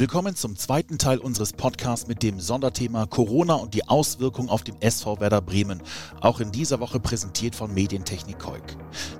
Willkommen 0.00 0.34
zum 0.34 0.56
zweiten 0.56 0.96
Teil 0.96 1.18
unseres 1.18 1.52
Podcasts 1.52 2.08
mit 2.08 2.22
dem 2.22 2.40
Sonderthema 2.40 3.04
Corona 3.04 3.52
und 3.52 3.74
die 3.74 3.86
Auswirkungen 3.86 4.48
auf 4.48 4.62
den 4.62 4.80
SV 4.80 5.20
Werder 5.20 5.42
Bremen. 5.42 5.82
Auch 6.22 6.40
in 6.40 6.52
dieser 6.52 6.80
Woche 6.80 6.98
präsentiert 7.00 7.54
von 7.54 7.74
Medientechnik 7.74 8.38
Keuk. 8.38 8.62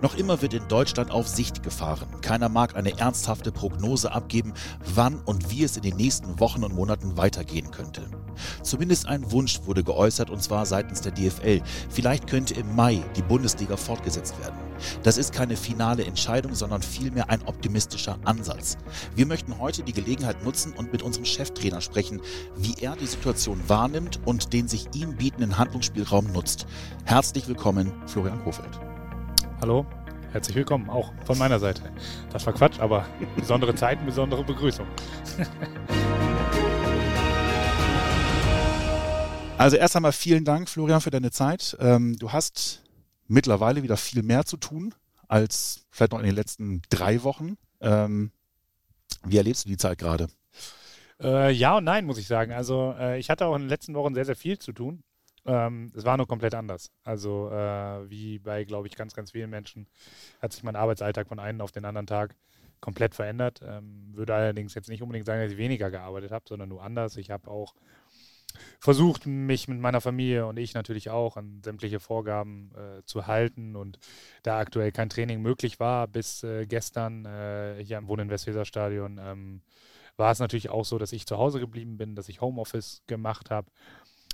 Noch 0.01 0.15
immer 0.15 0.41
wird 0.41 0.55
in 0.55 0.67
Deutschland 0.69 1.11
auf 1.11 1.29
Sicht 1.29 1.63
gefahren. 1.63 2.09
Keiner 2.23 2.49
mag 2.49 2.77
eine 2.77 2.99
ernsthafte 2.99 3.53
Prognose 3.53 4.11
abgeben, 4.11 4.55
wann 4.95 5.21
und 5.21 5.51
wie 5.51 5.65
es 5.65 5.77
in 5.77 5.83
den 5.83 5.99
nächsten 5.99 6.41
Wochen 6.41 6.65
und 6.65 6.75
Monaten 6.75 7.19
weitergehen 7.19 7.71
könnte. 7.71 8.09
Zumindest 8.63 9.07
ein 9.07 9.31
Wunsch 9.33 9.61
wurde 9.65 9.85
geäußert 9.85 10.31
und 10.31 10.43
zwar 10.43 10.67
seitens 10.67 11.01
der 11.01 11.13
DFL. 11.13 11.63
Vielleicht 11.89 12.27
könnte 12.27 12.55
im 12.55 12.75
Mai 12.75 13.03
die 13.17 13.23
Bundesliga 13.23 13.77
fortgesetzt 13.77 14.39
werden. 14.41 14.59
Das 15.03 15.19
ist 15.19 15.33
keine 15.33 15.57
finale 15.57 16.05
Entscheidung, 16.05 16.55
sondern 16.55 16.83
vielmehr 16.83 17.31
ein 17.31 17.43
optimistischer 17.47 18.19
Ansatz. 18.25 18.79
Wir 19.15 19.27
möchten 19.27 19.59
heute 19.59 19.83
die 19.83 19.93
Gelegenheit 19.93 20.43
nutzen 20.45 20.73
und 20.77 20.93
mit 20.93 21.03
unserem 21.03 21.25
Cheftrainer 21.25 21.81
sprechen, 21.81 22.21
wie 22.57 22.75
er 22.81 22.97
die 22.97 23.07
Situation 23.07 23.61
wahrnimmt 23.69 24.21
und 24.25 24.53
den 24.53 24.69
sich 24.69 24.89
ihm 24.95 25.17
bietenden 25.17 25.59
Handlungsspielraum 25.59 26.33
nutzt. 26.33 26.67
Herzlich 27.05 27.49
willkommen, 27.49 27.93
Florian 28.07 28.43
Kofeld. 28.43 28.81
Hallo, 29.61 29.85
herzlich 30.33 30.57
willkommen, 30.57 30.89
auch 30.89 31.13
von 31.25 31.39
meiner 31.39 31.59
Seite. 31.59 31.83
Das 32.33 32.47
war 32.47 32.53
Quatsch, 32.53 32.81
aber 32.81 33.05
besondere 33.37 33.75
Zeiten, 33.75 34.07
besondere 34.07 34.45
Begrüßung. 34.45 34.87
Also 39.61 39.77
erst 39.77 39.95
einmal 39.95 40.13
vielen 40.13 40.47
Dank, 40.47 40.71
Florian, 40.71 41.03
für 41.03 41.11
deine 41.11 41.31
Zeit. 41.31 41.77
Ähm, 41.81 42.17
du 42.17 42.33
hast 42.33 42.83
mittlerweile 43.29 43.83
wieder 43.83 43.99
viel 43.99 44.23
mehr 44.23 44.47
zu 44.47 44.57
tun 44.57 44.95
als 45.29 45.85
vielleicht 45.91 46.13
noch 46.13 46.19
in 46.19 46.25
den 46.25 46.35
letzten 46.35 46.81
drei 46.89 47.23
Wochen. 47.25 47.59
Ähm, 47.83 48.33
wie 49.23 49.37
erlebst 49.37 49.67
du 49.67 49.69
die 49.69 49.77
Zeit 49.77 49.99
gerade? 49.99 50.29
Äh, 51.21 51.53
ja 51.53 51.77
und 51.77 51.85
nein, 51.85 52.07
muss 52.07 52.17
ich 52.17 52.27
sagen. 52.27 52.53
Also 52.53 52.95
äh, 52.99 53.19
ich 53.19 53.29
hatte 53.29 53.45
auch 53.45 53.55
in 53.55 53.61
den 53.61 53.69
letzten 53.69 53.93
Wochen 53.93 54.15
sehr, 54.15 54.25
sehr 54.25 54.35
viel 54.35 54.59
zu 54.59 54.73
tun. 54.73 55.03
Ähm, 55.45 55.93
es 55.95 56.07
war 56.07 56.17
nur 56.17 56.27
komplett 56.27 56.55
anders. 56.55 56.91
Also 57.05 57.51
äh, 57.51 58.09
wie 58.09 58.39
bei, 58.39 58.65
glaube 58.65 58.89
ich, 58.89 58.97
ganz, 58.97 59.13
ganz 59.13 59.33
vielen 59.33 59.51
Menschen 59.51 59.89
hat 60.41 60.55
sich 60.55 60.63
mein 60.63 60.75
Arbeitsalltag 60.75 61.29
von 61.29 61.39
einem 61.39 61.61
auf 61.61 61.71
den 61.71 61.85
anderen 61.85 62.07
Tag 62.07 62.35
komplett 62.81 63.15
verändert. 63.15 63.61
Ähm, 63.63 64.09
würde 64.15 64.35
allerdings 64.35 64.73
jetzt 64.73 64.89
nicht 64.89 65.03
unbedingt 65.03 65.27
sagen, 65.27 65.43
dass 65.43 65.53
ich 65.53 65.59
weniger 65.59 65.91
gearbeitet 65.91 66.33
habe, 66.33 66.47
sondern 66.49 66.71
nur 66.71 66.83
anders. 66.83 67.19
Ich 67.19 67.31
habe 67.31 67.51
auch 67.51 67.75
versucht, 68.79 69.27
mich 69.27 69.69
mit 69.69 69.81
meiner 69.81 70.01
Familie 70.01 70.47
und 70.47 70.59
ich 70.59 70.75
natürlich 70.75 71.11
auch 71.11 71.37
an 71.37 71.61
sämtliche 71.65 72.01
Vorgaben 72.01 72.73
äh, 72.75 73.03
zu 73.05 73.27
halten. 73.27 73.77
Und 73.77 73.99
da 74.43 74.59
aktuell 74.59 74.93
kein 74.93 75.11
Training 75.11 75.43
möglich 75.43 75.81
war, 75.81 76.07
bis 76.09 76.43
äh, 76.43 76.67
gestern 76.67 77.25
äh, 77.25 77.83
hier 77.85 77.99
am 77.99 78.09
Wohnen 78.09 78.23
in 78.23 78.31
Westweserstadion, 78.31 79.21
ähm, 79.23 79.63
war 80.17 80.33
es 80.33 80.39
natürlich 80.39 80.69
auch 80.69 80.85
so, 80.85 80.99
dass 80.99 81.13
ich 81.13 81.27
zu 81.27 81.39
Hause 81.39 81.61
geblieben 81.61 81.97
bin, 81.97 82.15
dass 82.15 82.29
ich 82.29 82.41
Homeoffice 82.41 83.03
gemacht 83.07 83.51
habe 83.51 83.71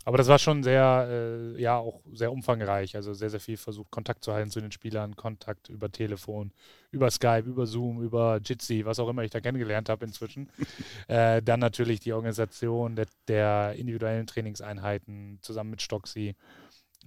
aber 0.06 0.18
das 0.18 0.28
war 0.28 0.38
schon 0.38 0.62
sehr, 0.62 1.08
äh, 1.10 1.60
ja, 1.60 1.78
auch 1.78 2.00
sehr 2.12 2.30
umfangreich. 2.30 2.94
Also 2.94 3.12
sehr, 3.12 3.28
sehr 3.28 3.40
viel 3.40 3.56
versucht, 3.56 3.90
Kontakt 3.90 4.22
zu 4.22 4.32
halten 4.32 4.50
zu 4.52 4.60
den 4.60 4.70
Spielern, 4.70 5.16
Kontakt 5.16 5.68
über 5.68 5.90
Telefon, 5.90 6.52
über 6.92 7.10
Skype, 7.10 7.42
über 7.48 7.66
Zoom, 7.66 8.00
über 8.00 8.38
Jitsi, 8.40 8.84
was 8.84 9.00
auch 9.00 9.08
immer 9.08 9.24
ich 9.24 9.32
da 9.32 9.40
kennengelernt 9.40 9.88
habe 9.88 10.04
inzwischen. 10.04 10.48
äh, 11.08 11.42
dann 11.42 11.58
natürlich 11.58 11.98
die 11.98 12.12
Organisation 12.12 12.94
der, 12.94 13.06
der, 13.27 13.74
individuellen 13.77 14.28
Trainingseinheiten 14.28 15.40
zusammen 15.42 15.70
mit 15.70 15.82
Stoxi. 15.82 16.36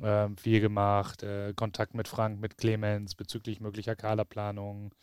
Äh, 0.02 0.28
viel 0.36 0.60
gemacht, 0.60 1.24
äh, 1.24 1.54
Kontakt 1.56 1.94
mit 1.94 2.10
Frank, 2.10 2.42
mit 2.42 2.58
Clemens 2.58 3.16
bezüglich 3.16 3.62
möglicher 3.62 3.96
Kaderplanung. 3.96 4.94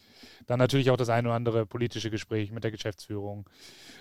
Dann 0.45 0.59
natürlich 0.59 0.91
auch 0.91 0.99
das 0.99 1.09
eine 1.09 1.29
oder 1.29 1.37
andere 1.37 1.65
politische 1.65 2.11
Gespräch 2.11 2.53
mit 2.53 2.63
der 2.63 2.73
Geschäftsführung 2.73 3.49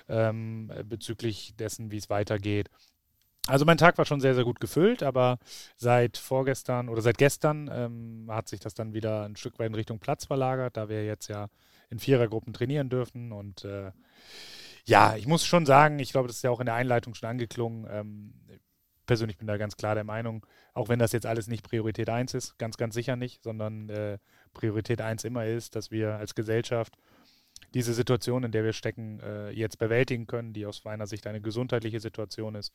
ähm, 0.10 0.70
bezüglich 0.84 1.56
dessen, 1.56 1.92
wie 1.92 1.98
es 1.98 2.10
weitergeht. 2.10 2.70
Also 3.48 3.64
mein 3.64 3.78
Tag 3.78 3.98
war 3.98 4.06
schon 4.06 4.22
sehr, 4.22 4.34
sehr 4.34 4.44
gut 4.44 4.60
gefüllt, 4.60 5.04
aber 5.04 5.38
seit 5.78 6.18
vorgestern 6.18 6.90
oder 6.90 7.02
seit 7.02 7.20
gestern 7.20 7.70
ähm, 7.72 8.28
hat 8.30 8.48
sich 8.48 8.60
das 8.60 8.74
dann 8.74 8.94
wieder 8.94 9.24
ein 9.24 9.36
Stück 9.36 9.60
weit 9.60 9.68
in 9.68 9.76
Richtung 9.76 10.00
Platz 10.00 10.26
verlagert, 10.26 10.78
da 10.78 10.90
wir 10.90 11.06
jetzt 11.06 11.28
ja 11.28 11.48
in 11.92 12.00
Vierergruppen 12.00 12.54
trainieren 12.54 12.90
dürfen. 12.90 13.32
Und 13.32 13.64
äh, 13.64 13.92
ja, 14.86 15.16
ich 15.16 15.28
muss 15.28 15.46
schon 15.46 15.68
sagen, 15.68 16.00
ich 16.00 16.12
glaube, 16.12 16.28
das 16.28 16.38
ist 16.38 16.44
ja 16.44 16.50
auch 16.50 16.60
in 16.60 16.66
der 16.66 16.76
Einleitung 16.76 17.14
schon 17.14 17.30
angeklungen. 17.30 17.88
Ähm, 17.92 18.34
persönlich 19.06 19.38
bin 19.38 19.46
da 19.46 19.58
ganz 19.58 19.78
klar 19.78 19.94
der 19.94 20.04
Meinung, 20.04 20.44
auch 20.74 20.90
wenn 20.90 20.98
das 20.98 21.12
jetzt 21.12 21.28
alles 21.28 21.48
nicht 21.48 21.64
Priorität 21.64 22.10
1 22.10 22.34
ist, 22.34 22.58
ganz, 22.58 22.78
ganz 22.78 22.96
sicher 22.96 23.16
nicht, 23.16 23.44
sondern 23.44 23.90
äh, 23.90 24.18
Priorität 24.56 25.02
1 25.02 25.24
immer 25.24 25.46
ist, 25.46 25.76
dass 25.76 25.92
wir 25.92 26.16
als 26.16 26.34
Gesellschaft 26.34 26.98
diese 27.76 27.94
Situation, 27.94 28.44
in 28.44 28.52
der 28.52 28.64
wir 28.64 28.74
stecken, 28.74 29.20
äh, 29.20 29.52
jetzt 29.52 29.78
bewältigen 29.78 30.26
können, 30.26 30.54
die 30.54 30.66
aus 30.66 30.84
meiner 30.84 31.06
Sicht 31.06 31.28
eine 31.28 31.42
gesundheitliche 31.42 32.00
Situation 32.00 32.56
ist 32.56 32.74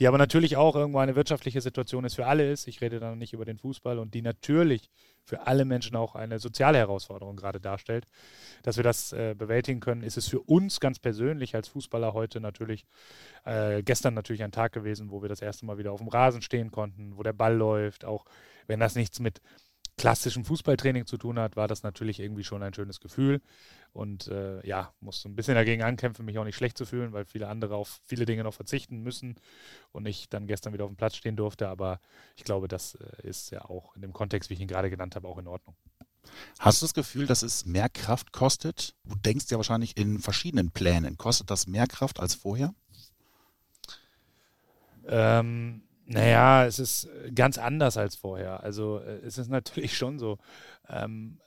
die 0.00 0.08
aber 0.08 0.16
natürlich 0.16 0.56
auch 0.56 0.74
irgendwo 0.74 0.98
eine 0.98 1.14
wirtschaftliche 1.14 1.60
Situation 1.60 2.04
ist 2.04 2.14
für 2.14 2.26
alle 2.26 2.50
ist. 2.50 2.66
Ich 2.66 2.80
rede 2.80 2.98
da 3.00 3.10
noch 3.10 3.16
nicht 3.16 3.34
über 3.34 3.44
den 3.44 3.58
Fußball 3.58 3.98
und 3.98 4.14
die 4.14 4.22
natürlich 4.22 4.90
für 5.24 5.46
alle 5.46 5.66
Menschen 5.66 5.94
auch 5.94 6.14
eine 6.14 6.38
soziale 6.38 6.78
Herausforderung 6.78 7.36
gerade 7.36 7.60
darstellt. 7.60 8.06
Dass 8.62 8.78
wir 8.78 8.82
das 8.82 9.12
äh, 9.12 9.34
bewältigen 9.36 9.80
können, 9.80 10.02
ist 10.02 10.16
es 10.16 10.26
für 10.26 10.40
uns 10.40 10.80
ganz 10.80 10.98
persönlich 10.98 11.54
als 11.54 11.68
Fußballer 11.68 12.14
heute 12.14 12.40
natürlich, 12.40 12.86
äh, 13.44 13.82
gestern 13.82 14.14
natürlich 14.14 14.42
ein 14.42 14.52
Tag 14.52 14.72
gewesen, 14.72 15.10
wo 15.10 15.20
wir 15.20 15.28
das 15.28 15.42
erste 15.42 15.66
Mal 15.66 15.76
wieder 15.76 15.92
auf 15.92 16.00
dem 16.00 16.08
Rasen 16.08 16.40
stehen 16.40 16.70
konnten, 16.70 17.18
wo 17.18 17.22
der 17.22 17.34
Ball 17.34 17.54
läuft, 17.54 18.06
auch 18.06 18.24
wenn 18.66 18.80
das 18.80 18.94
nichts 18.94 19.20
mit 19.20 19.42
klassischem 20.00 20.46
Fußballtraining 20.46 21.04
zu 21.04 21.18
tun 21.18 21.38
hat, 21.38 21.56
war 21.56 21.68
das 21.68 21.82
natürlich 21.82 22.20
irgendwie 22.20 22.42
schon 22.42 22.62
ein 22.62 22.72
schönes 22.72 23.00
Gefühl. 23.00 23.42
Und 23.92 24.28
äh, 24.28 24.66
ja, 24.66 24.94
musste 25.00 25.28
ein 25.28 25.36
bisschen 25.36 25.56
dagegen 25.56 25.82
ankämpfen, 25.82 26.24
mich 26.24 26.38
auch 26.38 26.44
nicht 26.44 26.56
schlecht 26.56 26.78
zu 26.78 26.86
fühlen, 26.86 27.12
weil 27.12 27.26
viele 27.26 27.48
andere 27.48 27.74
auf 27.74 28.00
viele 28.06 28.24
Dinge 28.24 28.42
noch 28.42 28.54
verzichten 28.54 29.02
müssen 29.02 29.36
und 29.92 30.06
ich 30.06 30.30
dann 30.30 30.46
gestern 30.46 30.72
wieder 30.72 30.84
auf 30.84 30.90
dem 30.90 30.96
Platz 30.96 31.16
stehen 31.16 31.36
durfte. 31.36 31.68
Aber 31.68 32.00
ich 32.34 32.44
glaube, 32.44 32.66
das 32.66 32.94
äh, 32.94 33.28
ist 33.28 33.50
ja 33.50 33.66
auch 33.66 33.94
in 33.94 34.00
dem 34.00 34.14
Kontext, 34.14 34.48
wie 34.48 34.54
ich 34.54 34.60
ihn 34.60 34.68
gerade 34.68 34.88
genannt 34.88 35.16
habe, 35.16 35.28
auch 35.28 35.36
in 35.36 35.46
Ordnung. 35.46 35.76
Hast 36.58 36.80
du 36.80 36.86
das 36.86 36.94
Gefühl, 36.94 37.26
dass 37.26 37.42
es 37.42 37.66
mehr 37.66 37.90
Kraft 37.90 38.32
kostet? 38.32 38.94
Du 39.04 39.16
denkst 39.16 39.50
ja 39.50 39.58
wahrscheinlich 39.58 39.98
in 39.98 40.18
verschiedenen 40.18 40.70
Plänen. 40.70 41.18
Kostet 41.18 41.50
das 41.50 41.66
mehr 41.66 41.86
Kraft 41.86 42.20
als 42.20 42.34
vorher? 42.34 42.72
Ähm, 45.06 45.82
naja, 46.12 46.66
es 46.66 46.78
ist 46.78 47.08
ganz 47.34 47.56
anders 47.58 47.96
als 47.96 48.16
vorher. 48.16 48.62
Also 48.62 48.98
äh, 48.98 49.20
es 49.24 49.38
ist 49.38 49.48
natürlich 49.48 49.96
schon 49.96 50.18
so. 50.18 50.38
Ähm, 50.88 51.38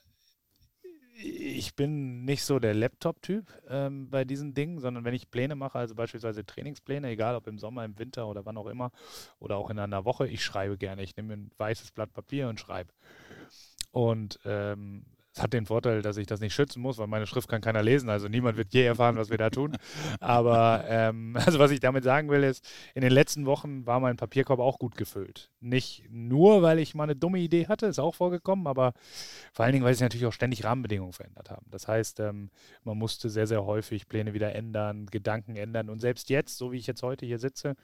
ich 1.16 1.76
bin 1.76 2.26
nicht 2.26 2.44
so 2.44 2.60
der 2.60 2.74
Laptop-Typ 2.74 3.46
ähm, 3.70 4.10
bei 4.10 4.26
diesen 4.26 4.54
Dingen, 4.54 4.80
sondern 4.80 5.06
wenn 5.06 5.14
ich 5.14 5.30
Pläne 5.30 5.56
mache, 5.56 5.78
also 5.78 5.96
beispielsweise 5.96 6.46
Trainingspläne, 6.46 7.10
egal 7.10 7.36
ob 7.36 7.48
im 7.48 7.60
Sommer, 7.60 7.86
im 7.86 7.98
Winter 8.00 8.28
oder 8.28 8.46
wann 8.46 8.58
auch 8.58 8.68
immer, 8.68 8.92
oder 9.40 9.58
auch 9.58 9.70
in 9.70 9.80
einer 9.80 10.06
Woche, 10.06 10.28
ich 10.28 10.44
schreibe 10.44 10.78
gerne. 10.78 11.04
Ich 11.04 11.16
nehme 11.16 11.34
ein 11.34 11.52
weißes 11.58 11.92
Blatt 11.92 12.14
Papier 12.14 12.50
und 12.50 12.60
schreibe. 12.60 12.92
Und 13.92 14.40
ähm, 14.44 15.06
es 15.36 15.42
hat 15.42 15.54
den 15.54 15.66
Vorteil, 15.66 16.04
dass 16.04 16.18
ich 16.18 16.28
das 16.28 16.42
nicht 16.42 16.54
schützen 16.54 16.80
muss, 16.80 17.00
weil 17.00 17.08
meine 17.08 17.26
Schrift 17.26 17.50
kann 17.50 17.60
keiner 17.60 17.82
lesen. 17.82 18.08
Also 18.10 18.28
niemand 18.28 18.56
wird 18.56 18.72
je 18.72 18.84
erfahren, 18.84 19.16
was 19.16 19.32
wir 19.32 19.40
da 19.40 19.50
tun. 19.50 19.76
Aber 20.20 20.86
ähm, 20.88 21.36
also 21.46 21.58
was 21.58 21.72
ich 21.72 21.80
damit 21.80 22.04
sagen 22.04 22.30
will, 22.30 22.44
ist, 22.44 22.64
in 22.94 23.02
den 23.02 23.12
letzten 23.12 23.48
Wochen 23.48 23.88
war 23.88 24.00
mein 24.00 24.16
Papierkorb 24.16 24.60
auch 24.60 24.78
gut 24.78 24.96
gefüllt. 24.96 25.50
Nicht 25.60 26.04
nur, 26.12 26.62
weil 26.62 26.78
ich 26.78 26.94
mal 26.94 27.06
eine 27.06 27.16
dumme 27.16 27.40
Idee 27.40 27.68
hatte, 27.68 27.88
ist 27.88 28.00
auch 28.00 28.14
vorgekommen, 28.14 28.68
aber 28.68 28.94
vor 29.54 29.66
allen 29.66 29.74
Dingen, 29.74 29.86
weil 29.86 29.96
sich 29.96 30.04
natürlich 30.04 30.28
auch 30.28 30.34
ständig 30.34 30.64
Rahmenbedingungen 30.64 31.14
verändert 31.14 31.50
haben. 31.50 31.66
Das 31.72 31.88
heißt, 31.88 32.20
ähm, 32.20 32.52
man 32.84 32.98
musste 33.00 33.30
sehr, 33.32 33.48
sehr 33.48 33.66
häufig 33.66 34.08
Pläne 34.08 34.36
wieder 34.36 34.54
ändern, 34.54 35.08
Gedanken 35.08 35.56
ändern. 35.56 35.90
Und 35.90 36.00
selbst 36.00 36.30
jetzt, 36.30 36.60
so 36.60 36.72
wie 36.72 36.78
ich 36.78 36.86
jetzt 36.86 37.02
heute 37.02 37.26
hier 37.26 37.40
sitze, 37.40 37.76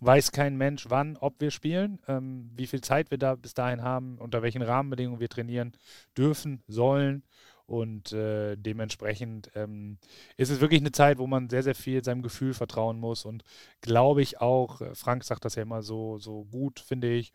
weiß 0.00 0.32
kein 0.32 0.56
Mensch, 0.56 0.86
wann, 0.88 1.16
ob 1.16 1.40
wir 1.40 1.50
spielen, 1.50 1.98
ähm, 2.08 2.50
wie 2.54 2.66
viel 2.66 2.80
Zeit 2.80 3.10
wir 3.10 3.18
da 3.18 3.34
bis 3.34 3.54
dahin 3.54 3.82
haben, 3.82 4.18
unter 4.18 4.42
welchen 4.42 4.62
Rahmenbedingungen 4.62 5.20
wir 5.20 5.28
trainieren 5.28 5.72
dürfen, 6.16 6.62
sollen. 6.68 7.22
Und 7.66 8.12
äh, 8.12 8.54
dementsprechend 8.56 9.50
ähm, 9.56 9.98
ist 10.36 10.50
es 10.50 10.60
wirklich 10.60 10.80
eine 10.80 10.92
Zeit, 10.92 11.18
wo 11.18 11.26
man 11.26 11.50
sehr, 11.50 11.64
sehr 11.64 11.74
viel 11.74 12.04
seinem 12.04 12.22
Gefühl 12.22 12.54
vertrauen 12.54 13.00
muss. 13.00 13.24
Und 13.24 13.42
glaube 13.80 14.22
ich 14.22 14.40
auch, 14.40 14.80
äh, 14.80 14.94
Frank 14.94 15.24
sagt 15.24 15.44
das 15.44 15.56
ja 15.56 15.62
immer 15.62 15.82
so, 15.82 16.18
so 16.18 16.44
gut, 16.44 16.78
finde 16.78 17.10
ich, 17.12 17.32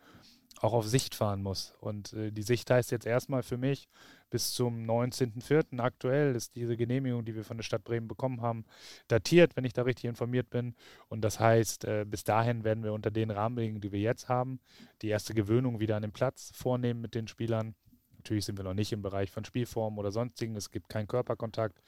auch 0.59 0.73
auf 0.73 0.87
Sicht 0.87 1.15
fahren 1.15 1.41
muss. 1.41 1.73
Und 1.79 2.13
äh, 2.13 2.31
die 2.31 2.43
Sicht 2.43 2.69
heißt 2.69 2.91
jetzt 2.91 3.05
erstmal 3.05 3.43
für 3.43 3.57
mich, 3.57 3.87
bis 4.29 4.53
zum 4.53 4.83
19.04. 4.83 5.79
aktuell 5.79 6.35
ist 6.35 6.55
diese 6.55 6.77
Genehmigung, 6.77 7.25
die 7.25 7.35
wir 7.35 7.43
von 7.43 7.57
der 7.57 7.63
Stadt 7.63 7.83
Bremen 7.83 8.07
bekommen 8.07 8.41
haben, 8.41 8.65
datiert, 9.07 9.55
wenn 9.55 9.65
ich 9.65 9.73
da 9.73 9.83
richtig 9.83 10.05
informiert 10.05 10.49
bin. 10.49 10.75
Und 11.09 11.21
das 11.21 11.39
heißt, 11.39 11.85
äh, 11.85 12.05
bis 12.07 12.23
dahin 12.23 12.63
werden 12.63 12.83
wir 12.83 12.93
unter 12.93 13.11
den 13.11 13.29
Rahmenbedingungen, 13.29 13.81
die 13.81 13.91
wir 13.91 13.99
jetzt 13.99 14.29
haben, 14.29 14.59
die 15.01 15.09
erste 15.09 15.33
Gewöhnung 15.33 15.79
wieder 15.79 15.95
an 15.95 16.01
den 16.01 16.13
Platz 16.13 16.51
vornehmen 16.53 17.01
mit 17.01 17.13
den 17.13 17.27
Spielern. 17.27 17.75
Natürlich 18.17 18.45
sind 18.45 18.57
wir 18.57 18.63
noch 18.63 18.75
nicht 18.75 18.93
im 18.93 19.01
Bereich 19.01 19.31
von 19.31 19.43
Spielformen 19.43 19.99
oder 19.99 20.11
sonstigen, 20.11 20.55
es 20.55 20.69
gibt 20.69 20.89
keinen 20.89 21.07
Körperkontakt. 21.07 21.81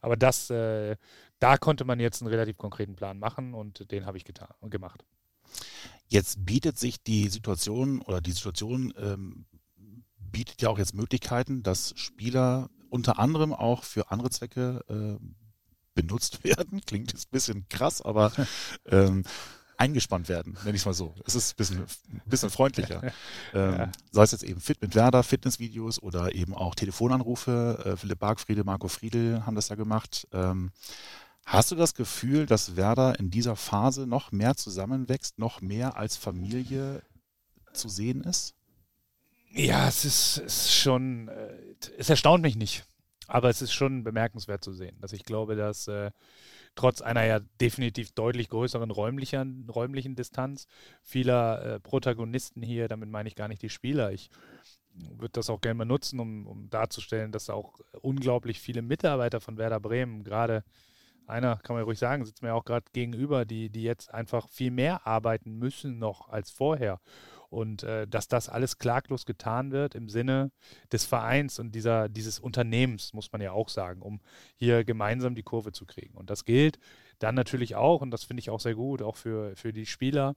Aber 0.00 0.16
das, 0.16 0.48
äh, 0.50 0.96
da 1.38 1.58
konnte 1.58 1.84
man 1.84 2.00
jetzt 2.00 2.22
einen 2.22 2.30
relativ 2.30 2.56
konkreten 2.56 2.94
Plan 2.94 3.18
machen 3.18 3.54
und 3.54 3.90
den 3.90 4.06
habe 4.06 4.16
ich 4.16 4.24
getan 4.24 4.54
und 4.60 4.70
gemacht. 4.70 5.04
Jetzt 6.08 6.44
bietet 6.44 6.78
sich 6.78 7.02
die 7.02 7.28
Situation 7.28 8.02
oder 8.02 8.20
die 8.20 8.32
Situation 8.32 8.92
ähm, 8.98 9.46
bietet 10.32 10.62
ja 10.62 10.68
auch 10.68 10.78
jetzt 10.78 10.94
Möglichkeiten, 10.94 11.62
dass 11.62 11.92
Spieler 11.96 12.70
unter 12.88 13.18
anderem 13.18 13.52
auch 13.52 13.84
für 13.84 14.10
andere 14.10 14.30
Zwecke 14.30 14.84
äh, 14.88 15.24
benutzt 15.94 16.44
werden. 16.44 16.80
Klingt 16.84 17.12
jetzt 17.12 17.28
ein 17.28 17.32
bisschen 17.32 17.68
krass, 17.68 18.02
aber 18.02 18.32
ähm, 18.86 19.24
eingespannt 19.76 20.28
werden, 20.28 20.58
nenne 20.64 20.76
ich 20.76 20.82
es 20.82 20.86
mal 20.86 20.92
so. 20.92 21.14
Es 21.24 21.34
ist 21.34 21.52
ein 21.52 21.56
bisschen, 21.56 21.78
ein 21.78 22.22
bisschen 22.26 22.50
freundlicher. 22.50 23.02
ähm, 23.54 23.74
ja. 23.78 23.92
Sei 24.12 24.22
es 24.22 24.32
jetzt 24.32 24.44
eben 24.44 24.60
Fit 24.60 24.82
mit 24.82 24.94
Werder, 24.94 25.22
Fitnessvideos 25.22 26.02
oder 26.02 26.34
eben 26.34 26.54
auch 26.54 26.74
Telefonanrufe. 26.74 27.82
Äh, 27.84 27.96
Philipp 27.96 28.18
Bargfriede, 28.18 28.62
Marco 28.62 28.88
Friedel 28.88 29.46
haben 29.46 29.54
das 29.54 29.70
ja 29.70 29.76
gemacht. 29.76 30.28
Ähm, 30.32 30.70
hast 31.44 31.70
du 31.70 31.76
das 31.76 31.94
Gefühl, 31.94 32.46
dass 32.46 32.76
Werder 32.76 33.18
in 33.18 33.30
dieser 33.30 33.56
Phase 33.56 34.06
noch 34.06 34.32
mehr 34.32 34.56
zusammenwächst, 34.56 35.38
noch 35.38 35.60
mehr 35.60 35.96
als 35.96 36.16
Familie 36.16 37.02
zu 37.72 37.88
sehen 37.88 38.22
ist? 38.22 38.54
Ja, 39.52 39.88
es 39.88 40.04
ist, 40.04 40.38
ist 40.38 40.72
schon, 40.72 41.28
äh, 41.28 41.74
es 41.98 42.08
erstaunt 42.08 42.42
mich 42.42 42.56
nicht. 42.56 42.84
Aber 43.26 43.48
es 43.48 43.62
ist 43.62 43.72
schon 43.72 44.02
bemerkenswert 44.02 44.64
zu 44.64 44.72
sehen, 44.72 44.96
dass 45.00 45.12
ich 45.12 45.24
glaube, 45.24 45.54
dass 45.54 45.86
äh, 45.86 46.10
trotz 46.74 47.00
einer 47.00 47.24
ja 47.24 47.38
definitiv 47.60 48.10
deutlich 48.10 48.48
größeren 48.48 48.90
räumlichen, 48.90 49.68
räumlichen 49.70 50.16
Distanz 50.16 50.66
vieler 51.02 51.62
äh, 51.62 51.80
Protagonisten 51.80 52.60
hier, 52.60 52.88
damit 52.88 53.08
meine 53.08 53.28
ich 53.28 53.36
gar 53.36 53.46
nicht 53.46 53.62
die 53.62 53.68
Spieler, 53.68 54.10
ich 54.12 54.30
würde 54.94 55.32
das 55.32 55.48
auch 55.48 55.60
gerne 55.60 55.78
mal 55.78 55.84
nutzen, 55.84 56.18
um, 56.18 56.46
um 56.46 56.70
darzustellen, 56.70 57.30
dass 57.30 57.50
auch 57.50 57.78
unglaublich 58.02 58.60
viele 58.60 58.82
Mitarbeiter 58.82 59.40
von 59.40 59.56
Werder 59.56 59.78
Bremen, 59.78 60.24
gerade 60.24 60.64
einer, 61.30 61.56
kann 61.56 61.76
man 61.76 61.84
ruhig 61.84 61.98
sagen, 61.98 62.24
sitzt 62.24 62.42
mir 62.42 62.54
auch 62.54 62.64
gerade 62.64 62.86
gegenüber, 62.92 63.44
die, 63.44 63.70
die 63.70 63.82
jetzt 63.82 64.12
einfach 64.12 64.48
viel 64.48 64.70
mehr 64.70 65.06
arbeiten 65.06 65.58
müssen 65.58 65.98
noch 65.98 66.28
als 66.28 66.50
vorher. 66.50 67.00
Und 67.48 67.82
äh, 67.82 68.06
dass 68.06 68.28
das 68.28 68.48
alles 68.48 68.78
klaglos 68.78 69.26
getan 69.26 69.72
wird 69.72 69.96
im 69.96 70.08
Sinne 70.08 70.52
des 70.92 71.04
Vereins 71.04 71.58
und 71.58 71.74
dieser, 71.74 72.08
dieses 72.08 72.38
Unternehmens, 72.38 73.12
muss 73.12 73.32
man 73.32 73.40
ja 73.40 73.50
auch 73.50 73.68
sagen, 73.68 74.02
um 74.02 74.20
hier 74.54 74.84
gemeinsam 74.84 75.34
die 75.34 75.42
Kurve 75.42 75.72
zu 75.72 75.84
kriegen. 75.84 76.16
Und 76.16 76.30
das 76.30 76.44
gilt 76.44 76.78
dann 77.18 77.34
natürlich 77.34 77.74
auch, 77.74 78.02
und 78.02 78.12
das 78.12 78.22
finde 78.24 78.40
ich 78.40 78.50
auch 78.50 78.60
sehr 78.60 78.76
gut, 78.76 79.02
auch 79.02 79.16
für, 79.16 79.56
für 79.56 79.72
die 79.72 79.86
Spieler, 79.86 80.34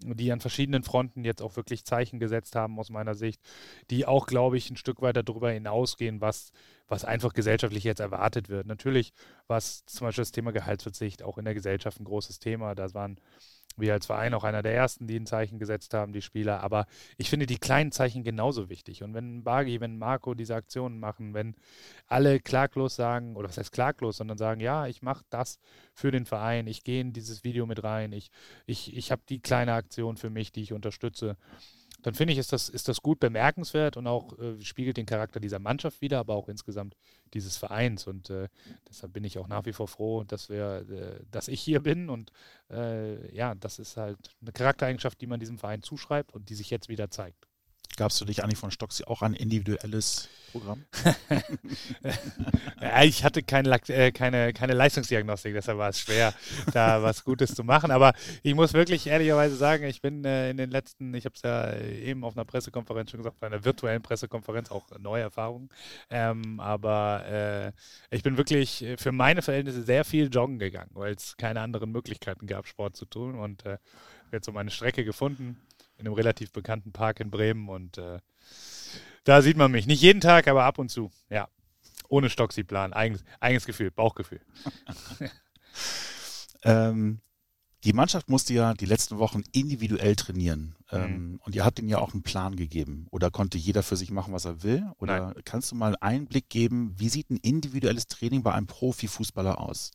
die 0.00 0.32
an 0.32 0.40
verschiedenen 0.40 0.82
Fronten 0.82 1.24
jetzt 1.24 1.42
auch 1.42 1.56
wirklich 1.56 1.84
Zeichen 1.84 2.18
gesetzt 2.18 2.56
haben, 2.56 2.78
aus 2.78 2.90
meiner 2.90 3.14
Sicht, 3.14 3.40
die 3.90 4.06
auch, 4.06 4.26
glaube 4.26 4.56
ich, 4.56 4.70
ein 4.70 4.76
Stück 4.76 5.02
weiter 5.02 5.22
darüber 5.22 5.50
hinausgehen, 5.50 6.20
was, 6.20 6.52
was 6.88 7.04
einfach 7.04 7.32
gesellschaftlich 7.32 7.84
jetzt 7.84 8.00
erwartet 8.00 8.48
wird. 8.48 8.66
Natürlich 8.66 9.12
war 9.46 9.60
zum 9.60 10.06
Beispiel 10.06 10.22
das 10.22 10.32
Thema 10.32 10.52
Gehaltsverzicht 10.52 11.22
auch 11.22 11.38
in 11.38 11.44
der 11.44 11.54
Gesellschaft 11.54 12.00
ein 12.00 12.04
großes 12.04 12.38
Thema. 12.38 12.74
Da 12.74 12.92
waren 12.94 13.18
wir 13.76 13.92
als 13.92 14.06
Verein 14.06 14.34
auch 14.34 14.44
einer 14.44 14.62
der 14.62 14.74
ersten, 14.74 15.06
die 15.06 15.18
ein 15.18 15.26
Zeichen 15.26 15.58
gesetzt 15.58 15.94
haben, 15.94 16.12
die 16.12 16.22
Spieler. 16.22 16.62
Aber 16.62 16.86
ich 17.16 17.30
finde 17.30 17.46
die 17.46 17.58
kleinen 17.58 17.92
Zeichen 17.92 18.24
genauso 18.24 18.68
wichtig. 18.68 19.02
Und 19.02 19.14
wenn 19.14 19.44
Bagi, 19.44 19.80
wenn 19.80 19.98
Marco 19.98 20.34
diese 20.34 20.54
Aktionen 20.54 21.00
machen, 21.00 21.34
wenn 21.34 21.54
alle 22.06 22.40
klaglos 22.40 22.96
sagen, 22.96 23.36
oder 23.36 23.48
was 23.48 23.58
heißt 23.58 23.72
klaglos, 23.72 24.16
sondern 24.18 24.38
sagen, 24.38 24.60
ja, 24.60 24.86
ich 24.86 25.02
mache 25.02 25.24
das 25.30 25.58
für 25.94 26.10
den 26.10 26.26
Verein, 26.26 26.66
ich 26.66 26.84
gehe 26.84 27.00
in 27.00 27.12
dieses 27.12 27.44
Video 27.44 27.66
mit 27.66 27.82
rein, 27.82 28.12
ich, 28.12 28.30
ich, 28.66 28.96
ich 28.96 29.12
habe 29.12 29.22
die 29.28 29.40
kleine 29.40 29.74
Aktion 29.74 30.16
für 30.16 30.30
mich, 30.30 30.52
die 30.52 30.62
ich 30.62 30.72
unterstütze 30.72 31.36
dann 32.02 32.14
finde 32.14 32.32
ich, 32.32 32.38
ist 32.38 32.52
das, 32.52 32.68
ist 32.68 32.88
das 32.88 33.00
gut 33.00 33.20
bemerkenswert 33.20 33.96
und 33.96 34.06
auch 34.06 34.38
äh, 34.38 34.60
spiegelt 34.60 34.96
den 34.96 35.06
Charakter 35.06 35.40
dieser 35.40 35.58
Mannschaft 35.58 36.00
wieder, 36.00 36.18
aber 36.18 36.34
auch 36.34 36.48
insgesamt 36.48 36.96
dieses 37.32 37.56
Vereins. 37.56 38.06
Und 38.06 38.30
äh, 38.30 38.48
deshalb 38.88 39.12
bin 39.12 39.24
ich 39.24 39.38
auch 39.38 39.48
nach 39.48 39.64
wie 39.66 39.72
vor 39.72 39.88
froh, 39.88 40.24
dass 40.24 40.48
wir, 40.48 40.84
äh, 40.90 41.24
dass 41.30 41.48
ich 41.48 41.60
hier 41.60 41.80
bin. 41.80 42.10
Und 42.10 42.32
äh, 42.70 43.34
ja, 43.34 43.54
das 43.54 43.78
ist 43.78 43.96
halt 43.96 44.18
eine 44.40 44.52
Charaktereigenschaft, 44.52 45.20
die 45.20 45.26
man 45.26 45.40
diesem 45.40 45.58
Verein 45.58 45.82
zuschreibt 45.82 46.34
und 46.34 46.48
die 46.48 46.54
sich 46.54 46.70
jetzt 46.70 46.88
wieder 46.88 47.10
zeigt. 47.10 47.46
Gabst 47.96 48.20
du 48.20 48.24
dich, 48.24 48.42
Anni 48.42 48.54
von 48.54 48.70
Stocksi, 48.70 49.04
auch 49.04 49.22
ein 49.22 49.34
individuelles 49.34 50.28
Programm? 50.52 50.84
ja, 52.80 53.02
ich 53.02 53.24
hatte 53.24 53.42
keine, 53.42 53.70
äh, 53.88 54.12
keine, 54.12 54.52
keine 54.52 54.74
Leistungsdiagnostik, 54.74 55.54
deshalb 55.54 55.78
war 55.78 55.88
es 55.88 56.00
schwer, 56.00 56.34
da 56.72 57.02
was 57.02 57.24
Gutes 57.24 57.54
zu 57.54 57.64
machen. 57.64 57.90
Aber 57.90 58.12
ich 58.42 58.54
muss 58.54 58.72
wirklich 58.72 59.06
ehrlicherweise 59.06 59.56
sagen, 59.56 59.84
ich 59.84 60.00
bin 60.00 60.24
äh, 60.24 60.50
in 60.50 60.56
den 60.56 60.70
letzten, 60.70 61.14
ich 61.14 61.24
habe 61.24 61.34
es 61.34 61.42
ja 61.42 61.74
eben 61.78 62.24
auf 62.24 62.36
einer 62.36 62.44
Pressekonferenz 62.44 63.10
schon 63.10 63.18
gesagt, 63.18 63.40
bei 63.40 63.46
einer 63.46 63.64
virtuellen 63.64 64.02
Pressekonferenz, 64.02 64.70
auch 64.70 64.86
neue 64.98 65.22
Erfahrungen. 65.22 65.68
Ähm, 66.10 66.60
aber 66.60 67.24
äh, 67.26 67.72
ich 68.14 68.22
bin 68.22 68.36
wirklich 68.36 68.84
für 68.98 69.12
meine 69.12 69.42
Verhältnisse 69.42 69.82
sehr 69.82 70.04
viel 70.04 70.28
joggen 70.28 70.58
gegangen, 70.58 70.90
weil 70.94 71.14
es 71.14 71.36
keine 71.36 71.60
anderen 71.60 71.90
Möglichkeiten 71.90 72.46
gab, 72.46 72.66
Sport 72.66 72.96
zu 72.96 73.06
tun. 73.06 73.38
Und 73.38 73.64
äh, 73.66 73.78
jetzt 74.32 74.46
so 74.46 74.52
meine 74.52 74.70
Strecke 74.70 75.04
gefunden 75.04 75.58
in 75.96 76.06
einem 76.06 76.14
relativ 76.14 76.52
bekannten 76.52 76.92
Park 76.92 77.20
in 77.20 77.30
Bremen 77.30 77.68
und 77.68 77.98
äh, 77.98 78.18
da 79.24 79.42
sieht 79.42 79.56
man 79.56 79.70
mich. 79.70 79.86
Nicht 79.86 80.02
jeden 80.02 80.20
Tag, 80.20 80.48
aber 80.48 80.64
ab 80.64 80.78
und 80.78 80.90
zu. 80.90 81.10
Ja. 81.30 81.48
Ohne 82.08 82.28
Stoxi-Plan. 82.28 82.92
Eigens, 82.92 83.24
eigenes 83.40 83.66
Gefühl, 83.66 83.90
Bauchgefühl. 83.90 84.40
ähm, 86.64 87.20
die 87.84 87.92
Mannschaft 87.92 88.28
musste 88.28 88.54
ja 88.54 88.74
die 88.74 88.86
letzten 88.86 89.18
Wochen 89.18 89.42
individuell 89.52 90.14
trainieren. 90.14 90.74
Mhm. 90.90 90.98
Ähm, 90.98 91.40
und 91.44 91.54
ihr 91.54 91.64
habt 91.64 91.78
ihnen 91.78 91.88
ja 91.88 91.98
auch 91.98 92.12
einen 92.12 92.22
Plan 92.22 92.56
gegeben. 92.56 93.06
Oder 93.10 93.30
konnte 93.30 93.58
jeder 93.58 93.82
für 93.82 93.96
sich 93.96 94.10
machen, 94.10 94.32
was 94.32 94.44
er 94.44 94.62
will? 94.62 94.84
Oder 94.98 95.32
Nein. 95.32 95.42
kannst 95.44 95.70
du 95.70 95.76
mal 95.76 95.96
einen 96.00 96.26
Blick 96.26 96.48
geben, 96.48 96.94
wie 96.98 97.08
sieht 97.08 97.30
ein 97.30 97.38
individuelles 97.38 98.06
Training 98.06 98.42
bei 98.42 98.52
einem 98.52 98.66
Profifußballer 98.66 99.60
aus? 99.60 99.92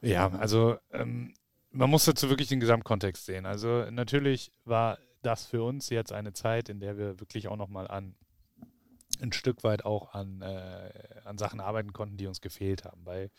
Ja, 0.00 0.30
also 0.32 0.76
ähm, 0.92 1.34
man 1.74 1.90
muss 1.90 2.04
dazu 2.04 2.28
wirklich 2.28 2.48
den 2.48 2.60
Gesamtkontext 2.60 3.26
sehen. 3.26 3.46
Also 3.46 3.90
natürlich 3.90 4.52
war 4.64 4.98
das 5.22 5.46
für 5.46 5.62
uns 5.62 5.90
jetzt 5.90 6.12
eine 6.12 6.32
Zeit, 6.32 6.68
in 6.68 6.80
der 6.80 6.96
wir 6.96 7.20
wirklich 7.20 7.48
auch 7.48 7.56
nochmal 7.56 7.88
an 7.88 8.14
ein 9.20 9.32
Stück 9.32 9.64
weit 9.64 9.84
auch 9.84 10.12
an, 10.14 10.42
äh, 10.42 10.90
an 11.24 11.38
Sachen 11.38 11.60
arbeiten 11.60 11.92
konnten, 11.92 12.16
die 12.16 12.26
uns 12.26 12.40
gefehlt 12.40 12.84
haben. 12.84 13.04
Weil 13.04 13.30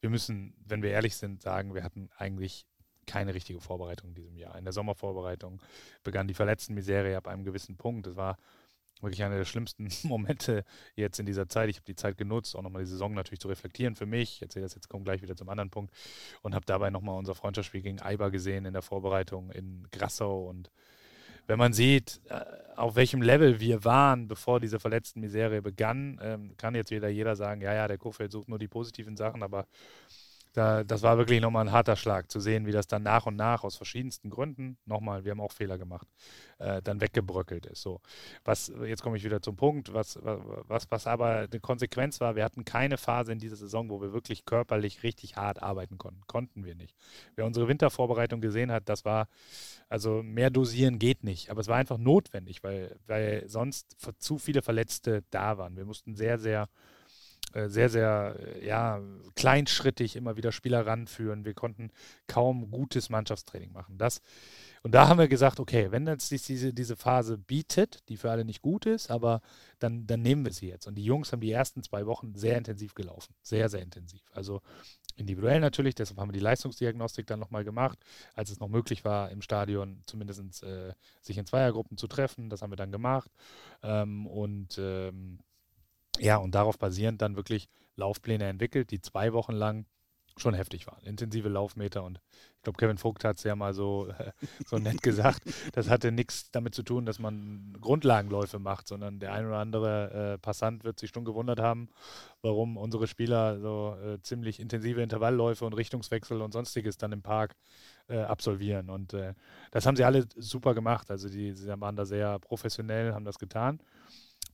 wir 0.00 0.10
müssen, 0.10 0.54
wenn 0.64 0.82
wir 0.82 0.90
ehrlich 0.90 1.16
sind, 1.16 1.42
sagen, 1.42 1.74
wir 1.74 1.82
hatten 1.82 2.10
eigentlich 2.16 2.66
keine 3.06 3.34
richtige 3.34 3.60
Vorbereitung 3.60 4.10
in 4.10 4.14
diesem 4.14 4.36
Jahr. 4.36 4.56
In 4.56 4.64
der 4.64 4.72
Sommervorbereitung 4.72 5.60
begann 6.02 6.28
die 6.28 6.34
Verletztenmisere 6.34 7.16
ab 7.16 7.28
einem 7.28 7.44
gewissen 7.44 7.76
Punkt. 7.76 8.06
Es 8.06 8.16
war 8.16 8.38
wirklich 9.04 9.22
einer 9.22 9.36
der 9.36 9.44
schlimmsten 9.44 9.88
Momente 10.08 10.64
jetzt 10.96 11.18
in 11.20 11.26
dieser 11.26 11.48
Zeit. 11.48 11.68
Ich 11.70 11.76
habe 11.76 11.86
die 11.86 11.96
Zeit 11.96 12.16
genutzt, 12.16 12.56
auch 12.56 12.62
nochmal 12.62 12.82
die 12.82 12.90
Saison 12.90 13.14
natürlich 13.14 13.40
zu 13.40 13.48
reflektieren 13.48 13.94
für 13.94 14.06
mich. 14.06 14.36
Ich 14.36 14.42
erzähle 14.42 14.64
das 14.64 14.74
jetzt, 14.74 14.88
komme 14.88 15.04
gleich 15.04 15.22
wieder 15.22 15.36
zum 15.36 15.48
anderen 15.48 15.70
Punkt 15.70 15.94
und 16.42 16.54
habe 16.54 16.66
dabei 16.66 16.90
nochmal 16.90 17.18
unser 17.18 17.34
Freundschaftsspiel 17.34 17.82
gegen 17.82 18.00
Eiber 18.00 18.30
gesehen 18.30 18.64
in 18.64 18.72
der 18.72 18.82
Vorbereitung 18.82 19.50
in 19.50 19.86
Grassau 19.90 20.48
und 20.48 20.70
wenn 21.46 21.58
man 21.58 21.72
sieht, 21.72 22.20
äh, 22.30 22.40
auf 22.76 22.96
welchem 22.96 23.20
Level 23.20 23.60
wir 23.60 23.84
waren, 23.84 24.28
bevor 24.28 24.60
diese 24.60 24.80
verletzten 24.80 25.20
Miserie 25.20 25.60
begann, 25.60 26.18
ähm, 26.22 26.54
kann 26.56 26.74
jetzt 26.74 26.90
wieder 26.90 27.08
jeder 27.08 27.36
sagen, 27.36 27.60
ja, 27.60 27.74
ja, 27.74 27.86
der 27.86 27.98
Kofeld 27.98 28.32
sucht 28.32 28.48
nur 28.48 28.58
die 28.58 28.68
positiven 28.68 29.16
Sachen, 29.16 29.42
aber 29.42 29.66
da, 30.54 30.84
das 30.84 31.02
war 31.02 31.18
wirklich 31.18 31.40
nochmal 31.40 31.66
ein 31.66 31.72
harter 31.72 31.96
Schlag, 31.96 32.30
zu 32.30 32.38
sehen, 32.38 32.64
wie 32.64 32.70
das 32.70 32.86
dann 32.86 33.02
nach 33.02 33.26
und 33.26 33.34
nach 33.34 33.64
aus 33.64 33.76
verschiedensten 33.76 34.30
Gründen, 34.30 34.78
nochmal, 34.86 35.24
wir 35.24 35.32
haben 35.32 35.40
auch 35.40 35.50
Fehler 35.50 35.78
gemacht, 35.78 36.06
äh, 36.58 36.80
dann 36.80 37.00
weggebröckelt 37.00 37.66
ist. 37.66 37.82
So. 37.82 38.00
Was, 38.44 38.72
jetzt 38.86 39.02
komme 39.02 39.16
ich 39.16 39.24
wieder 39.24 39.42
zum 39.42 39.56
Punkt, 39.56 39.92
was, 39.92 40.18
was, 40.22 40.86
was 40.90 41.06
aber 41.08 41.48
eine 41.50 41.60
Konsequenz 41.60 42.20
war, 42.20 42.36
wir 42.36 42.44
hatten 42.44 42.64
keine 42.64 42.98
Phase 42.98 43.32
in 43.32 43.40
dieser 43.40 43.56
Saison, 43.56 43.90
wo 43.90 44.00
wir 44.00 44.12
wirklich 44.12 44.44
körperlich 44.44 45.02
richtig 45.02 45.36
hart 45.36 45.60
arbeiten 45.60 45.98
konnten. 45.98 46.22
Konnten 46.28 46.64
wir 46.64 46.76
nicht. 46.76 46.96
Wer 47.34 47.46
unsere 47.46 47.66
Wintervorbereitung 47.66 48.40
gesehen 48.40 48.70
hat, 48.70 48.88
das 48.88 49.04
war, 49.04 49.26
also 49.88 50.22
mehr 50.22 50.50
dosieren 50.50 51.00
geht 51.00 51.24
nicht, 51.24 51.50
aber 51.50 51.62
es 51.62 51.68
war 51.68 51.76
einfach 51.76 51.98
notwendig, 51.98 52.62
weil, 52.62 52.96
weil 53.08 53.42
sonst 53.48 53.96
zu 54.20 54.38
viele 54.38 54.62
Verletzte 54.62 55.24
da 55.30 55.58
waren. 55.58 55.76
Wir 55.76 55.84
mussten 55.84 56.14
sehr, 56.14 56.38
sehr 56.38 56.68
sehr, 57.68 57.88
sehr 57.88 58.36
äh, 58.38 58.66
ja, 58.66 59.00
kleinschrittig 59.36 60.16
immer 60.16 60.36
wieder 60.36 60.52
Spieler 60.52 60.86
ranführen. 60.86 61.44
Wir 61.44 61.54
konnten 61.54 61.90
kaum 62.26 62.70
gutes 62.70 63.10
Mannschaftstraining 63.10 63.72
machen. 63.72 63.96
Das, 63.96 64.20
und 64.82 64.92
da 64.92 65.08
haben 65.08 65.18
wir 65.18 65.28
gesagt, 65.28 65.60
okay, 65.60 65.92
wenn 65.92 66.06
jetzt 66.06 66.30
diese, 66.30 66.74
diese 66.74 66.96
Phase 66.96 67.38
bietet, 67.38 68.02
die 68.08 68.16
für 68.16 68.30
alle 68.30 68.44
nicht 68.44 68.60
gut 68.60 68.86
ist, 68.86 69.10
aber 69.10 69.40
dann, 69.78 70.06
dann 70.06 70.20
nehmen 70.20 70.44
wir 70.44 70.52
sie 70.52 70.68
jetzt. 70.68 70.86
Und 70.86 70.96
die 70.96 71.04
Jungs 71.04 71.32
haben 71.32 71.40
die 71.40 71.52
ersten 71.52 71.82
zwei 71.82 72.06
Wochen 72.06 72.34
sehr 72.34 72.58
intensiv 72.58 72.94
gelaufen. 72.94 73.34
Sehr, 73.42 73.68
sehr 73.68 73.82
intensiv. 73.82 74.22
Also 74.32 74.60
individuell 75.16 75.60
natürlich, 75.60 75.94
deshalb 75.94 76.18
haben 76.18 76.30
wir 76.30 76.34
die 76.34 76.40
Leistungsdiagnostik 76.40 77.26
dann 77.26 77.38
nochmal 77.38 77.64
gemacht, 77.64 77.98
als 78.34 78.50
es 78.50 78.58
noch 78.58 78.68
möglich 78.68 79.04
war, 79.04 79.30
im 79.30 79.42
Stadion 79.42 80.02
zumindest 80.06 80.62
äh, 80.64 80.92
sich 81.22 81.38
in 81.38 81.46
Zweiergruppen 81.46 81.96
zu 81.96 82.08
treffen. 82.08 82.50
Das 82.50 82.62
haben 82.62 82.72
wir 82.72 82.76
dann 82.76 82.92
gemacht. 82.92 83.30
Ähm, 83.82 84.26
und 84.26 84.76
ähm, 84.78 85.38
ja, 86.18 86.36
und 86.36 86.54
darauf 86.54 86.78
basierend 86.78 87.22
dann 87.22 87.36
wirklich 87.36 87.68
Laufpläne 87.96 88.48
entwickelt, 88.48 88.90
die 88.90 89.00
zwei 89.00 89.32
Wochen 89.32 89.52
lang 89.52 89.86
schon 90.36 90.54
heftig 90.54 90.86
waren. 90.86 91.02
Intensive 91.04 91.48
Laufmeter 91.48 92.02
und 92.02 92.20
ich 92.56 92.62
glaube, 92.62 92.78
Kevin 92.78 92.98
Vogt 92.98 93.24
hat 93.24 93.36
es 93.36 93.44
ja 93.44 93.54
mal 93.54 93.74
so, 93.74 94.08
äh, 94.18 94.32
so 94.66 94.78
nett 94.78 95.02
gesagt, 95.02 95.42
das 95.72 95.90
hatte 95.90 96.10
nichts 96.12 96.50
damit 96.50 96.74
zu 96.74 96.82
tun, 96.82 97.04
dass 97.04 97.18
man 97.18 97.76
Grundlagenläufe 97.80 98.58
macht, 98.58 98.88
sondern 98.88 99.20
der 99.20 99.32
ein 99.32 99.46
oder 99.46 99.58
andere 99.58 100.34
äh, 100.34 100.38
Passant 100.38 100.82
wird 100.82 100.98
sich 100.98 101.10
schon 101.10 101.24
gewundert 101.24 101.60
haben, 101.60 101.88
warum 102.42 102.76
unsere 102.76 103.06
Spieler 103.06 103.60
so 103.60 103.96
äh, 104.02 104.20
ziemlich 104.22 104.60
intensive 104.60 105.02
Intervallläufe 105.02 105.64
und 105.64 105.74
Richtungswechsel 105.74 106.40
und 106.40 106.52
sonstiges 106.52 106.96
dann 106.96 107.12
im 107.12 107.22
Park 107.22 107.54
äh, 108.08 108.18
absolvieren. 108.18 108.90
Und 108.90 109.12
äh, 109.12 109.34
das 109.70 109.86
haben 109.86 109.96
sie 109.96 110.04
alle 110.04 110.26
super 110.34 110.74
gemacht. 110.74 111.10
Also 111.10 111.28
die, 111.28 111.52
sie 111.52 111.68
waren 111.80 111.96
da 111.96 112.06
sehr 112.06 112.38
professionell, 112.38 113.12
haben 113.12 113.24
das 113.24 113.38
getan. 113.38 113.78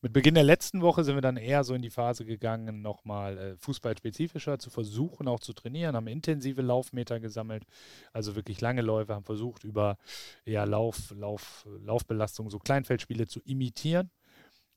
Mit 0.02 0.14
Beginn 0.14 0.34
der 0.34 0.44
letzten 0.44 0.80
Woche 0.80 1.04
sind 1.04 1.14
wir 1.14 1.20
dann 1.20 1.36
eher 1.36 1.62
so 1.62 1.74
in 1.74 1.82
die 1.82 1.90
Phase 1.90 2.24
gegangen, 2.24 2.80
nochmal 2.80 3.36
äh, 3.36 3.56
fußballspezifischer 3.58 4.58
zu 4.58 4.70
versuchen, 4.70 5.28
auch 5.28 5.40
zu 5.40 5.52
trainieren, 5.52 5.94
haben 5.94 6.06
intensive 6.06 6.62
Laufmeter 6.62 7.20
gesammelt, 7.20 7.66
also 8.14 8.34
wirklich 8.34 8.62
lange 8.62 8.80
Läufe, 8.80 9.14
haben 9.14 9.24
versucht, 9.24 9.62
über 9.62 9.98
ja, 10.46 10.64
Lauf, 10.64 11.12
Lauf, 11.14 11.66
Laufbelastung 11.84 12.48
so 12.48 12.58
Kleinfeldspiele 12.58 13.26
zu 13.26 13.40
imitieren 13.40 14.10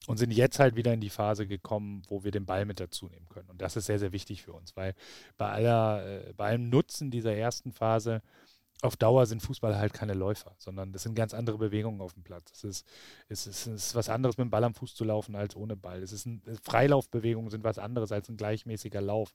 und 0.07 0.17
sind 0.17 0.31
jetzt 0.31 0.59
halt 0.59 0.75
wieder 0.75 0.93
in 0.93 0.99
die 0.99 1.09
Phase 1.09 1.47
gekommen, 1.47 2.01
wo 2.09 2.25
wir 2.25 2.31
den 2.31 2.45
Ball 2.45 2.65
mit 2.65 2.81
dazu 2.81 3.07
nehmen 3.07 3.29
können. 3.29 3.49
Und 3.49 3.61
das 3.61 3.77
ist 3.77 3.85
sehr, 3.85 3.99
sehr 3.99 4.11
wichtig 4.11 4.43
für 4.43 4.51
uns, 4.51 4.75
weil 4.75 4.93
bei 5.37 5.49
aller, 5.49 6.05
äh, 6.05 6.33
bei 6.33 6.47
allem 6.49 6.69
Nutzen 6.69 7.11
dieser 7.11 7.33
ersten 7.33 7.71
Phase 7.71 8.21
auf 8.81 8.97
Dauer 8.97 9.25
sind 9.25 9.41
Fußballer 9.41 9.77
halt 9.77 9.93
keine 9.93 10.13
Läufer, 10.13 10.55
sondern 10.57 10.91
das 10.91 11.03
sind 11.03 11.15
ganz 11.15 11.33
andere 11.33 11.57
Bewegungen 11.57 12.01
auf 12.01 12.13
dem 12.13 12.23
Platz. 12.23 12.51
Es 12.51 12.63
ist, 12.63 12.87
es 13.29 13.47
ist, 13.47 13.67
es 13.67 13.85
ist 13.85 13.95
was 13.95 14.09
anderes, 14.09 14.37
mit 14.37 14.45
dem 14.45 14.49
Ball 14.49 14.63
am 14.63 14.73
Fuß 14.73 14.93
zu 14.95 15.05
laufen, 15.05 15.35
als 15.35 15.55
ohne 15.55 15.77
Ball. 15.77 16.03
Es 16.03 16.11
ist 16.11 16.25
ein, 16.25 16.41
Freilaufbewegungen 16.63 17.49
sind 17.49 17.63
was 17.63 17.79
anderes 17.79 18.11
als 18.11 18.27
ein 18.27 18.35
gleichmäßiger 18.35 18.99
Lauf. 18.99 19.33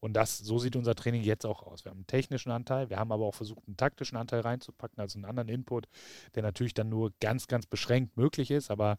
Und 0.00 0.14
das, 0.14 0.36
so 0.38 0.58
sieht 0.58 0.76
unser 0.76 0.94
Training 0.94 1.22
jetzt 1.22 1.46
auch 1.46 1.62
aus. 1.62 1.84
Wir 1.84 1.90
haben 1.90 1.98
einen 1.98 2.06
technischen 2.06 2.50
Anteil, 2.50 2.90
wir 2.90 2.98
haben 2.98 3.12
aber 3.12 3.24
auch 3.24 3.34
versucht, 3.34 3.66
einen 3.66 3.76
taktischen 3.76 4.18
Anteil 4.18 4.40
reinzupacken, 4.40 5.00
also 5.00 5.16
einen 5.16 5.24
anderen 5.24 5.48
Input, 5.48 5.88
der 6.34 6.42
natürlich 6.42 6.74
dann 6.74 6.88
nur 6.88 7.12
ganz, 7.20 7.46
ganz 7.46 7.66
beschränkt 7.66 8.16
möglich 8.16 8.50
ist, 8.50 8.70
aber 8.70 8.98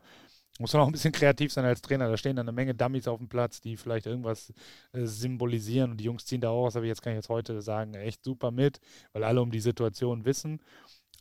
muss 0.59 0.73
man 0.73 0.83
auch 0.83 0.87
ein 0.87 0.91
bisschen 0.91 1.11
kreativ 1.11 1.51
sein 1.51 1.65
als 1.65 1.81
Trainer. 1.81 2.09
Da 2.09 2.17
stehen 2.17 2.35
dann 2.35 2.47
eine 2.47 2.55
Menge 2.55 2.75
Dummies 2.75 3.07
auf 3.07 3.17
dem 3.17 3.27
Platz, 3.27 3.59
die 3.59 3.75
vielleicht 3.75 4.05
irgendwas 4.05 4.53
äh, 4.91 5.05
symbolisieren. 5.05 5.91
Und 5.91 5.97
die 5.97 6.03
Jungs 6.03 6.25
ziehen 6.25 6.41
da 6.41 6.49
auch, 6.49 6.65
was 6.65 6.75
aber 6.75 6.85
jetzt 6.85 7.01
kann 7.01 7.13
ich 7.13 7.17
jetzt 7.17 7.29
heute 7.29 7.61
sagen, 7.61 7.95
echt 7.95 8.23
super 8.23 8.51
mit, 8.51 8.79
weil 9.13 9.23
alle 9.23 9.41
um 9.41 9.51
die 9.51 9.59
Situation 9.59 10.25
wissen. 10.25 10.61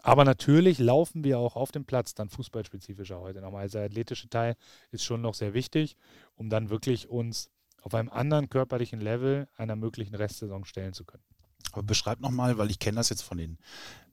Aber 0.02 0.24
natürlich 0.24 0.78
laufen 0.78 1.24
wir 1.24 1.38
auch 1.38 1.56
auf 1.56 1.70
dem 1.70 1.84
Platz 1.84 2.14
dann 2.14 2.28
fußballspezifischer 2.28 3.20
heute 3.20 3.40
nochmal. 3.40 3.62
Also 3.62 3.78
der 3.78 3.86
athletische 3.86 4.28
Teil 4.28 4.56
ist 4.90 5.04
schon 5.04 5.22
noch 5.22 5.34
sehr 5.34 5.54
wichtig, 5.54 5.96
um 6.34 6.50
dann 6.50 6.70
wirklich 6.70 7.08
uns 7.08 7.50
auf 7.82 7.94
einem 7.94 8.08
anderen 8.08 8.50
körperlichen 8.50 9.00
Level 9.00 9.48
einer 9.56 9.76
möglichen 9.76 10.14
Restsaison 10.14 10.64
stellen 10.64 10.92
zu 10.92 11.04
können. 11.04 11.24
Aber 11.72 11.82
beschreib 11.82 12.20
nochmal, 12.20 12.58
weil 12.58 12.70
ich 12.70 12.78
kenne 12.78 12.96
das 12.96 13.08
jetzt 13.08 13.22
von 13.22 13.38
den 13.38 13.58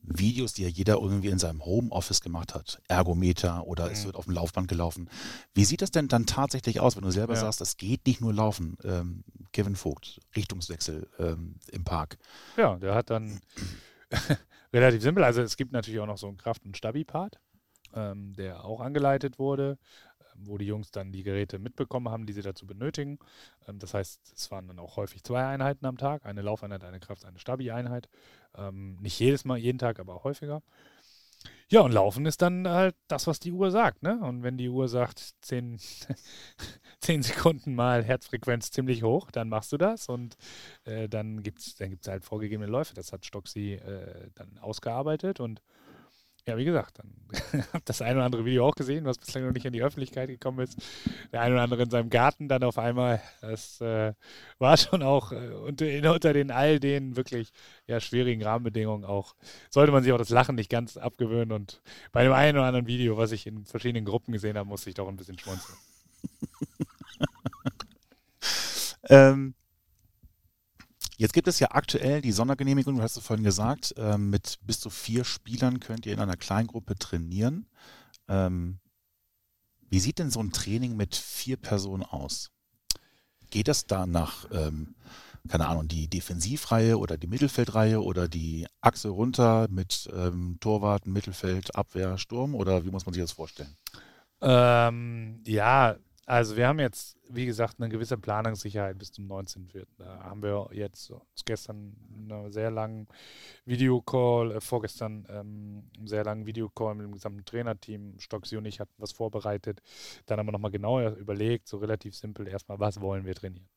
Videos, 0.02 0.54
die 0.54 0.62
ja 0.62 0.68
jeder 0.68 0.94
irgendwie 0.94 1.28
in 1.28 1.38
seinem 1.38 1.64
Homeoffice 1.64 2.20
gemacht 2.20 2.54
hat. 2.54 2.80
Ergometer 2.88 3.66
oder 3.66 3.86
mhm. 3.86 3.92
es 3.92 4.04
wird 4.04 4.16
auf 4.16 4.24
dem 4.24 4.34
Laufband 4.34 4.68
gelaufen. 4.68 5.08
Wie 5.54 5.64
sieht 5.64 5.82
das 5.82 5.90
denn 5.90 6.08
dann 6.08 6.26
tatsächlich 6.26 6.80
aus, 6.80 6.96
wenn 6.96 7.04
du 7.04 7.10
selber 7.10 7.34
ja. 7.34 7.40
sagst, 7.40 7.60
es 7.60 7.76
geht 7.76 8.06
nicht 8.06 8.20
nur 8.20 8.32
laufen? 8.32 8.76
Ähm, 8.82 9.24
Kevin 9.52 9.76
Vogt, 9.76 10.20
Richtungswechsel 10.34 11.08
ähm, 11.18 11.56
im 11.70 11.84
Park. 11.84 12.18
Ja, 12.56 12.76
der 12.76 12.94
hat 12.94 13.10
dann 13.10 13.40
relativ 14.72 15.02
simpel. 15.02 15.24
Also 15.24 15.42
es 15.42 15.56
gibt 15.56 15.72
natürlich 15.72 16.00
auch 16.00 16.06
noch 16.06 16.18
so 16.18 16.28
einen 16.28 16.38
Kraft- 16.38 16.64
und 16.64 16.76
Stabi-Part, 16.76 17.38
ähm, 17.94 18.32
der 18.34 18.64
auch 18.64 18.80
angeleitet 18.80 19.38
wurde 19.38 19.78
wo 20.46 20.58
die 20.58 20.66
Jungs 20.66 20.90
dann 20.90 21.12
die 21.12 21.22
Geräte 21.22 21.58
mitbekommen 21.58 22.08
haben, 22.08 22.26
die 22.26 22.32
sie 22.32 22.42
dazu 22.42 22.66
benötigen. 22.66 23.18
Ähm, 23.68 23.78
das 23.78 23.94
heißt, 23.94 24.32
es 24.34 24.50
waren 24.50 24.68
dann 24.68 24.78
auch 24.78 24.96
häufig 24.96 25.22
zwei 25.22 25.46
Einheiten 25.46 25.86
am 25.86 25.98
Tag, 25.98 26.26
eine 26.26 26.42
Laufeinheit, 26.42 26.84
eine 26.84 27.00
Kraft, 27.00 27.24
eine 27.24 27.38
Stabi-Einheit. 27.38 28.08
Ähm, 28.56 28.96
nicht 29.00 29.18
jedes 29.18 29.44
Mal, 29.44 29.58
jeden 29.58 29.78
Tag, 29.78 30.00
aber 30.00 30.14
auch 30.14 30.24
häufiger. 30.24 30.62
Ja, 31.72 31.82
und 31.82 31.92
Laufen 31.92 32.26
ist 32.26 32.42
dann 32.42 32.66
halt 32.68 32.96
das, 33.06 33.28
was 33.28 33.38
die 33.38 33.52
Uhr 33.52 33.70
sagt. 33.70 34.02
Ne? 34.02 34.18
Und 34.20 34.42
wenn 34.42 34.58
die 34.58 34.68
Uhr 34.68 34.88
sagt, 34.88 35.34
10, 35.42 35.78
10 37.00 37.22
Sekunden 37.22 37.76
mal 37.76 38.02
Herzfrequenz 38.02 38.72
ziemlich 38.72 39.04
hoch, 39.04 39.30
dann 39.30 39.48
machst 39.48 39.70
du 39.70 39.76
das 39.76 40.08
und 40.08 40.36
äh, 40.84 41.08
dann 41.08 41.44
gibt 41.44 41.60
es 41.60 41.76
dann 41.76 41.90
gibt's 41.90 42.08
halt 42.08 42.24
vorgegebene 42.24 42.68
Läufe. 42.68 42.94
Das 42.94 43.12
hat 43.12 43.24
Stoxi 43.24 43.74
äh, 43.74 44.30
dann 44.34 44.58
ausgearbeitet 44.58 45.38
und 45.38 45.62
ja, 46.46 46.56
wie 46.56 46.64
gesagt, 46.64 46.98
dann 46.98 47.62
habe 47.72 47.82
das 47.84 48.02
ein 48.02 48.16
oder 48.16 48.24
andere 48.24 48.44
Video 48.44 48.66
auch 48.66 48.74
gesehen, 48.74 49.04
was 49.04 49.18
bislang 49.18 49.44
noch 49.44 49.52
nicht 49.52 49.64
in 49.64 49.72
die 49.72 49.82
Öffentlichkeit 49.82 50.28
gekommen 50.28 50.60
ist. 50.60 50.76
Der 51.32 51.42
ein 51.42 51.52
oder 51.52 51.62
andere 51.62 51.82
in 51.82 51.90
seinem 51.90 52.10
Garten 52.10 52.48
dann 52.48 52.62
auf 52.64 52.78
einmal. 52.78 53.20
Das 53.40 53.80
äh, 53.80 54.14
war 54.58 54.76
schon 54.76 55.02
auch 55.02 55.32
äh, 55.32 55.48
unter, 55.48 55.86
unter, 56.12 56.32
den 56.32 56.50
all 56.50 56.80
den 56.80 57.16
wirklich 57.16 57.52
ja, 57.86 58.00
schwierigen 58.00 58.42
Rahmenbedingungen 58.42 59.04
auch. 59.04 59.34
Sollte 59.70 59.92
man 59.92 60.02
sich 60.02 60.12
auch 60.12 60.18
das 60.18 60.30
Lachen 60.30 60.54
nicht 60.54 60.70
ganz 60.70 60.96
abgewöhnen. 60.96 61.52
Und 61.52 61.82
bei 62.12 62.24
dem 62.24 62.32
einen 62.32 62.58
oder 62.58 62.66
anderen 62.66 62.86
Video, 62.86 63.16
was 63.16 63.32
ich 63.32 63.46
in 63.46 63.64
verschiedenen 63.64 64.04
Gruppen 64.04 64.32
gesehen 64.32 64.56
habe, 64.56 64.68
musste 64.68 64.90
ich 64.90 64.94
doch 64.94 65.08
ein 65.08 65.16
bisschen 65.16 65.38
schmunzeln. 65.38 65.78
ähm, 69.08 69.54
Jetzt 71.20 71.34
gibt 71.34 71.48
es 71.48 71.58
ja 71.58 71.72
aktuell 71.72 72.22
die 72.22 72.32
Sondergenehmigung, 72.32 72.96
du 72.96 73.02
hast 73.02 73.18
es 73.18 73.26
vorhin 73.26 73.44
gesagt, 73.44 73.92
äh, 73.98 74.16
mit 74.16 74.58
bis 74.62 74.80
zu 74.80 74.88
vier 74.88 75.24
Spielern 75.24 75.78
könnt 75.78 76.06
ihr 76.06 76.14
in 76.14 76.18
einer 76.18 76.38
Kleingruppe 76.38 76.96
trainieren. 76.96 77.66
Ähm, 78.26 78.78
wie 79.90 80.00
sieht 80.00 80.18
denn 80.18 80.30
so 80.30 80.40
ein 80.40 80.50
Training 80.50 80.96
mit 80.96 81.14
vier 81.14 81.58
Personen 81.58 82.04
aus? 82.04 82.50
Geht 83.50 83.68
das 83.68 83.84
da 83.84 84.06
nach, 84.06 84.46
ähm, 84.50 84.94
keine 85.46 85.68
Ahnung, 85.68 85.88
die 85.88 86.08
Defensivreihe 86.08 86.96
oder 86.96 87.18
die 87.18 87.26
Mittelfeldreihe 87.26 88.00
oder 88.02 88.26
die 88.26 88.66
Achse 88.80 89.10
runter 89.10 89.66
mit 89.68 90.08
ähm, 90.14 90.56
Torwart, 90.58 91.06
Mittelfeld, 91.06 91.76
Abwehr, 91.76 92.16
Sturm 92.16 92.54
oder 92.54 92.86
wie 92.86 92.90
muss 92.90 93.04
man 93.04 93.12
sich 93.12 93.22
das 93.22 93.32
vorstellen? 93.32 93.76
Ähm, 94.40 95.42
ja, 95.46 95.96
also 96.30 96.56
wir 96.56 96.68
haben 96.68 96.78
jetzt, 96.78 97.18
wie 97.28 97.44
gesagt, 97.44 97.80
eine 97.80 97.88
gewisse 97.88 98.16
Planungssicherheit 98.16 98.96
bis 98.96 99.10
zum 99.10 99.26
19.04. 99.26 99.84
Da 99.98 100.22
haben 100.22 100.44
wir 100.44 100.68
jetzt 100.72 101.12
gestern 101.44 101.96
einen 102.14 102.52
sehr 102.52 102.70
langen 102.70 103.08
Videocall, 103.64 104.52
äh, 104.52 104.60
vorgestern 104.60 105.26
ähm, 105.28 105.90
einen 105.98 106.06
sehr 106.06 106.22
langen 106.22 106.46
Videocall 106.46 106.94
mit 106.94 107.04
dem 107.04 107.12
gesamten 107.12 107.44
Trainerteam. 107.44 108.20
Stocksi 108.20 108.56
und 108.56 108.64
ich 108.64 108.78
hatten 108.78 108.94
was 108.98 109.10
vorbereitet. 109.10 109.82
Dann 110.26 110.38
haben 110.38 110.46
wir 110.46 110.52
nochmal 110.52 110.70
genauer 110.70 111.16
überlegt, 111.16 111.66
so 111.66 111.78
relativ 111.78 112.14
simpel 112.14 112.46
erstmal, 112.46 112.78
was 112.78 113.00
wollen 113.00 113.24
wir 113.24 113.34
trainieren? 113.34 113.68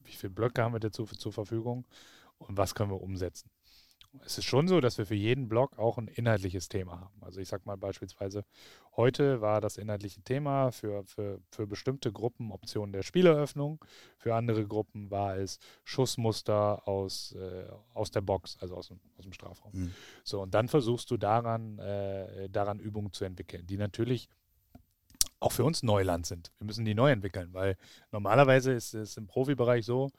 Wie 0.00 0.12
viele 0.12 0.32
Blöcke 0.32 0.62
haben 0.62 0.72
wir 0.72 0.80
dazu 0.80 1.04
zur 1.04 1.32
Verfügung 1.32 1.86
und 2.38 2.56
was 2.56 2.74
können 2.74 2.90
wir 2.90 3.02
umsetzen? 3.02 3.50
Es 4.24 4.38
ist 4.38 4.44
schon 4.44 4.68
so, 4.68 4.80
dass 4.80 4.98
wir 4.98 5.06
für 5.06 5.14
jeden 5.14 5.48
Blog 5.48 5.78
auch 5.78 5.98
ein 5.98 6.08
inhaltliches 6.08 6.68
Thema 6.68 7.00
haben. 7.00 7.22
Also 7.22 7.40
ich 7.40 7.48
sage 7.48 7.62
mal 7.64 7.76
beispielsweise, 7.76 8.44
heute 8.96 9.40
war 9.40 9.60
das 9.60 9.78
inhaltliche 9.78 10.22
Thema 10.22 10.70
für, 10.70 11.04
für, 11.04 11.40
für 11.50 11.66
bestimmte 11.66 12.12
Gruppen 12.12 12.52
Optionen 12.52 12.92
der 12.92 13.02
Spieleröffnung, 13.02 13.82
für 14.18 14.34
andere 14.34 14.66
Gruppen 14.66 15.10
war 15.10 15.36
es 15.36 15.58
Schussmuster 15.84 16.86
aus, 16.86 17.32
äh, 17.32 17.64
aus 17.94 18.10
der 18.10 18.20
Box, 18.20 18.58
also 18.60 18.76
aus 18.76 18.88
dem, 18.88 19.00
aus 19.16 19.24
dem 19.24 19.32
Strafraum. 19.32 19.72
Mhm. 19.72 19.94
So, 20.24 20.42
und 20.42 20.52
dann 20.54 20.68
versuchst 20.68 21.10
du 21.10 21.16
daran, 21.16 21.78
äh, 21.78 22.48
daran 22.50 22.78
Übungen 22.80 23.12
zu 23.12 23.24
entwickeln, 23.24 23.66
die 23.66 23.78
natürlich 23.78 24.28
auch 25.42 25.52
für 25.52 25.64
uns 25.64 25.82
Neuland 25.82 26.26
sind. 26.26 26.52
Wir 26.58 26.66
müssen 26.66 26.84
die 26.84 26.94
neu 26.94 27.10
entwickeln, 27.10 27.48
weil 27.52 27.76
normalerweise 28.10 28.72
ist 28.72 28.94
es 28.94 29.16
im 29.16 29.26
Profibereich 29.26 29.84
so, 29.84 30.10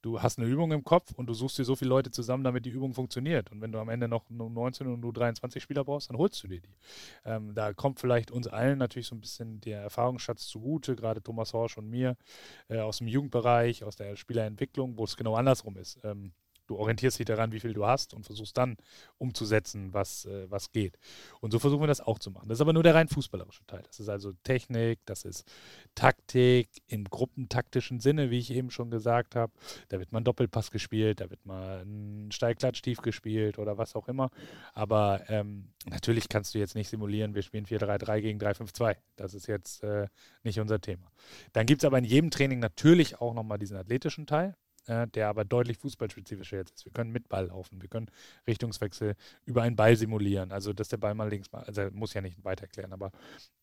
du 0.00 0.20
hast 0.20 0.38
eine 0.38 0.48
Übung 0.48 0.72
im 0.72 0.82
Kopf 0.84 1.12
und 1.12 1.26
du 1.26 1.34
suchst 1.34 1.58
dir 1.58 1.64
so 1.64 1.76
viele 1.76 1.90
Leute 1.90 2.10
zusammen, 2.10 2.44
damit 2.44 2.64
die 2.64 2.70
Übung 2.70 2.92
funktioniert. 2.92 3.50
Und 3.52 3.60
wenn 3.60 3.72
du 3.72 3.78
am 3.78 3.88
Ende 3.88 4.08
noch 4.08 4.28
19 4.28 4.86
und 4.86 5.00
du 5.00 5.12
23 5.12 5.62
Spieler 5.62 5.84
brauchst, 5.84 6.10
dann 6.10 6.18
holst 6.18 6.42
du 6.42 6.48
dir 6.48 6.60
die. 6.60 6.76
Ähm, 7.24 7.54
da 7.54 7.72
kommt 7.72 8.00
vielleicht 8.00 8.30
uns 8.30 8.48
allen 8.48 8.78
natürlich 8.78 9.06
so 9.06 9.14
ein 9.14 9.20
bisschen 9.20 9.60
der 9.60 9.82
Erfahrungsschatz 9.82 10.46
zugute, 10.46 10.96
gerade 10.96 11.22
Thomas 11.22 11.52
Horsch 11.52 11.78
und 11.78 11.88
mir 11.88 12.16
äh, 12.68 12.80
aus 12.80 12.98
dem 12.98 13.08
Jugendbereich, 13.08 13.84
aus 13.84 13.96
der 13.96 14.16
Spielerentwicklung, 14.16 14.98
wo 14.98 15.04
es 15.04 15.16
genau 15.16 15.36
andersrum 15.36 15.76
ist. 15.76 15.98
Ähm, 16.02 16.32
Du 16.66 16.76
orientierst 16.76 17.18
dich 17.18 17.26
daran, 17.26 17.52
wie 17.52 17.60
viel 17.60 17.72
du 17.72 17.86
hast 17.86 18.14
und 18.14 18.24
versuchst 18.24 18.56
dann 18.56 18.76
umzusetzen, 19.18 19.92
was, 19.92 20.24
äh, 20.26 20.50
was 20.50 20.72
geht. 20.72 20.98
Und 21.40 21.50
so 21.50 21.58
versuchen 21.58 21.82
wir 21.82 21.88
das 21.88 22.00
auch 22.00 22.18
zu 22.18 22.30
machen. 22.30 22.48
Das 22.48 22.58
ist 22.58 22.62
aber 22.62 22.72
nur 22.72 22.82
der 22.82 22.94
rein 22.94 23.08
fußballerische 23.08 23.66
Teil. 23.66 23.82
Das 23.86 24.00
ist 24.00 24.08
also 24.08 24.32
Technik, 24.44 25.00
das 25.04 25.24
ist 25.24 25.44
Taktik 25.94 26.68
im 26.86 27.04
gruppentaktischen 27.04 28.00
Sinne, 28.00 28.30
wie 28.30 28.38
ich 28.38 28.50
eben 28.50 28.70
schon 28.70 28.90
gesagt 28.90 29.34
habe. 29.34 29.52
Da 29.88 29.98
wird 29.98 30.12
man 30.12 30.24
Doppelpass 30.24 30.70
gespielt, 30.70 31.20
da 31.20 31.30
wird 31.30 31.44
mal 31.44 31.84
ein 31.84 32.30
Steilklatsch 32.32 32.82
tief 32.82 33.02
gespielt 33.02 33.58
oder 33.58 33.78
was 33.78 33.94
auch 33.94 34.08
immer. 34.08 34.30
Aber 34.72 35.22
ähm, 35.28 35.68
natürlich 35.86 36.28
kannst 36.28 36.54
du 36.54 36.58
jetzt 36.58 36.74
nicht 36.74 36.88
simulieren, 36.88 37.34
wir 37.34 37.42
spielen 37.42 37.66
4-3-3 37.66 38.20
gegen 38.20 38.40
3-5-2. 38.40 38.96
Das 39.16 39.34
ist 39.34 39.46
jetzt 39.46 39.82
äh, 39.82 40.06
nicht 40.42 40.60
unser 40.60 40.80
Thema. 40.80 41.10
Dann 41.52 41.66
gibt 41.66 41.82
es 41.82 41.86
aber 41.86 41.98
in 41.98 42.04
jedem 42.04 42.30
Training 42.30 42.60
natürlich 42.60 43.20
auch 43.20 43.34
nochmal 43.34 43.58
diesen 43.58 43.76
athletischen 43.76 44.26
Teil 44.26 44.56
äh, 44.86 45.06
der 45.08 45.28
aber 45.28 45.44
deutlich 45.44 45.78
fußballspezifischer 45.78 46.56
jetzt 46.56 46.74
ist. 46.74 46.84
Wir 46.84 46.92
können 46.92 47.12
mit 47.12 47.28
Ball 47.28 47.46
laufen, 47.46 47.80
wir 47.80 47.88
können 47.88 48.10
Richtungswechsel 48.46 49.14
über 49.44 49.62
einen 49.62 49.76
Ball 49.76 49.96
simulieren, 49.96 50.52
also 50.52 50.72
dass 50.72 50.88
der 50.88 50.96
Ball 50.96 51.14
mal 51.14 51.28
links 51.28 51.52
mal, 51.52 51.62
also 51.64 51.88
muss 51.92 52.14
ja 52.14 52.20
nicht 52.20 52.42
weiter 52.44 52.62
erklären, 52.62 52.92
aber 52.92 53.12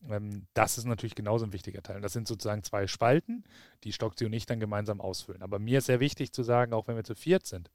ähm, 0.09 0.47
das 0.53 0.77
ist 0.77 0.85
natürlich 0.85 1.15
genauso 1.15 1.45
ein 1.45 1.53
wichtiger 1.53 1.83
Teil. 1.83 2.01
Das 2.01 2.13
sind 2.13 2.27
sozusagen 2.27 2.63
zwei 2.63 2.87
Spalten, 2.87 3.43
die 3.83 3.93
Stockzi 3.93 4.25
und 4.25 4.33
ich 4.33 4.45
dann 4.45 4.59
gemeinsam 4.59 5.01
ausfüllen. 5.01 5.41
Aber 5.41 5.59
mir 5.59 5.79
ist 5.79 5.85
sehr 5.85 5.99
wichtig 5.99 6.31
zu 6.31 6.43
sagen, 6.43 6.73
auch 6.73 6.87
wenn 6.87 6.95
wir 6.95 7.03
zu 7.03 7.15
viert 7.15 7.45
sind, 7.45 7.69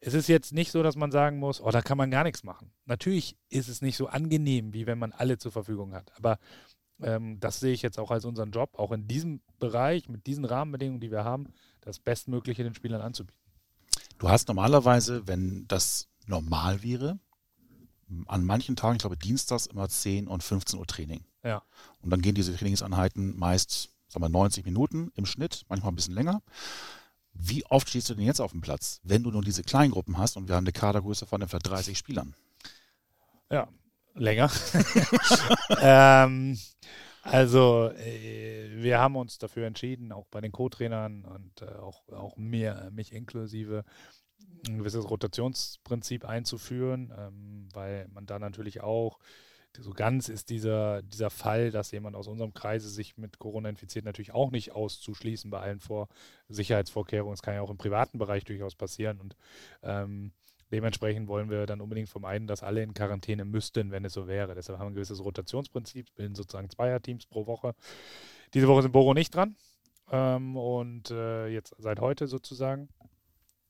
es 0.00 0.14
ist 0.14 0.28
jetzt 0.28 0.52
nicht 0.52 0.70
so, 0.70 0.82
dass 0.82 0.96
man 0.96 1.10
sagen 1.10 1.38
muss, 1.38 1.60
oh, 1.60 1.70
da 1.70 1.82
kann 1.82 1.98
man 1.98 2.10
gar 2.10 2.22
nichts 2.22 2.44
machen. 2.44 2.70
Natürlich 2.84 3.36
ist 3.48 3.68
es 3.68 3.82
nicht 3.82 3.96
so 3.96 4.06
angenehm, 4.06 4.72
wie 4.72 4.86
wenn 4.86 4.98
man 4.98 5.12
alle 5.12 5.38
zur 5.38 5.50
Verfügung 5.50 5.92
hat. 5.92 6.12
Aber 6.16 6.38
ähm, 7.02 7.38
das 7.40 7.60
sehe 7.60 7.72
ich 7.72 7.82
jetzt 7.82 7.98
auch 7.98 8.10
als 8.10 8.24
unseren 8.24 8.50
Job, 8.50 8.78
auch 8.78 8.92
in 8.92 9.06
diesem 9.06 9.40
Bereich, 9.58 10.08
mit 10.08 10.26
diesen 10.26 10.44
Rahmenbedingungen, 10.44 11.00
die 11.00 11.10
wir 11.10 11.24
haben, 11.24 11.46
das 11.80 11.98
Bestmögliche 11.98 12.64
den 12.64 12.74
Spielern 12.74 13.00
anzubieten. 13.00 13.40
Du 14.18 14.28
hast 14.28 14.48
normalerweise, 14.48 15.26
wenn 15.26 15.66
das 15.68 16.08
normal 16.26 16.82
wäre, 16.82 17.18
an 18.26 18.44
manchen 18.44 18.74
Tagen, 18.74 18.96
ich 18.96 19.02
glaube 19.02 19.16
Dienstags 19.16 19.66
immer 19.66 19.88
10 19.88 20.28
und 20.28 20.42
15 20.42 20.78
Uhr 20.78 20.86
Training. 20.86 21.24
Ja. 21.44 21.62
Und 22.00 22.10
dann 22.10 22.20
gehen 22.20 22.34
diese 22.34 22.56
Trainingseinheiten 22.56 23.38
meist, 23.38 23.90
sagen 24.08 24.24
wir, 24.24 24.28
90 24.28 24.64
Minuten 24.64 25.12
im 25.14 25.26
Schnitt, 25.26 25.64
manchmal 25.68 25.92
ein 25.92 25.96
bisschen 25.96 26.14
länger. 26.14 26.42
Wie 27.32 27.64
oft 27.66 27.88
stehst 27.88 28.08
du 28.10 28.14
denn 28.14 28.24
jetzt 28.24 28.40
auf 28.40 28.50
dem 28.50 28.60
Platz, 28.60 29.00
wenn 29.04 29.22
du 29.22 29.30
nur 29.30 29.42
diese 29.42 29.62
Kleingruppen 29.62 30.18
hast 30.18 30.36
und 30.36 30.48
wir 30.48 30.56
haben 30.56 30.64
eine 30.64 30.72
Kadergröße 30.72 31.26
von 31.26 31.42
etwa 31.42 31.58
30 31.58 31.96
Spielern? 31.96 32.34
Ja, 33.50 33.68
länger. 34.18 34.50
ähm, 35.80 36.58
also 37.22 37.90
äh, 37.90 38.70
wir 38.82 38.98
haben 38.98 39.16
uns 39.16 39.38
dafür 39.38 39.66
entschieden, 39.66 40.12
auch 40.12 40.26
bei 40.26 40.40
den 40.40 40.52
Co-Trainern 40.52 41.24
und 41.24 41.62
äh, 41.62 41.74
auch, 41.76 42.08
auch 42.08 42.36
mir, 42.36 42.90
mich 42.92 43.12
inklusive, 43.12 43.84
ein 44.66 44.78
gewisses 44.78 45.08
Rotationsprinzip 45.08 46.24
einzuführen, 46.24 47.12
ähm, 47.16 47.68
weil 47.72 48.08
man 48.08 48.26
da 48.26 48.38
natürlich 48.38 48.80
auch 48.80 49.18
so 49.76 49.90
ganz 49.92 50.28
ist 50.28 50.50
dieser, 50.50 51.02
dieser 51.02 51.30
Fall, 51.30 51.70
dass 51.70 51.92
jemand 51.92 52.16
aus 52.16 52.26
unserem 52.26 52.54
Kreise 52.54 52.88
sich 52.88 53.16
mit 53.16 53.38
Corona 53.38 53.68
infiziert, 53.68 54.04
natürlich 54.04 54.32
auch 54.32 54.50
nicht 54.50 54.72
auszuschließen 54.72 55.50
bei 55.50 55.60
allen 55.60 55.80
Vor 55.80 56.08
Sicherheitsvorkehrungen. 56.48 57.34
Es 57.34 57.42
kann 57.42 57.54
ja 57.54 57.60
auch 57.60 57.70
im 57.70 57.78
privaten 57.78 58.18
Bereich 58.18 58.44
durchaus 58.44 58.74
passieren 58.74 59.20
und 59.20 59.36
ähm, 59.82 60.32
dementsprechend 60.70 61.28
wollen 61.28 61.50
wir 61.50 61.66
dann 61.66 61.80
unbedingt 61.80 62.08
vermeiden, 62.08 62.46
dass 62.46 62.62
alle 62.62 62.82
in 62.82 62.94
Quarantäne 62.94 63.44
müssten, 63.44 63.90
wenn 63.90 64.04
es 64.04 64.12
so 64.12 64.26
wäre. 64.26 64.54
Deshalb 64.54 64.78
haben 64.78 64.86
wir 64.86 64.90
ein 64.90 64.94
gewisses 64.94 65.24
Rotationsprinzip, 65.24 66.14
bilden 66.14 66.34
sozusagen 66.34 66.70
Zweierteams 66.70 67.26
pro 67.26 67.46
Woche. 67.46 67.74
Diese 68.54 68.68
Woche 68.68 68.82
sind 68.82 68.92
Boro 68.92 69.14
nicht 69.14 69.34
dran 69.34 69.56
ähm, 70.10 70.56
und 70.56 71.10
äh, 71.10 71.48
jetzt 71.48 71.74
seit 71.78 72.00
heute 72.00 72.26
sozusagen. 72.26 72.88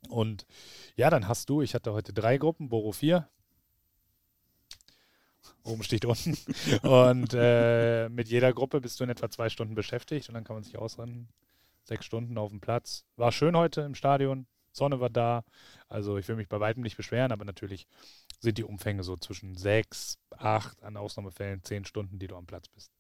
Und 0.09 0.47
ja, 0.97 1.11
dann 1.11 1.29
hast 1.29 1.51
du, 1.51 1.63
ich 1.63 1.75
hatte 1.75 1.93
heute 1.93 2.13
drei 2.13 2.39
Gruppen, 2.39 2.69
Boro 2.69 2.93
4, 2.93 3.29
Oben 5.65 5.83
steht 5.83 6.05
unten. 6.05 6.37
Und 6.83 7.35
äh, 7.35 8.09
mit 8.09 8.29
jeder 8.29 8.53
Gruppe 8.53 8.81
bist 8.81 8.99
du 8.99 9.05
in 9.05 9.11
etwa 9.11 9.31
zwei 9.31 9.49
Stunden 9.49 9.75
beschäftigt 9.75 10.29
und 10.29 10.35
dann 10.35 10.45
kann 10.45 10.57
man 10.57 10.63
sich 10.63 10.79
ausrennen. 10.79 11.29
Sechs 11.83 12.05
Stunden 12.05 12.37
auf 12.39 12.51
dem 12.51 12.61
Platz. 12.61 13.05
War 13.17 13.33
schön 13.33 13.57
heute 13.57 13.83
im 13.83 13.95
Stadion. 13.95 14.47
Sonne 14.79 15.01
war 15.01 15.11
da. 15.11 15.45
Also 15.89 16.17
ich 16.17 16.27
will 16.29 16.37
mich 16.37 16.49
bei 16.49 16.61
weitem 16.61 16.83
nicht 16.83 16.97
beschweren, 16.97 17.33
aber 17.33 17.45
natürlich 17.45 17.87
sind 18.41 18.59
die 18.59 18.65
Umfänge 18.65 19.03
so 19.03 19.17
zwischen 19.17 19.57
sechs, 19.57 20.19
acht, 20.31 20.83
an 20.83 20.97
Ausnahmefällen 20.97 21.63
zehn 21.63 21.85
Stunden, 21.85 22.19
die 22.19 22.29
du 22.29 22.37
am 22.37 22.47
Platz 22.47 22.69
bist. 22.69 22.91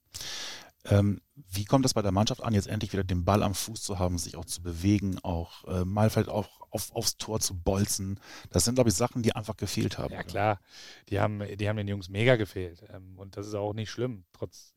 Ähm, 0.84 1.20
wie 1.34 1.64
kommt 1.64 1.84
es 1.84 1.94
bei 1.94 2.02
der 2.02 2.12
Mannschaft 2.12 2.42
an, 2.42 2.54
jetzt 2.54 2.68
endlich 2.68 2.92
wieder 2.92 3.04
den 3.04 3.24
Ball 3.24 3.42
am 3.42 3.54
Fuß 3.54 3.82
zu 3.82 3.98
haben, 3.98 4.18
sich 4.18 4.36
auch 4.36 4.44
zu 4.44 4.62
bewegen, 4.62 5.18
auch 5.22 5.64
äh, 5.64 5.84
mal 5.84 6.08
vielleicht 6.08 6.28
auch 6.28 6.48
auf, 6.70 6.94
aufs 6.94 7.16
Tor 7.16 7.40
zu 7.40 7.58
bolzen? 7.58 8.20
Das 8.50 8.64
sind, 8.64 8.76
glaube 8.76 8.90
ich, 8.90 8.96
Sachen, 8.96 9.22
die 9.22 9.34
einfach 9.34 9.56
gefehlt 9.56 9.98
haben. 9.98 10.14
Ja, 10.14 10.22
klar. 10.22 10.60
Die 11.08 11.20
haben, 11.20 11.42
die 11.56 11.68
haben 11.68 11.76
den 11.76 11.88
Jungs 11.88 12.08
mega 12.08 12.36
gefehlt. 12.36 12.84
Ähm, 12.92 13.18
und 13.18 13.36
das 13.36 13.46
ist 13.46 13.54
auch 13.54 13.74
nicht 13.74 13.90
schlimm, 13.90 14.24
trotz 14.32 14.72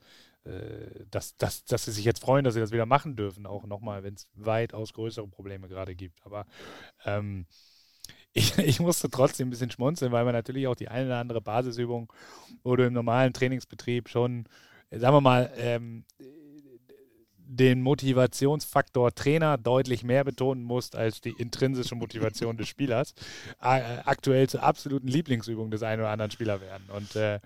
dass, 1.11 1.37
dass, 1.37 1.65
dass 1.65 1.85
sie 1.85 1.91
sich 1.91 2.05
jetzt 2.05 2.21
freuen, 2.21 2.43
dass 2.43 2.55
sie 2.55 2.59
das 2.59 2.71
wieder 2.71 2.85
machen 2.85 3.15
dürfen, 3.15 3.45
auch 3.45 3.65
nochmal, 3.65 4.03
wenn 4.03 4.15
es 4.15 4.27
weitaus 4.33 4.93
größere 4.93 5.27
Probleme 5.27 5.67
gerade 5.67 5.95
gibt. 5.95 6.25
Aber 6.25 6.45
ähm, 7.05 7.45
ich, 8.33 8.57
ich, 8.57 8.79
musste 8.79 9.09
trotzdem 9.09 9.47
ein 9.47 9.51
bisschen 9.51 9.71
schmunzeln, 9.71 10.11
weil 10.11 10.25
man 10.25 10.33
natürlich 10.33 10.67
auch 10.67 10.75
die 10.75 10.87
eine 10.87 11.05
oder 11.05 11.19
andere 11.19 11.41
Basisübung, 11.41 12.11
wo 12.63 12.75
du 12.75 12.85
im 12.85 12.93
normalen 12.93 13.33
Trainingsbetrieb 13.33 14.09
schon 14.09 14.47
sagen 14.99 15.15
wir 15.15 15.21
mal, 15.21 15.51
ähm, 15.57 16.03
den 17.37 17.81
Motivationsfaktor 17.81 19.13
Trainer 19.13 19.57
deutlich 19.57 20.03
mehr 20.03 20.23
betonen 20.23 20.63
musst 20.63 20.95
als 20.95 21.19
die 21.19 21.31
intrinsische 21.31 21.95
Motivation 21.95 22.55
des 22.57 22.67
Spielers, 22.69 23.13
äh, 23.61 23.99
aktuell 24.05 24.47
zur 24.47 24.63
absoluten 24.63 25.07
Lieblingsübung 25.07 25.69
des 25.69 25.83
einen 25.83 26.01
oder 26.01 26.11
anderen 26.11 26.31
Spieler 26.31 26.61
werden. 26.61 26.89
Und 26.95 27.15
äh, 27.15 27.39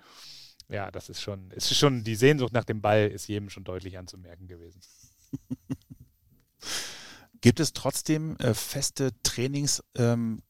ja, 0.69 0.91
das 0.91 1.09
ist 1.09 1.21
schon, 1.21 1.51
ist 1.51 1.75
schon, 1.75 2.03
die 2.03 2.15
Sehnsucht 2.15 2.53
nach 2.53 2.63
dem 2.63 2.81
Ball 2.81 3.07
ist 3.07 3.27
jedem 3.27 3.49
schon 3.49 3.63
deutlich 3.63 3.97
anzumerken 3.97 4.47
gewesen. 4.47 4.81
Gibt 7.41 7.59
es 7.59 7.73
trotzdem 7.73 8.37
äh, 8.37 8.53
feste 8.53 9.11
Trainingsgruppen, 9.21 10.41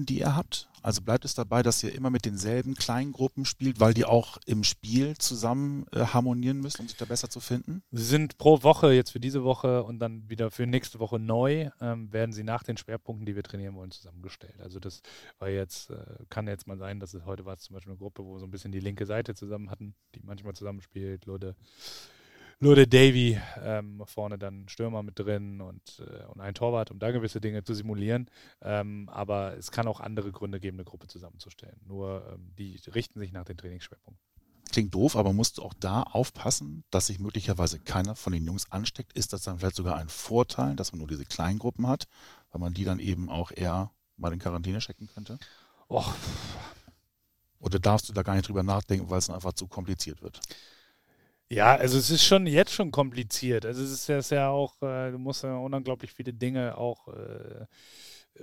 ähm, 0.00 0.06
die 0.06 0.20
ihr 0.20 0.34
habt? 0.34 0.69
Also 0.82 1.02
bleibt 1.02 1.24
es 1.24 1.34
dabei, 1.34 1.62
dass 1.62 1.82
ihr 1.82 1.94
immer 1.94 2.10
mit 2.10 2.24
denselben 2.24 2.74
kleinen 2.74 3.12
Gruppen 3.12 3.44
spielt, 3.44 3.80
weil 3.80 3.94
die 3.94 4.04
auch 4.04 4.38
im 4.46 4.64
Spiel 4.64 5.16
zusammen 5.16 5.86
äh, 5.92 6.00
harmonieren 6.00 6.60
müssen, 6.60 6.82
um 6.82 6.88
sich 6.88 6.96
da 6.96 7.04
besser 7.04 7.28
zu 7.28 7.40
finden? 7.40 7.82
Sie 7.90 8.04
sind 8.04 8.38
pro 8.38 8.62
Woche, 8.62 8.92
jetzt 8.92 9.10
für 9.10 9.20
diese 9.20 9.44
Woche 9.44 9.82
und 9.82 9.98
dann 9.98 10.28
wieder 10.28 10.50
für 10.50 10.66
nächste 10.66 10.98
Woche 10.98 11.18
neu, 11.18 11.70
ähm, 11.80 12.12
werden 12.12 12.32
sie 12.32 12.44
nach 12.44 12.62
den 12.62 12.76
Schwerpunkten, 12.76 13.26
die 13.26 13.36
wir 13.36 13.42
trainieren 13.42 13.74
wollen, 13.74 13.90
zusammengestellt. 13.90 14.60
Also 14.60 14.80
das 14.80 15.02
war 15.38 15.48
jetzt, 15.48 15.90
äh, 15.90 15.96
kann 16.28 16.46
jetzt 16.46 16.66
mal 16.66 16.78
sein, 16.78 17.00
dass 17.00 17.14
es 17.14 17.24
heute 17.24 17.44
war 17.44 17.54
es 17.54 17.62
zum 17.62 17.74
Beispiel 17.74 17.92
eine 17.92 17.98
Gruppe, 17.98 18.24
wo 18.24 18.34
wir 18.34 18.40
so 18.40 18.46
ein 18.46 18.50
bisschen 18.50 18.72
die 18.72 18.80
linke 18.80 19.06
Seite 19.06 19.34
zusammen 19.34 19.70
hatten, 19.70 19.94
die 20.14 20.20
manchmal 20.22 20.54
zusammenspielt, 20.54 21.26
Leute 21.26 21.56
Lode 22.62 22.86
Davy 22.86 23.40
ähm, 23.62 24.02
vorne 24.04 24.38
dann 24.38 24.68
Stürmer 24.68 25.02
mit 25.02 25.18
drin 25.18 25.62
und, 25.62 25.98
äh, 26.00 26.26
und 26.26 26.42
ein 26.42 26.52
Torwart, 26.52 26.90
um 26.90 26.98
da 26.98 27.10
gewisse 27.10 27.40
Dinge 27.40 27.64
zu 27.64 27.72
simulieren. 27.72 28.28
Ähm, 28.60 29.08
aber 29.08 29.56
es 29.56 29.70
kann 29.70 29.88
auch 29.88 29.98
andere 29.98 30.30
Gründe 30.30 30.60
geben, 30.60 30.76
eine 30.76 30.84
Gruppe 30.84 31.06
zusammenzustellen. 31.06 31.80
Nur 31.86 32.22
ähm, 32.34 32.52
die 32.58 32.78
richten 32.94 33.18
sich 33.18 33.32
nach 33.32 33.46
den 33.46 33.56
Trainingsschwerpunkten. 33.56 34.22
Klingt 34.70 34.94
doof, 34.94 35.16
aber 35.16 35.32
musst 35.32 35.56
du 35.56 35.62
auch 35.62 35.72
da 35.72 36.02
aufpassen, 36.02 36.84
dass 36.90 37.06
sich 37.06 37.18
möglicherweise 37.18 37.80
keiner 37.80 38.14
von 38.14 38.34
den 38.34 38.44
Jungs 38.44 38.70
ansteckt? 38.70 39.14
Ist 39.14 39.32
das 39.32 39.42
dann 39.42 39.58
vielleicht 39.58 39.76
sogar 39.76 39.96
ein 39.96 40.10
Vorteil, 40.10 40.76
dass 40.76 40.92
man 40.92 40.98
nur 40.98 41.08
diese 41.08 41.24
kleinen 41.24 41.58
Gruppen 41.58 41.86
hat, 41.86 42.08
weil 42.52 42.60
man 42.60 42.74
die 42.74 42.84
dann 42.84 42.98
eben 42.98 43.30
auch 43.30 43.52
eher 43.52 43.90
mal 44.18 44.34
in 44.34 44.38
Quarantäne 44.38 44.80
checken 44.80 45.08
könnte? 45.08 45.38
Och. 45.88 46.14
Oder 47.58 47.78
darfst 47.78 48.08
du 48.08 48.12
da 48.12 48.22
gar 48.22 48.34
nicht 48.34 48.46
drüber 48.46 48.62
nachdenken, 48.62 49.08
weil 49.08 49.18
es 49.18 49.26
dann 49.26 49.36
einfach 49.36 49.54
zu 49.54 49.66
kompliziert 49.66 50.22
wird? 50.22 50.40
Ja, 51.52 51.74
also 51.74 51.98
es 51.98 52.10
ist 52.10 52.24
schon 52.24 52.46
jetzt 52.46 52.72
schon 52.72 52.92
kompliziert. 52.92 53.66
Also 53.66 53.82
es 53.82 53.90
ist 53.90 54.08
ja, 54.08 54.18
ist 54.18 54.30
ja 54.30 54.50
auch, 54.50 54.80
äh, 54.82 55.10
du 55.10 55.18
musst 55.18 55.42
ja 55.42 55.56
unglaublich 55.56 56.12
viele 56.12 56.32
Dinge 56.32 56.78
auch 56.78 57.08
äh, 57.08 57.66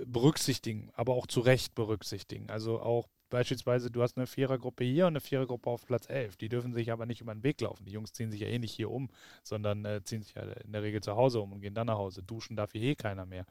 berücksichtigen, 0.04 0.90
aber 0.94 1.14
auch 1.14 1.26
zu 1.26 1.40
Recht 1.40 1.74
berücksichtigen. 1.74 2.50
Also 2.50 2.80
auch 2.80 3.08
beispielsweise, 3.30 3.90
du 3.90 4.02
hast 4.02 4.18
eine 4.18 4.26
Vierergruppe 4.26 4.84
hier 4.84 5.06
und 5.06 5.12
eine 5.12 5.20
Vierergruppe 5.22 5.70
auf 5.70 5.86
Platz 5.86 6.08
11. 6.10 6.36
Die 6.36 6.50
dürfen 6.50 6.74
sich 6.74 6.92
aber 6.92 7.06
nicht 7.06 7.22
über 7.22 7.34
den 7.34 7.42
Weg 7.42 7.60
laufen. 7.62 7.86
Die 7.86 7.92
Jungs 7.92 8.12
ziehen 8.12 8.30
sich 8.30 8.40
ja 8.40 8.48
eh 8.48 8.58
nicht 8.58 8.72
hier 8.72 8.90
um, 8.90 9.08
sondern 9.42 9.86
äh, 9.86 10.02
ziehen 10.04 10.22
sich 10.22 10.34
ja 10.34 10.42
in 10.42 10.72
der 10.72 10.82
Regel 10.82 11.02
zu 11.02 11.16
Hause 11.16 11.40
um 11.40 11.52
und 11.52 11.62
gehen 11.62 11.74
dann 11.74 11.86
nach 11.86 11.98
Hause. 11.98 12.22
Duschen 12.22 12.56
darf 12.56 12.72
hier 12.72 12.82
eh 12.82 12.94
keiner 12.94 13.24
mehr. 13.24 13.46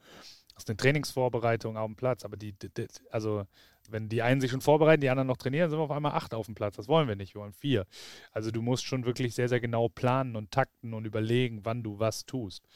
Das 0.53 0.63
ist 0.63 0.69
eine 0.69 0.77
Trainingsvorbereitung 0.77 1.77
auf 1.77 1.87
dem 1.87 1.95
Platz, 1.95 2.25
aber 2.25 2.37
die, 2.37 2.53
die 2.53 2.69
also 3.11 3.45
wenn 3.87 4.09
die 4.09 4.21
einen 4.21 4.41
sich 4.41 4.51
schon 4.51 4.61
vorbereiten, 4.61 5.01
die 5.01 5.09
anderen 5.09 5.27
noch 5.27 5.37
trainieren, 5.37 5.69
sind 5.69 5.79
wir 5.79 5.83
auf 5.83 5.91
einmal 5.91 6.13
acht 6.13 6.33
auf 6.33 6.45
dem 6.45 6.55
Platz. 6.55 6.75
Das 6.75 6.87
wollen 6.87 7.07
wir 7.07 7.15
nicht, 7.15 7.33
wir 7.35 7.41
wollen 7.41 7.53
vier. 7.53 7.85
Also 8.31 8.51
du 8.51 8.61
musst 8.61 8.85
schon 8.85 9.05
wirklich 9.05 9.35
sehr, 9.35 9.49
sehr 9.49 9.59
genau 9.59 9.89
planen 9.89 10.35
und 10.35 10.51
takten 10.51 10.93
und 10.93 11.05
überlegen, 11.05 11.61
wann 11.63 11.83
du 11.83 11.99
was 11.99 12.25
tust. 12.25 12.67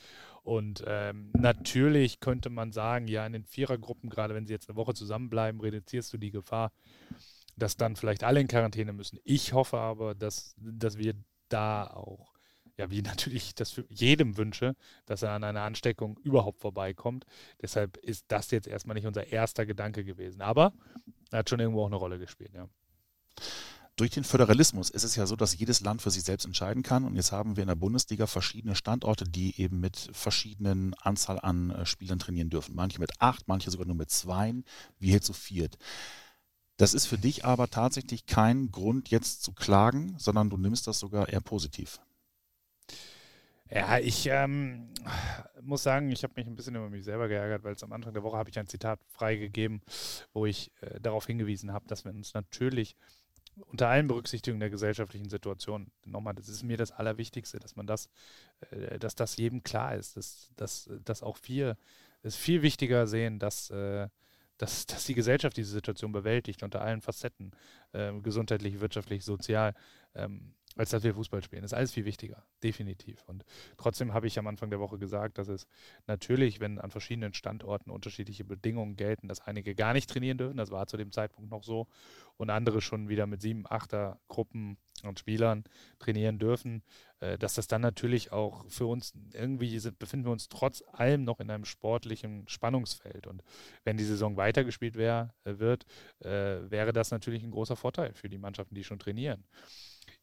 Und 0.44 0.84
ähm, 0.88 1.32
natürlich 1.38 2.20
könnte 2.20 2.50
man 2.50 2.72
sagen, 2.72 3.08
ja, 3.08 3.26
in 3.26 3.34
den 3.34 3.46
Vierergruppen, 3.46 4.10
gerade 4.10 4.34
wenn 4.34 4.48
sie 4.48 4.54
jetzt 4.54 4.70
eine 4.70 4.76
Woche 4.76 4.94
zusammenbleiben, 4.94 5.62
reduzierst 5.62 6.12
du 6.14 6.18
die 6.18 6.32
Gefahr, 6.32 6.72
dass 7.56 7.78
dann 7.78 7.96
vielleicht 7.96 8.24
alle 8.24 8.40
in 8.40 8.48
Quarantäne 8.48 8.94
müssen. 8.94 9.20
Ich 9.24 9.54
hoffe 9.54 9.78
aber, 9.78 10.16
dass, 10.16 10.56
dass 10.58 10.98
wir 10.98 11.14
da 11.50 11.86
auch 11.88 12.31
ja, 12.78 12.90
wie 12.90 13.02
natürlich 13.02 13.56
das 13.56 13.72
für 13.72 13.86
jedem 13.90 14.38
wünsche, 14.38 14.76
dass 15.06 15.22
er 15.22 15.32
an 15.32 15.44
einer 15.44 15.62
Ansteckung 15.62 16.18
überhaupt 16.24 16.60
vorbeikommt. 16.60 17.26
Deshalb 17.62 17.98
ist 17.98 18.26
das 18.28 18.52
jetzt 18.52 18.68
erstmal 18.68 18.96
nicht 18.96 19.08
unser 19.08 19.28
erster 19.28 19.66
Gedanke 19.66 20.04
gewesen. 20.04 20.42
Aber 20.42 20.74
er 21.32 21.40
hat 21.40 21.50
schon 21.50 21.60
irgendwo 21.60 21.84
auch 21.84 21.88
eine 21.88 21.96
Rolle 21.96 22.20
gespielt, 22.20 22.54
ja. 22.54 22.68
Durch 23.98 24.12
den 24.12 24.24
Föderalismus 24.24 24.90
ist 24.90 25.04
es 25.04 25.16
ja 25.16 25.28
so, 25.28 25.36
dass 25.36 25.58
jedes 25.58 25.82
Land 25.82 26.02
für 26.02 26.10
sich 26.10 26.24
selbst 26.24 26.46
entscheiden 26.46 26.82
kann. 26.82 27.04
Und 27.04 27.16
jetzt 27.16 27.32
haben 27.32 27.56
wir 27.56 27.62
in 27.62 27.68
der 27.68 27.76
Bundesliga 27.76 28.26
verschiedene 28.26 28.76
Standorte, 28.76 29.26
die 29.26 29.62
eben 29.62 29.80
mit 29.80 30.10
verschiedenen 30.14 30.94
Anzahl 30.96 31.40
an 31.40 31.72
äh, 31.72 31.86
Spielern 31.86 32.18
trainieren 32.18 32.50
dürfen. 32.50 32.74
Manche 32.74 33.00
mit 33.00 33.12
acht, 33.20 33.48
manche 33.48 33.70
sogar 33.70 33.86
nur 33.86 33.96
mit 33.96 34.10
zwei, 34.10 34.54
wir 34.98 35.10
hier 35.12 35.22
zu 35.22 35.34
viert. 35.34 35.78
Das 36.78 36.96
ist 36.96 37.06
für 37.06 37.20
dich 37.20 37.46
aber 37.46 37.70
tatsächlich 37.70 38.26
kein 38.26 38.72
Grund, 38.72 39.10
jetzt 39.10 39.44
zu 39.44 39.52
klagen, 39.52 40.16
sondern 40.18 40.50
du 40.50 40.58
nimmst 40.58 40.88
das 40.88 40.98
sogar 40.98 41.30
eher 41.30 41.42
positiv. 41.42 42.00
Ja, 43.74 44.00
ich 44.00 44.28
ähm, 44.28 44.90
muss 45.62 45.84
sagen, 45.84 46.12
ich 46.12 46.24
habe 46.24 46.34
mich 46.36 46.46
ein 46.46 46.56
bisschen 46.56 46.76
über 46.76 46.90
mich 46.90 47.06
selber 47.06 47.30
geärgert, 47.30 47.64
weil 47.64 47.76
am 47.82 47.94
Anfang 47.94 48.14
der 48.14 48.22
Woche 48.22 48.38
habe 48.38 48.50
ich 48.50 48.60
ein 48.60 48.68
Zitat 48.68 49.00
freigegeben, 49.08 49.82
wo 50.34 50.46
ich 50.46 50.72
äh, 50.82 51.00
darauf 51.00 51.26
hingewiesen 51.26 51.72
habe, 51.72 51.88
dass 51.88 52.04
wir 52.04 52.12
uns 52.12 52.34
natürlich 52.34 52.98
unter 53.56 53.88
allen 53.88 54.08
Berücksichtigungen 54.08 54.60
der 54.60 54.70
gesellschaftlichen 54.70 55.30
Situation, 55.30 55.90
nochmal, 56.06 56.34
das 56.34 56.50
ist 56.50 56.64
mir 56.64 56.76
das 56.76 56.92
Allerwichtigste, 56.92 57.60
dass 57.60 57.78
man 57.78 57.88
das, 57.88 58.10
äh, 58.72 59.00
dass 59.00 59.16
das 59.16 59.38
jedem 59.38 59.64
klar 59.64 59.96
ist, 59.96 60.18
dass, 60.18 60.52
dass, 60.58 60.90
dass 61.06 61.24
auch 61.24 61.38
wir 61.44 61.78
es 62.24 62.36
viel 62.36 62.64
wichtiger 62.64 63.08
sehen, 63.08 63.40
dass, 63.40 63.70
äh, 63.70 64.10
dass, 64.58 64.86
dass 64.86 65.06
die 65.06 65.16
Gesellschaft 65.16 65.56
diese 65.56 65.72
Situation 65.72 66.12
bewältigt 66.12 66.62
unter 66.62 66.82
allen 66.82 67.02
Facetten, 67.02 67.52
äh, 67.94 68.12
gesundheitlich, 68.20 68.82
wirtschaftlich, 68.82 69.24
sozial. 69.24 69.76
Ähm, 70.14 70.56
als 70.78 70.92
dass 70.92 71.04
wir 71.04 71.14
Fußball 71.14 71.44
spielen. 71.44 71.62
Das 71.62 71.72
ist 71.72 71.78
alles 71.78 71.92
viel 71.92 72.06
wichtiger, 72.06 72.44
definitiv. 72.64 73.24
Und 73.28 73.44
trotzdem 73.78 74.14
habe 74.14 74.28
ich 74.28 74.40
am 74.40 74.48
Anfang 74.48 74.70
der 74.70 74.80
Woche 74.80 74.98
gesagt, 74.98 75.38
dass 75.38 75.48
es 75.48 75.68
natürlich, 76.08 76.60
wenn 76.60 76.80
an 76.80 76.92
verschiedenen 76.92 77.34
Standorten 77.34 77.92
unterschiedliche 77.92 78.44
Bedingungen 78.46 78.96
gelten, 78.96 79.28
dass 79.28 79.42
einige 79.42 79.76
gar 79.76 79.94
nicht 79.94 80.10
trainieren 80.10 80.38
dürfen, 80.38 80.58
das 80.58 80.72
war 80.72 80.88
zu 80.88 80.98
dem 80.98 81.12
Zeitpunkt 81.12 81.52
noch 81.52 81.64
so, 81.64 81.88
und 82.38 82.50
andere 82.50 82.82
schon 82.82 83.08
wieder 83.08 83.28
mit 83.28 83.42
sieben, 83.42 83.66
achter 83.70 84.20
Gruppen 84.28 84.78
und 85.04 85.20
Spielern 85.20 85.64
trainieren 86.00 86.40
dürfen, 86.40 86.82
äh, 87.20 87.38
dass 87.38 87.54
das 87.54 87.68
dann 87.68 87.82
natürlich 87.82 88.32
auch 88.32 88.66
für 88.68 88.88
uns 88.88 89.14
irgendwie 89.34 89.80
befinden 89.92 90.26
wir 90.26 90.32
uns 90.32 90.50
trotz 90.50 90.84
allem 90.92 91.24
noch 91.24 91.40
in 91.40 91.52
einem 91.52 91.66
sportlichen 91.66 92.48
Spannungsfeld. 92.48 93.28
Und 93.28 93.44
wenn 93.84 93.98
die 93.98 94.04
Saison 94.04 94.38
weitergespielt 94.38 94.96
wär, 94.96 95.34
äh, 95.44 95.60
wird, 95.60 95.86
äh, 96.20 96.70
wäre 96.70 96.94
das 96.94 97.12
natürlich 97.12 97.44
ein 97.44 97.52
großer 97.52 97.76
Vorteil 97.76 98.14
für 98.14 98.30
die 98.30 98.40
Mannschaften, 98.40 98.76
die 98.76 98.84
schon 98.84 99.00
trainieren. 99.00 99.44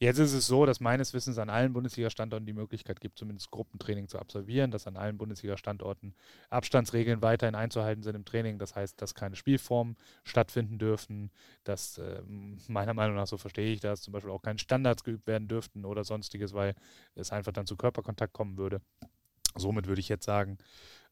Jetzt 0.01 0.19
ist 0.19 0.33
es 0.33 0.47
so, 0.47 0.65
dass 0.65 0.79
meines 0.79 1.13
Wissens 1.13 1.39
an 1.39 1.51
allen 1.51 1.73
Bundesliga-Standorten 1.73 2.47
die 2.47 2.53
Möglichkeit 2.53 3.01
gibt, 3.01 3.19
zumindest 3.19 3.51
Gruppentraining 3.51 4.07
zu 4.07 4.21
absolvieren, 4.21 4.71
dass 4.71 4.87
an 4.87 4.97
allen 4.97 5.19
Bundesliga-Standorten 5.19 6.15
Abstandsregeln 6.51 7.21
weiterhin 7.21 7.57
einzuhalten 7.57 8.05
sind 8.05 8.15
im 8.15 8.25
Training. 8.25 8.61
Das 8.61 8.77
heißt, 8.77 9.03
dass 9.03 9.17
keine 9.17 9.35
Spielformen 9.35 9.97
stattfinden 10.23 10.79
dürfen, 10.79 11.33
dass 11.65 11.99
äh, 11.99 12.23
meiner 12.69 12.95
Meinung 12.95 13.17
nach, 13.17 13.27
so 13.27 13.39
verstehe 13.39 13.73
ich 13.73 13.81
das, 13.81 14.03
zum 14.03 14.13
Beispiel 14.13 14.31
auch 14.31 14.43
keine 14.43 14.61
Standards 14.61 15.03
geübt 15.03 15.27
werden 15.27 15.49
dürften 15.49 15.85
oder 15.85 16.05
sonstiges, 16.05 16.55
weil 16.55 16.77
es 17.17 17.33
einfach 17.33 17.53
dann 17.53 17.67
zu 17.67 17.77
Körperkontakt 17.77 18.33
kommen 18.33 18.57
würde. 18.57 18.81
Somit 19.57 19.89
würde 19.89 20.01
ich 20.01 20.09
jetzt 20.09 20.27
sagen, 20.27 20.59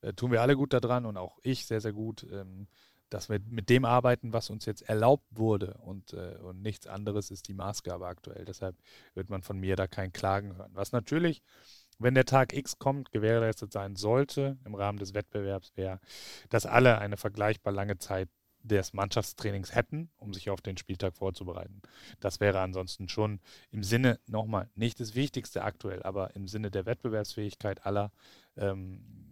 äh, 0.00 0.12
tun 0.12 0.30
wir 0.30 0.42
alle 0.42 0.54
gut 0.54 0.72
daran 0.72 1.06
und 1.06 1.16
auch 1.16 1.40
ich 1.42 1.66
sehr, 1.66 1.80
sehr 1.80 1.92
gut. 1.92 2.24
Ähm, 2.30 2.68
dass 3.10 3.28
wir 3.28 3.40
mit 3.48 3.68
dem 3.68 3.84
arbeiten, 3.84 4.32
was 4.32 4.50
uns 4.50 4.64
jetzt 4.66 4.82
erlaubt 4.82 5.26
wurde 5.30 5.74
und, 5.78 6.12
äh, 6.12 6.36
und 6.42 6.62
nichts 6.62 6.86
anderes 6.86 7.30
ist 7.30 7.48
die 7.48 7.54
Maßgabe 7.54 8.06
aktuell. 8.06 8.44
Deshalb 8.44 8.76
wird 9.14 9.30
man 9.30 9.42
von 9.42 9.58
mir 9.58 9.76
da 9.76 9.86
kein 9.86 10.12
Klagen 10.12 10.56
hören. 10.56 10.72
Was 10.74 10.92
natürlich, 10.92 11.42
wenn 11.98 12.14
der 12.14 12.24
Tag 12.24 12.52
X 12.52 12.78
kommt, 12.78 13.12
gewährleistet 13.12 13.72
sein 13.72 13.96
sollte 13.96 14.58
im 14.64 14.74
Rahmen 14.74 14.98
des 14.98 15.14
Wettbewerbs, 15.14 15.72
wäre, 15.76 16.00
dass 16.50 16.66
alle 16.66 16.98
eine 16.98 17.16
vergleichbar 17.16 17.72
lange 17.72 17.98
Zeit 17.98 18.28
des 18.66 18.92
Mannschaftstrainings 18.92 19.74
hätten, 19.74 20.10
um 20.16 20.34
sich 20.34 20.50
auf 20.50 20.60
den 20.60 20.76
Spieltag 20.76 21.16
vorzubereiten. 21.16 21.80
Das 22.20 22.40
wäre 22.40 22.60
ansonsten 22.60 23.08
schon 23.08 23.40
im 23.70 23.82
Sinne, 23.82 24.18
nochmal, 24.26 24.68
nicht 24.74 24.98
das 25.00 25.14
Wichtigste 25.14 25.62
aktuell, 25.62 26.02
aber 26.02 26.34
im 26.34 26.48
Sinne 26.48 26.70
der 26.70 26.86
Wettbewerbsfähigkeit 26.86 27.86
aller 27.86 28.10
ähm, 28.56 29.00
äh, 29.04 29.25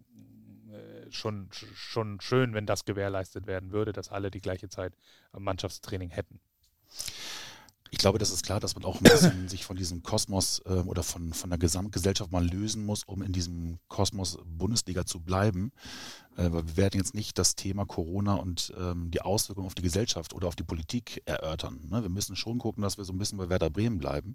schon, 1.11 1.49
schon 1.53 2.21
schön, 2.21 2.55
wenn 2.55 2.67
das 2.67 2.85
gewährleistet 2.85 3.47
werden 3.47 3.73
würde, 3.73 3.93
dass 3.93 4.11
alle 4.11 4.31
die 4.31 4.41
gleiche 4.41 4.69
Zeit 4.69 4.95
Mannschaftstraining 5.33 6.11
hätten. 6.11 6.41
Ich 7.95 7.99
glaube, 7.99 8.19
das 8.19 8.33
ist 8.33 8.45
klar, 8.45 8.59
dass 8.59 8.75
man 8.75 8.85
auch 8.85 8.97
ein 8.97 9.05
bisschen 9.05 9.49
sich 9.49 9.65
von 9.65 9.77
diesem 9.77 10.03
Kosmos 10.03 10.61
äh, 10.67 10.73
oder 10.73 11.05
von, 11.05 11.33
von 11.33 11.49
der 11.49 11.61
Gesamtgesellschaft 11.61 12.33
mal 12.33 12.45
lösen 12.45 12.85
muss, 12.85 13.05
um 13.05 13.23
in 13.23 13.33
diesem 13.33 13.79
Kosmos 13.87 14.37
Bundesliga 14.45 15.07
zu 15.07 15.21
bleiben. 15.21 15.71
Äh, 16.37 16.51
wir 16.51 16.77
werden 16.77 16.99
jetzt 16.99 17.15
nicht 17.15 17.39
das 17.39 17.55
Thema 17.55 17.85
Corona 17.87 18.35
und 18.35 18.75
ähm, 18.77 19.13
die 19.13 19.21
Auswirkungen 19.21 19.69
auf 19.69 19.77
die 19.77 19.83
Gesellschaft 19.83 20.35
oder 20.35 20.49
auf 20.49 20.57
die 20.57 20.65
Politik 20.65 21.23
erörtern. 21.25 21.87
Ne? 21.89 22.03
Wir 22.03 22.11
müssen 22.11 22.35
schon 22.35 22.59
gucken, 22.59 22.83
dass 22.83 22.99
wir 22.99 23.05
so 23.05 23.13
ein 23.13 23.19
bisschen 23.19 23.39
bei 23.39 23.49
Werder 23.49 23.71
Bremen 23.71 23.99
bleiben. 23.99 24.35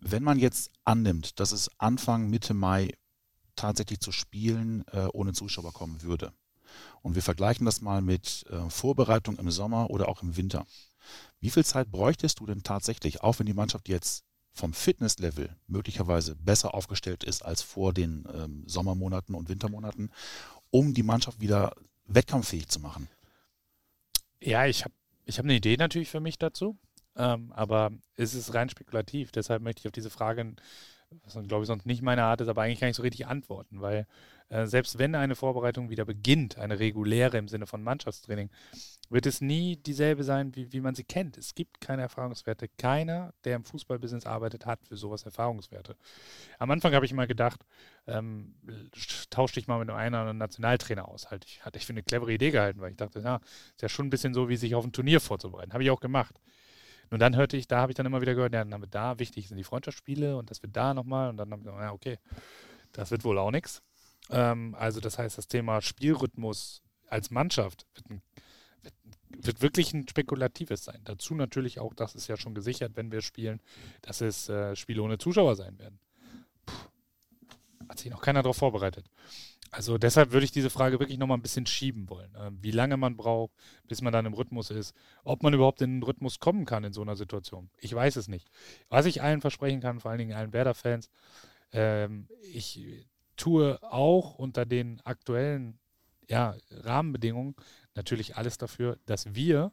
Wenn 0.00 0.22
man 0.22 0.38
jetzt 0.38 0.70
annimmt, 0.84 1.40
dass 1.40 1.52
es 1.52 1.70
Anfang, 1.78 2.28
Mitte 2.28 2.52
Mai 2.52 2.90
tatsächlich 3.58 4.00
zu 4.00 4.12
Spielen 4.12 4.84
äh, 4.92 5.08
ohne 5.12 5.32
Zuschauer 5.32 5.72
kommen 5.72 6.02
würde. 6.02 6.32
Und 7.02 7.14
wir 7.14 7.22
vergleichen 7.22 7.66
das 7.66 7.80
mal 7.80 8.02
mit 8.02 8.46
äh, 8.50 8.70
Vorbereitung 8.70 9.38
im 9.38 9.50
Sommer 9.50 9.90
oder 9.90 10.08
auch 10.08 10.22
im 10.22 10.36
Winter. 10.36 10.66
Wie 11.40 11.50
viel 11.50 11.64
Zeit 11.64 11.90
bräuchtest 11.90 12.40
du 12.40 12.46
denn 12.46 12.62
tatsächlich, 12.62 13.22
auch 13.22 13.38
wenn 13.38 13.46
die 13.46 13.54
Mannschaft 13.54 13.88
jetzt 13.88 14.24
vom 14.52 14.72
Fitnesslevel 14.72 15.54
möglicherweise 15.66 16.34
besser 16.34 16.74
aufgestellt 16.74 17.24
ist 17.24 17.44
als 17.44 17.62
vor 17.62 17.92
den 17.92 18.26
ähm, 18.32 18.64
Sommermonaten 18.66 19.34
und 19.34 19.48
Wintermonaten, 19.48 20.10
um 20.70 20.94
die 20.94 21.02
Mannschaft 21.02 21.40
wieder 21.40 21.74
wettkampffähig 22.06 22.68
zu 22.68 22.80
machen? 22.80 23.08
Ja, 24.40 24.66
ich 24.66 24.84
habe 24.84 24.94
ich 25.24 25.38
hab 25.38 25.44
eine 25.44 25.54
Idee 25.54 25.76
natürlich 25.76 26.10
für 26.10 26.20
mich 26.20 26.38
dazu, 26.38 26.76
ähm, 27.14 27.52
aber 27.52 27.92
es 28.16 28.34
ist 28.34 28.54
rein 28.54 28.68
spekulativ. 28.68 29.30
Deshalb 29.30 29.62
möchte 29.62 29.80
ich 29.80 29.86
auf 29.86 29.92
diese 29.92 30.10
Frage 30.10 30.54
was 31.24 31.34
glaube 31.46 31.62
ich 31.62 31.66
sonst 31.68 31.86
nicht 31.86 32.02
meine 32.02 32.24
Art 32.24 32.40
ist, 32.40 32.48
aber 32.48 32.62
eigentlich 32.62 32.80
kann 32.80 32.90
ich 32.90 32.96
so 32.96 33.02
richtig 33.02 33.26
antworten, 33.26 33.80
weil 33.80 34.06
äh, 34.50 34.66
selbst 34.66 34.98
wenn 34.98 35.14
eine 35.14 35.36
Vorbereitung 35.36 35.90
wieder 35.90 36.04
beginnt, 36.04 36.58
eine 36.58 36.78
reguläre 36.78 37.38
im 37.38 37.48
Sinne 37.48 37.66
von 37.66 37.82
Mannschaftstraining, 37.82 38.50
wird 39.10 39.26
es 39.26 39.40
nie 39.40 39.76
dieselbe 39.76 40.22
sein, 40.22 40.54
wie, 40.54 40.72
wie 40.72 40.80
man 40.80 40.94
sie 40.94 41.04
kennt. 41.04 41.38
Es 41.38 41.54
gibt 41.54 41.80
keine 41.80 42.02
Erfahrungswerte. 42.02 42.68
Keiner, 42.76 43.32
der 43.44 43.56
im 43.56 43.64
Fußballbusiness 43.64 44.26
arbeitet, 44.26 44.66
hat 44.66 44.84
für 44.84 44.96
sowas 44.96 45.22
Erfahrungswerte. 45.22 45.96
Am 46.58 46.70
Anfang 46.70 46.92
habe 46.92 47.06
ich 47.06 47.14
mal 47.14 47.26
gedacht, 47.26 47.64
ähm, 48.06 48.54
tausch 49.30 49.52
dich 49.52 49.66
mal 49.66 49.78
mit 49.78 49.88
einem 49.90 50.14
anderen 50.14 50.38
Nationaltrainer 50.38 51.08
aus. 51.08 51.30
Halt, 51.30 51.44
ich 51.46 51.64
hatte 51.64 51.78
ich 51.78 51.86
für 51.86 51.92
eine 51.92 52.02
clevere 52.02 52.32
Idee 52.32 52.50
gehalten, 52.50 52.80
weil 52.80 52.90
ich 52.90 52.96
dachte, 52.96 53.20
ja, 53.20 53.36
ist 53.36 53.82
ja 53.82 53.88
schon 53.88 54.06
ein 54.06 54.10
bisschen 54.10 54.34
so, 54.34 54.48
wie 54.48 54.56
sich 54.56 54.74
auf 54.74 54.84
ein 54.84 54.92
Turnier 54.92 55.20
vorzubereiten. 55.20 55.72
Habe 55.72 55.82
ich 55.82 55.90
auch 55.90 56.00
gemacht. 56.00 56.40
Und 57.10 57.20
dann 57.20 57.36
hörte 57.36 57.56
ich, 57.56 57.66
da 57.68 57.80
habe 57.80 57.92
ich 57.92 57.96
dann 57.96 58.06
immer 58.06 58.20
wieder 58.20 58.34
gehört, 58.34 58.52
ja, 58.52 58.64
dann 58.64 58.72
haben 58.72 58.82
wir 58.82 58.88
da, 58.88 59.18
wichtig 59.18 59.48
sind 59.48 59.56
die 59.56 59.64
Freundschaftsspiele 59.64 60.36
und 60.36 60.50
das 60.50 60.62
wird 60.62 60.76
da 60.76 60.94
nochmal. 60.94 61.30
Und 61.30 61.36
dann 61.36 61.50
habe 61.50 61.60
ich 61.60 61.66
gesagt, 61.66 61.82
ja, 61.82 61.92
okay, 61.92 62.18
das 62.92 63.10
wird 63.10 63.24
wohl 63.24 63.38
auch 63.38 63.50
nichts. 63.50 63.82
Ähm, 64.30 64.74
also 64.78 65.00
das 65.00 65.18
heißt, 65.18 65.38
das 65.38 65.48
Thema 65.48 65.80
Spielrhythmus 65.80 66.82
als 67.08 67.30
Mannschaft 67.30 67.86
wird, 67.94 68.10
ein, 68.10 68.22
wird, 68.82 68.94
wird, 69.46 69.62
wirklich 69.62 69.92
ein 69.94 70.06
spekulatives 70.08 70.84
sein. 70.84 71.00
Dazu 71.04 71.34
natürlich 71.34 71.80
auch, 71.80 71.94
das 71.94 72.14
ist 72.14 72.28
ja 72.28 72.36
schon 72.36 72.54
gesichert, 72.54 72.92
wenn 72.96 73.10
wir 73.10 73.22
spielen, 73.22 73.60
dass 74.02 74.20
es 74.20 74.48
äh, 74.48 74.76
Spiele 74.76 75.02
ohne 75.02 75.18
Zuschauer 75.18 75.56
sein 75.56 75.78
werden. 75.78 75.98
Puh, 76.66 76.74
hat 77.88 77.98
sich 77.98 78.10
noch 78.10 78.20
keiner 78.20 78.42
darauf 78.42 78.56
vorbereitet. 78.56 79.06
Also 79.70 79.98
deshalb 79.98 80.32
würde 80.32 80.44
ich 80.44 80.52
diese 80.52 80.70
Frage 80.70 80.98
wirklich 80.98 81.18
nochmal 81.18 81.38
ein 81.38 81.42
bisschen 81.42 81.66
schieben 81.66 82.08
wollen. 82.08 82.34
Ähm, 82.38 82.58
wie 82.60 82.70
lange 82.70 82.96
man 82.96 83.16
braucht, 83.16 83.52
bis 83.86 84.02
man 84.02 84.12
dann 84.12 84.26
im 84.26 84.34
Rhythmus 84.34 84.70
ist. 84.70 84.94
Ob 85.24 85.42
man 85.42 85.54
überhaupt 85.54 85.82
in 85.82 85.96
den 85.96 86.02
Rhythmus 86.02 86.38
kommen 86.38 86.64
kann 86.64 86.84
in 86.84 86.92
so 86.92 87.02
einer 87.02 87.16
Situation. 87.16 87.70
Ich 87.78 87.94
weiß 87.94 88.16
es 88.16 88.28
nicht. 88.28 88.48
Was 88.88 89.06
ich 89.06 89.22
allen 89.22 89.40
versprechen 89.40 89.80
kann, 89.80 90.00
vor 90.00 90.10
allen 90.10 90.18
Dingen 90.18 90.32
allen 90.32 90.52
Werder-Fans, 90.52 91.10
ähm, 91.72 92.28
ich 92.42 93.08
tue 93.36 93.78
auch 93.82 94.38
unter 94.38 94.66
den 94.66 95.00
aktuellen 95.04 95.78
ja, 96.28 96.56
Rahmenbedingungen 96.70 97.54
natürlich 97.94 98.36
alles 98.36 98.58
dafür, 98.58 98.98
dass 99.06 99.34
wir 99.34 99.72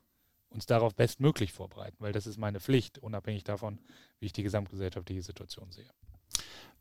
uns 0.49 0.65
darauf 0.65 0.95
bestmöglich 0.95 1.51
vorbereiten, 1.51 1.97
weil 1.99 2.13
das 2.13 2.27
ist 2.27 2.38
meine 2.38 2.60
Pflicht, 2.60 2.97
unabhängig 2.97 3.43
davon, 3.43 3.79
wie 4.19 4.27
ich 4.27 4.34
die 4.34 4.43
gesamtgesellschaftliche 4.43 5.21
Situation 5.21 5.71
sehe. 5.71 5.89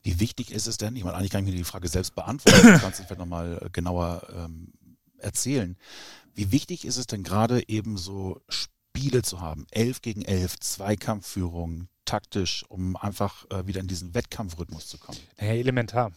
Wie 0.05 0.21
wichtig 0.21 0.53
ist 0.53 0.67
es 0.67 0.77
denn, 0.77 0.95
ich 0.97 1.03
meine, 1.03 1.17
eigentlich 1.17 1.31
kann 1.31 1.45
ich 1.45 1.51
mir 1.51 1.57
die 1.57 1.65
Frage 1.65 1.89
selbst 1.89 2.15
beantworten, 2.15 2.75
du 2.75 2.79
kannst 2.79 3.01
es 3.01 3.07
vielleicht 3.07 3.19
nochmal 3.19 3.59
äh, 3.61 3.71
genauer 3.71 4.29
ähm, 4.37 4.73
erzählen. 5.19 5.77
Wie 6.35 6.53
wichtig 6.53 6.85
ist 6.85 6.99
es 6.99 7.07
denn 7.07 7.23
gerade 7.23 7.67
eben 7.69 7.97
so 7.97 8.43
Spiele 8.51 9.23
zu 9.23 9.41
haben, 9.41 9.67
elf 9.71 10.03
gegen 10.03 10.23
elf, 10.23 10.61
Zweikampfführung, 10.61 11.89
taktisch, 12.05 12.67
um 12.69 12.97
einfach 12.97 13.51
äh, 13.51 13.67
wieder 13.67 13.81
in 13.81 13.89
diesen 13.89 14.15
Wettkampfrhythmus 14.15 14.89
zu 14.89 14.99
kommen? 14.99 15.19
Naja, 15.39 15.55
elementar. 15.55 16.13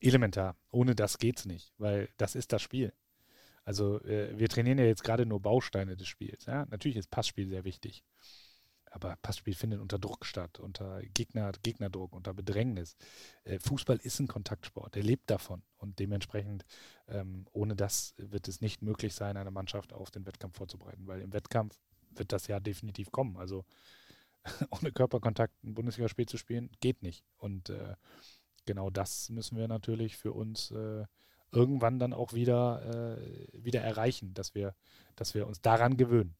Elementar. 0.00 0.54
Ohne 0.70 0.94
das 0.94 1.18
geht's 1.18 1.44
nicht, 1.44 1.72
weil 1.78 2.08
das 2.16 2.36
ist 2.36 2.52
das 2.52 2.62
Spiel. 2.62 2.92
Also 3.64 4.00
äh, 4.04 4.38
wir 4.38 4.48
trainieren 4.48 4.78
ja 4.78 4.84
jetzt 4.84 5.02
gerade 5.02 5.26
nur 5.26 5.40
Bausteine 5.40 5.96
des 5.96 6.06
Spiels. 6.06 6.46
Ja? 6.46 6.66
Natürlich 6.70 6.98
ist 6.98 7.10
Passspiel 7.10 7.48
sehr 7.48 7.64
wichtig 7.64 8.04
aber 8.94 9.16
Passspiel 9.16 9.54
findet 9.54 9.80
unter 9.80 9.98
Druck 9.98 10.24
statt, 10.24 10.60
unter 10.60 11.02
Gegner, 11.02 11.50
Gegnerdruck, 11.64 12.12
unter 12.12 12.32
Bedrängnis. 12.32 12.96
Äh, 13.42 13.58
Fußball 13.58 13.96
ist 13.96 14.20
ein 14.20 14.28
Kontaktsport, 14.28 14.94
der 14.94 15.02
lebt 15.02 15.28
davon 15.30 15.62
und 15.78 15.98
dementsprechend 15.98 16.64
ähm, 17.08 17.44
ohne 17.52 17.74
das 17.74 18.14
wird 18.18 18.46
es 18.46 18.60
nicht 18.60 18.82
möglich 18.82 19.12
sein, 19.12 19.36
eine 19.36 19.50
Mannschaft 19.50 19.92
auf 19.92 20.12
den 20.12 20.24
Wettkampf 20.26 20.56
vorzubereiten, 20.58 21.08
weil 21.08 21.22
im 21.22 21.32
Wettkampf 21.32 21.76
wird 22.10 22.32
das 22.32 22.46
ja 22.46 22.60
definitiv 22.60 23.10
kommen. 23.10 23.36
Also 23.36 23.64
ohne 24.70 24.92
Körperkontakt 24.92 25.64
ein 25.64 25.74
Bundesligaspiel 25.74 26.26
zu 26.26 26.38
spielen, 26.38 26.70
geht 26.80 27.02
nicht. 27.02 27.24
Und 27.36 27.70
äh, 27.70 27.96
genau 28.64 28.90
das 28.90 29.28
müssen 29.28 29.58
wir 29.58 29.66
natürlich 29.66 30.16
für 30.16 30.32
uns 30.32 30.70
äh, 30.70 31.04
irgendwann 31.50 31.98
dann 31.98 32.12
auch 32.12 32.32
wieder, 32.32 33.18
äh, 33.18 33.64
wieder 33.64 33.80
erreichen, 33.80 34.34
dass 34.34 34.54
wir, 34.54 34.76
dass 35.16 35.34
wir 35.34 35.48
uns 35.48 35.60
daran 35.60 35.96
gewöhnen. 35.96 36.36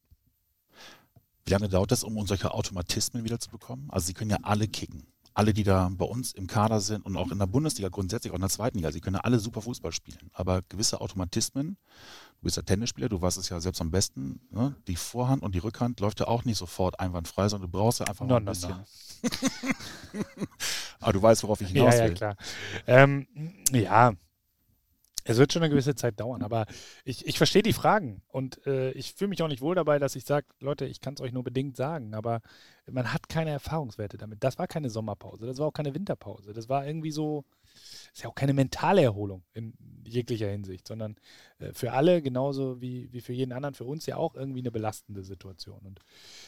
Wie 1.45 1.51
lange 1.51 1.69
dauert 1.69 1.91
das, 1.91 2.03
um 2.03 2.25
solche 2.25 2.51
Automatismen 2.51 3.23
wieder 3.23 3.39
zu 3.39 3.49
bekommen? 3.49 3.87
Also 3.91 4.07
Sie 4.07 4.13
können 4.13 4.31
ja 4.31 4.39
alle 4.41 4.67
kicken. 4.67 5.05
Alle, 5.37 5.53
die 5.53 5.63
da 5.63 5.91
bei 5.91 6.05
uns 6.05 6.31
im 6.31 6.47
Kader 6.47 6.79
sind 6.79 7.05
und 7.05 7.17
auch 7.17 7.29
in 7.29 7.37
der 7.37 7.45
Bundesliga 7.45 7.89
grundsätzlich, 7.89 8.31
auch 8.31 8.37
in 8.37 8.41
der 8.41 8.49
zweiten 8.49 8.77
Liga, 8.77 8.93
sie 8.93 9.01
können 9.01 9.17
ja 9.17 9.21
alle 9.23 9.37
super 9.37 9.61
Fußball 9.61 9.91
spielen. 9.91 10.31
Aber 10.31 10.61
gewisse 10.69 11.01
Automatismen, 11.01 11.75
du 12.39 12.43
bist 12.43 12.55
ja 12.55 12.63
Tennisspieler, 12.63 13.09
du 13.09 13.21
weißt 13.21 13.37
es 13.37 13.49
ja 13.49 13.59
selbst 13.59 13.81
am 13.81 13.91
besten, 13.91 14.39
ne? 14.49 14.77
die 14.87 14.95
Vorhand 14.95 15.43
und 15.43 15.53
die 15.53 15.59
Rückhand 15.59 15.99
läuft 15.99 16.21
ja 16.21 16.29
auch 16.29 16.45
nicht 16.45 16.57
sofort 16.57 17.01
einwandfrei, 17.01 17.49
sondern 17.49 17.69
du 17.69 17.77
brauchst 17.77 17.99
ja 17.99 18.07
einfach 18.07 18.25
no, 18.25 18.37
ein 18.37 18.45
bisschen. 18.45 18.69
No. 18.69 20.23
Aber 21.01 21.11
du 21.13 21.21
weißt, 21.21 21.43
worauf 21.43 21.59
ich 21.59 21.67
hinaus 21.71 21.95
will. 21.95 21.99
Ja, 21.99 22.05
ja, 22.05 22.13
klar. 22.13 22.37
Ähm, 22.87 23.27
ja, 23.71 24.13
Es 25.27 25.37
wird 25.37 25.51
schon 25.51 25.63
eine 25.63 25.71
gewisse 25.71 25.95
Zeit 25.95 26.19
dauern, 26.19 26.43
aber 26.43 26.67
ich, 27.03 27.25
ich 27.25 27.39
verstehe 27.39 27.63
die 27.63 27.73
Fragen 27.73 28.21
und 28.27 28.65
äh, 28.67 28.91
ich 28.91 29.15
fühle 29.15 29.29
mich 29.29 29.41
auch 29.41 29.47
nicht 29.47 29.61
wohl 29.61 29.73
dabei, 29.73 29.97
dass 29.97 30.15
ich 30.15 30.23
sage, 30.23 30.45
Leute, 30.59 30.85
ich 30.85 31.01
kann 31.01 31.15
es 31.15 31.21
euch 31.21 31.33
nur 31.33 31.43
bedingt 31.43 31.75
sagen, 31.75 32.13
aber 32.13 32.41
man 32.89 33.11
hat 33.11 33.27
keine 33.27 33.49
Erfahrungswerte 33.49 34.17
damit. 34.17 34.43
Das 34.43 34.59
war 34.59 34.67
keine 34.67 34.91
Sommerpause, 34.91 35.47
das 35.47 35.57
war 35.57 35.65
auch 35.65 35.73
keine 35.73 35.95
Winterpause, 35.95 36.53
das 36.53 36.69
war 36.69 36.85
irgendwie 36.85 37.09
so, 37.09 37.43
ist 38.13 38.21
ja 38.21 38.29
auch 38.29 38.35
keine 38.35 38.53
mentale 38.53 39.01
Erholung 39.01 39.43
in 39.53 39.73
jeglicher 40.05 40.49
Hinsicht, 40.49 40.87
sondern 40.87 41.15
äh, 41.57 41.73
für 41.73 41.93
alle 41.93 42.21
genauso 42.21 42.79
wie, 42.79 43.11
wie 43.11 43.21
für 43.21 43.33
jeden 43.33 43.51
anderen, 43.51 43.73
für 43.73 43.85
uns 43.85 44.05
ja 44.05 44.17
auch 44.17 44.35
irgendwie 44.35 44.59
eine 44.59 44.71
belastende 44.71 45.23
Situation. 45.23 45.79
Und 45.85 46.01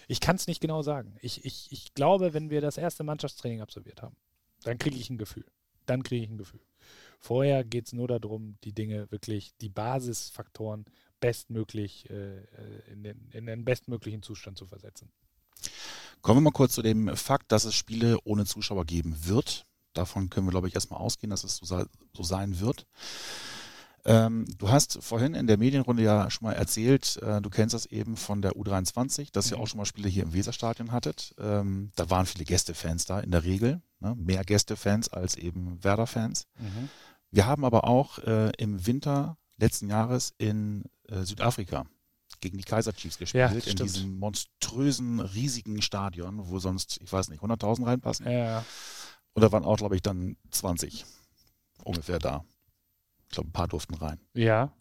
ich 0.07 0.19
kann 0.19 0.35
es 0.35 0.45
nicht 0.45 0.61
genau 0.61 0.83
sagen. 0.83 1.15
Ich, 1.21 1.43
ich, 1.45 1.71
ich 1.71 1.95
glaube, 1.95 2.35
wenn 2.35 2.51
wir 2.51 2.61
das 2.61 2.77
erste 2.77 3.03
Mannschaftstraining 3.03 3.61
absolviert 3.61 4.03
haben, 4.03 4.15
dann 4.63 4.77
kriege 4.77 4.97
ich 4.97 5.09
ein 5.09 5.17
Gefühl. 5.17 5.45
Dann 5.87 6.03
kriege 6.03 6.23
ich 6.23 6.29
ein 6.29 6.37
Gefühl. 6.37 6.61
Vorher 7.19 7.63
geht 7.63 7.87
es 7.87 7.93
nur 7.93 8.07
darum, 8.07 8.57
die 8.63 8.73
Dinge 8.73 9.11
wirklich, 9.11 9.53
die 9.61 9.69
Basisfaktoren 9.69 10.85
bestmöglich 11.19 12.09
äh, 12.09 12.37
äh, 12.37 12.43
in, 12.91 13.03
den, 13.03 13.29
in 13.31 13.45
den 13.45 13.65
bestmöglichen 13.65 14.21
Zustand 14.21 14.57
zu 14.57 14.65
versetzen. 14.65 15.09
Kommen 16.21 16.37
wir 16.37 16.49
mal 16.49 16.51
kurz 16.51 16.73
zu 16.73 16.81
dem 16.81 17.15
Fakt, 17.15 17.51
dass 17.51 17.65
es 17.65 17.75
Spiele 17.75 18.17
ohne 18.23 18.45
Zuschauer 18.45 18.85
geben 18.85 19.15
wird. 19.25 19.65
Davon 19.93 20.29
können 20.29 20.45
wir, 20.47 20.51
glaube 20.51 20.67
ich, 20.67 20.75
erstmal 20.75 20.99
ausgehen, 20.99 21.29
dass 21.31 21.43
es 21.43 21.57
so, 21.57 21.85
so 22.13 22.23
sein 22.23 22.59
wird. 22.59 22.85
Ähm, 24.05 24.45
du 24.57 24.69
hast 24.69 25.03
vorhin 25.03 25.33
in 25.33 25.47
der 25.47 25.57
Medienrunde 25.57 26.01
ja 26.01 26.29
schon 26.29 26.47
mal 26.47 26.53
erzählt, 26.53 27.17
äh, 27.23 27.41
du 27.41 27.49
kennst 27.49 27.73
das 27.73 27.85
eben 27.87 28.15
von 28.15 28.41
der 28.41 28.53
U23, 28.53 29.31
dass 29.33 29.47
mhm. 29.47 29.57
ihr 29.57 29.61
auch 29.61 29.67
schon 29.67 29.79
mal 29.79 29.85
Spiele 29.85 30.07
hier 30.07 30.23
im 30.23 30.33
Weserstadion 30.33 30.91
hattet. 30.91 31.35
Ähm, 31.37 31.91
da 31.95 32.09
waren 32.09 32.25
viele 32.25 32.45
Gästefans 32.45 33.05
da 33.05 33.19
in 33.19 33.31
der 33.31 33.43
Regel, 33.43 33.81
ne? 33.99 34.15
mehr 34.15 34.43
Gästefans 34.43 35.09
als 35.09 35.35
eben 35.35 35.83
Werder-Fans. 35.83 36.47
Mhm. 36.59 36.89
Wir 37.31 37.45
haben 37.45 37.65
aber 37.65 37.83
auch 37.85 38.19
äh, 38.19 38.51
im 38.57 38.85
Winter 38.85 39.37
letzten 39.57 39.89
Jahres 39.89 40.33
in 40.37 40.85
äh, 41.09 41.23
Südafrika 41.23 41.85
gegen 42.39 42.57
die 42.57 42.63
Kaiser 42.63 42.93
Chiefs 42.93 43.17
gespielt, 43.17 43.65
ja, 43.65 43.71
in 43.71 43.77
diesem 43.77 44.19
monströsen, 44.19 45.19
riesigen 45.19 45.81
Stadion, 45.81 46.49
wo 46.49 46.59
sonst, 46.59 46.99
ich 47.01 47.11
weiß 47.11 47.29
nicht, 47.29 47.41
100.000 47.41 47.85
reinpassen. 47.85 48.29
Ja. 48.29 48.63
Und 49.33 49.41
da 49.41 49.51
waren 49.51 49.65
auch, 49.65 49.77
glaube 49.77 49.95
ich, 49.95 50.01
dann 50.01 50.37
20 50.51 51.05
ungefähr 51.83 52.19
da. 52.19 52.43
Ich 53.27 53.33
glaube, 53.33 53.49
ein 53.49 53.53
paar 53.53 53.67
durften 53.67 53.95
rein. 53.95 54.19
Ja. 54.33 54.71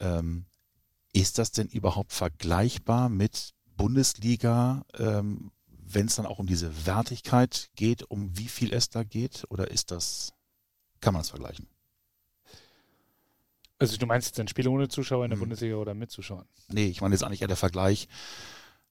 Ähm, 0.00 0.46
ist 1.12 1.38
das 1.38 1.52
denn 1.52 1.68
überhaupt 1.68 2.12
vergleichbar 2.12 3.08
mit 3.08 3.54
Bundesliga, 3.76 4.84
ähm, 4.98 5.50
wenn 5.94 6.06
es 6.06 6.16
dann 6.16 6.26
auch 6.26 6.38
um 6.38 6.46
diese 6.46 6.86
Wertigkeit 6.86 7.70
geht, 7.74 8.02
um 8.10 8.36
wie 8.36 8.48
viel 8.48 8.72
es 8.72 8.90
da 8.90 9.02
geht? 9.02 9.44
Oder 9.50 9.70
ist 9.70 9.90
das, 9.90 10.32
kann 11.00 11.14
man 11.14 11.22
es 11.22 11.30
vergleichen? 11.30 11.66
Also 13.78 13.96
du 13.96 14.06
meinst 14.06 14.28
jetzt 14.28 14.40
ein 14.40 14.48
Spiel 14.48 14.68
ohne 14.68 14.88
Zuschauer 14.88 15.24
in 15.24 15.30
der 15.30 15.36
hm. 15.36 15.40
Bundesliga 15.40 15.76
oder 15.76 15.94
mit 15.94 16.10
Zuschauern? 16.10 16.46
Nee, 16.68 16.86
ich 16.86 17.00
meine 17.00 17.14
jetzt 17.14 17.24
eigentlich 17.24 17.42
eher 17.42 17.48
der 17.48 17.56
Vergleich 17.56 18.08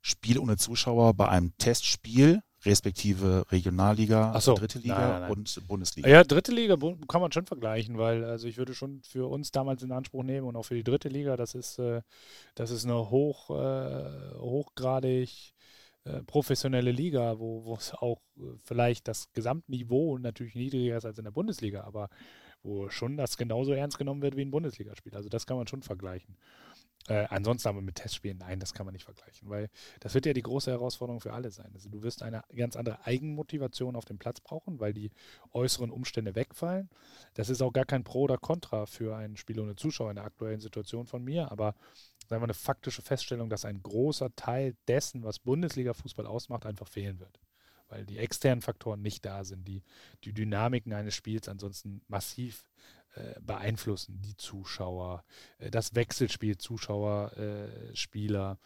Spiel 0.02 0.40
ohne 0.40 0.58
Zuschauer 0.58 1.14
bei 1.14 1.28
einem 1.28 1.56
Testspiel 1.58 2.42
respektive 2.66 3.46
Regionalliga, 3.52 4.38
so. 4.42 4.54
dritte 4.54 4.80
Liga 4.80 4.96
nein, 4.96 5.10
nein, 5.10 5.22
nein. 5.22 5.32
und 5.32 5.68
Bundesliga. 5.68 6.10
Ja, 6.10 6.24
dritte 6.24 6.52
Liga 6.52 6.76
kann 7.08 7.22
man 7.22 7.32
schon 7.32 7.46
vergleichen, 7.46 7.98
weil 7.98 8.26
also 8.26 8.48
ich 8.48 8.58
würde 8.58 8.74
schon 8.74 9.02
für 9.04 9.30
uns 9.30 9.52
damals 9.52 9.82
in 9.84 9.92
Anspruch 9.92 10.24
nehmen 10.24 10.48
und 10.48 10.56
auch 10.56 10.64
für 10.64 10.76
die 10.76 10.84
dritte 10.84 11.08
Liga, 11.08 11.38
das 11.38 11.56
ist, 11.56 11.80
äh, 11.80 12.02
das 12.56 12.72
ist 12.72 12.86
eine 12.86 13.10
hoch, 13.10 13.50
äh, 13.52 14.34
hochgradig 14.38 15.54
äh, 16.10 16.24
professionelle 16.24 16.92
Liga, 16.92 17.40
wo 17.40 17.76
es 17.76 17.94
auch 17.94 18.22
äh, 18.38 18.42
vielleicht 18.64 19.08
das 19.08 19.32
Gesamtniveau 19.34 20.18
natürlich 20.18 20.56
niedriger 20.56 20.98
ist 20.98 21.06
als 21.06 21.18
in 21.18 21.26
der 21.26 21.32
Bundesliga, 21.32 21.84
aber 21.84 22.10
wo 22.64 22.90
schon 22.90 23.18
das 23.18 23.38
genauso 23.38 23.74
ernst 23.74 23.98
genommen 23.98 24.22
wird 24.22 24.36
wie 24.36 24.42
ein 24.42 24.52
Bundesligaspiel. 24.52 25.16
Also 25.16 25.30
das 25.30 25.46
kann 25.46 25.58
man 25.58 25.68
schon 25.68 25.82
vergleichen. 25.82 26.38
Äh, 27.08 27.26
ansonsten 27.30 27.70
aber 27.70 27.82
mit 27.82 27.96
Testspielen, 27.96 28.38
nein, 28.38 28.60
das 28.60 28.74
kann 28.74 28.86
man 28.86 28.94
nicht 28.94 29.06
vergleichen, 29.06 29.50
weil 29.50 29.70
das 30.00 30.14
wird 30.14 30.26
ja 30.26 30.34
die 30.34 30.44
große 30.44 30.70
Herausforderung 30.70 31.22
für 31.22 31.34
alle 31.34 31.50
sein. 31.50 31.72
Also 31.74 31.90
du 31.90 32.04
wirst 32.04 32.22
eine 32.22 32.44
ganz 32.56 32.76
andere 32.76 33.06
Eigenmotivation 33.06 33.96
auf 33.96 34.06
dem 34.06 34.20
Platz 34.20 34.42
brauchen, 34.42 34.80
weil 34.80 34.94
die 34.94 35.12
äußeren 35.54 35.90
Umstände 35.90 36.36
wegfallen. 36.36 36.90
Das 37.34 37.50
ist 37.50 37.62
auch 37.62 37.74
gar 37.74 37.86
kein 37.86 38.04
Pro 38.04 38.24
oder 38.24 38.38
Contra 38.38 38.86
für 38.86 39.16
ein 39.16 39.38
Spiel 39.38 39.60
ohne 39.60 39.76
Zuschauer 39.76 40.12
in 40.12 40.18
der 40.18 40.26
aktuellen 40.26 40.60
Situation 40.60 41.08
von 41.08 41.24
mir, 41.24 41.52
aber 41.52 41.74
sagen 42.28 42.42
wir 42.42 42.46
eine 42.46 42.54
faktische 42.54 43.02
Feststellung, 43.02 43.50
dass 43.50 43.66
ein 43.66 43.82
großer 43.82 44.36
Teil 44.36 44.76
dessen, 44.88 45.24
was 45.24 45.40
Bundesliga-Fußball 45.40 46.28
ausmacht, 46.28 46.66
einfach 46.66 46.88
fehlen 46.88 47.20
wird 47.20 47.40
weil 47.90 48.06
die 48.06 48.20
externen 48.20 48.62
Faktoren 48.62 49.02
nicht 49.02 49.26
da 49.26 49.44
sind, 49.44 49.68
die 49.68 49.84
die 50.24 50.34
Dynamiken 50.34 50.94
eines 50.94 51.16
Spiels 51.16 51.50
ansonsten 51.50 52.02
massiv 52.08 52.70
beeinflussen, 53.42 54.22
die 54.22 54.38
Zuschauer, 54.38 55.24
äh, 55.58 55.72
das 55.72 55.96
Wechselspiel 55.96 56.58
Zuschauer, 56.58 57.36
äh, 57.38 57.96
Spieler, 57.96 58.60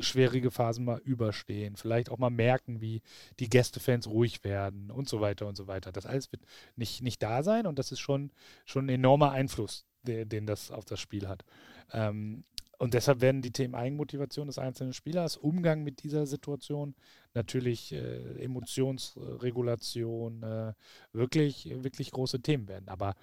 schwierige 0.00 0.50
Phasen 0.50 0.84
mal 0.84 1.00
überstehen, 1.04 1.76
vielleicht 1.76 2.10
auch 2.10 2.18
mal 2.18 2.30
merken, 2.30 2.80
wie 2.80 3.00
die 3.38 3.48
Gästefans 3.48 4.08
ruhig 4.08 4.42
werden 4.42 4.90
und 4.90 5.08
so 5.08 5.20
weiter 5.20 5.46
und 5.46 5.56
so 5.56 5.68
weiter. 5.68 5.92
Das 5.92 6.06
alles 6.06 6.32
wird 6.32 6.42
nicht, 6.74 7.02
nicht 7.02 7.22
da 7.22 7.44
sein 7.44 7.66
und 7.66 7.78
das 7.78 7.92
ist 7.92 8.00
schon, 8.00 8.32
schon 8.64 8.86
ein 8.86 8.88
enormer 8.88 9.30
Einfluss, 9.30 9.86
der, 10.02 10.24
den 10.24 10.46
das 10.46 10.72
auf 10.72 10.84
das 10.84 10.98
Spiel 10.98 11.28
hat. 11.28 11.44
Ähm, 11.92 12.42
und 12.78 12.94
deshalb 12.94 13.20
werden 13.20 13.42
die 13.42 13.52
Themen 13.52 13.76
Eigenmotivation 13.76 14.48
des 14.48 14.58
einzelnen 14.58 14.92
Spielers, 14.92 15.36
Umgang 15.36 15.84
mit 15.84 16.02
dieser 16.02 16.26
Situation, 16.26 16.96
natürlich 17.32 17.92
äh, 17.92 18.42
Emotionsregulation, 18.42 20.42
äh, 20.42 20.72
wirklich, 21.12 21.68
wirklich 21.84 22.10
große 22.10 22.42
Themen 22.42 22.66
werden. 22.66 22.88
Aber 22.88 23.14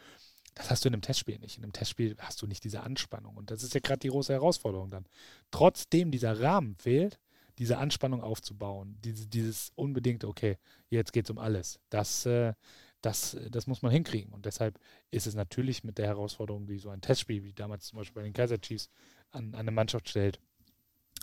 das 0.59 0.69
hast 0.69 0.83
du 0.83 0.89
in 0.89 0.93
einem 0.93 1.01
Testspiel 1.01 1.39
nicht. 1.39 1.57
In 1.57 1.63
einem 1.63 1.71
Testspiel 1.71 2.17
hast 2.19 2.41
du 2.41 2.45
nicht 2.45 2.65
diese 2.65 2.81
Anspannung. 2.81 3.37
Und 3.37 3.49
das 3.49 3.63
ist 3.63 3.73
ja 3.73 3.79
gerade 3.79 3.99
die 3.99 4.09
große 4.09 4.33
Herausforderung 4.33 4.89
dann. 4.89 5.05
Trotzdem 5.51 6.11
dieser 6.11 6.41
Rahmen 6.41 6.75
fehlt, 6.75 7.17
diese 7.59 7.77
Anspannung 7.77 8.21
aufzubauen, 8.21 8.97
diese, 9.01 9.25
dieses 9.25 9.71
unbedingte, 9.75 10.27
okay, 10.27 10.57
jetzt 10.89 11.13
geht 11.13 11.25
es 11.25 11.29
um 11.29 11.37
alles. 11.37 11.79
Das, 11.89 12.25
äh, 12.25 12.53
das, 12.99 13.37
das 13.49 13.67
muss 13.67 13.81
man 13.81 13.93
hinkriegen. 13.93 14.33
Und 14.33 14.45
deshalb 14.45 14.77
ist 15.11 15.27
es 15.27 15.33
natürlich 15.33 15.85
mit 15.85 15.97
der 15.97 16.07
Herausforderung, 16.07 16.67
die 16.67 16.77
so 16.77 16.89
ein 16.89 16.99
Testspiel, 16.99 17.41
wie 17.45 17.53
damals 17.53 17.85
zum 17.85 17.99
Beispiel 17.99 18.21
bei 18.21 18.23
den 18.23 18.33
Kaiser 18.33 18.59
Chiefs, 18.59 18.89
an, 19.31 19.53
an 19.53 19.61
eine 19.61 19.71
Mannschaft 19.71 20.09
stellt, 20.09 20.41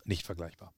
nicht 0.06 0.24
vergleichbar. 0.24 0.72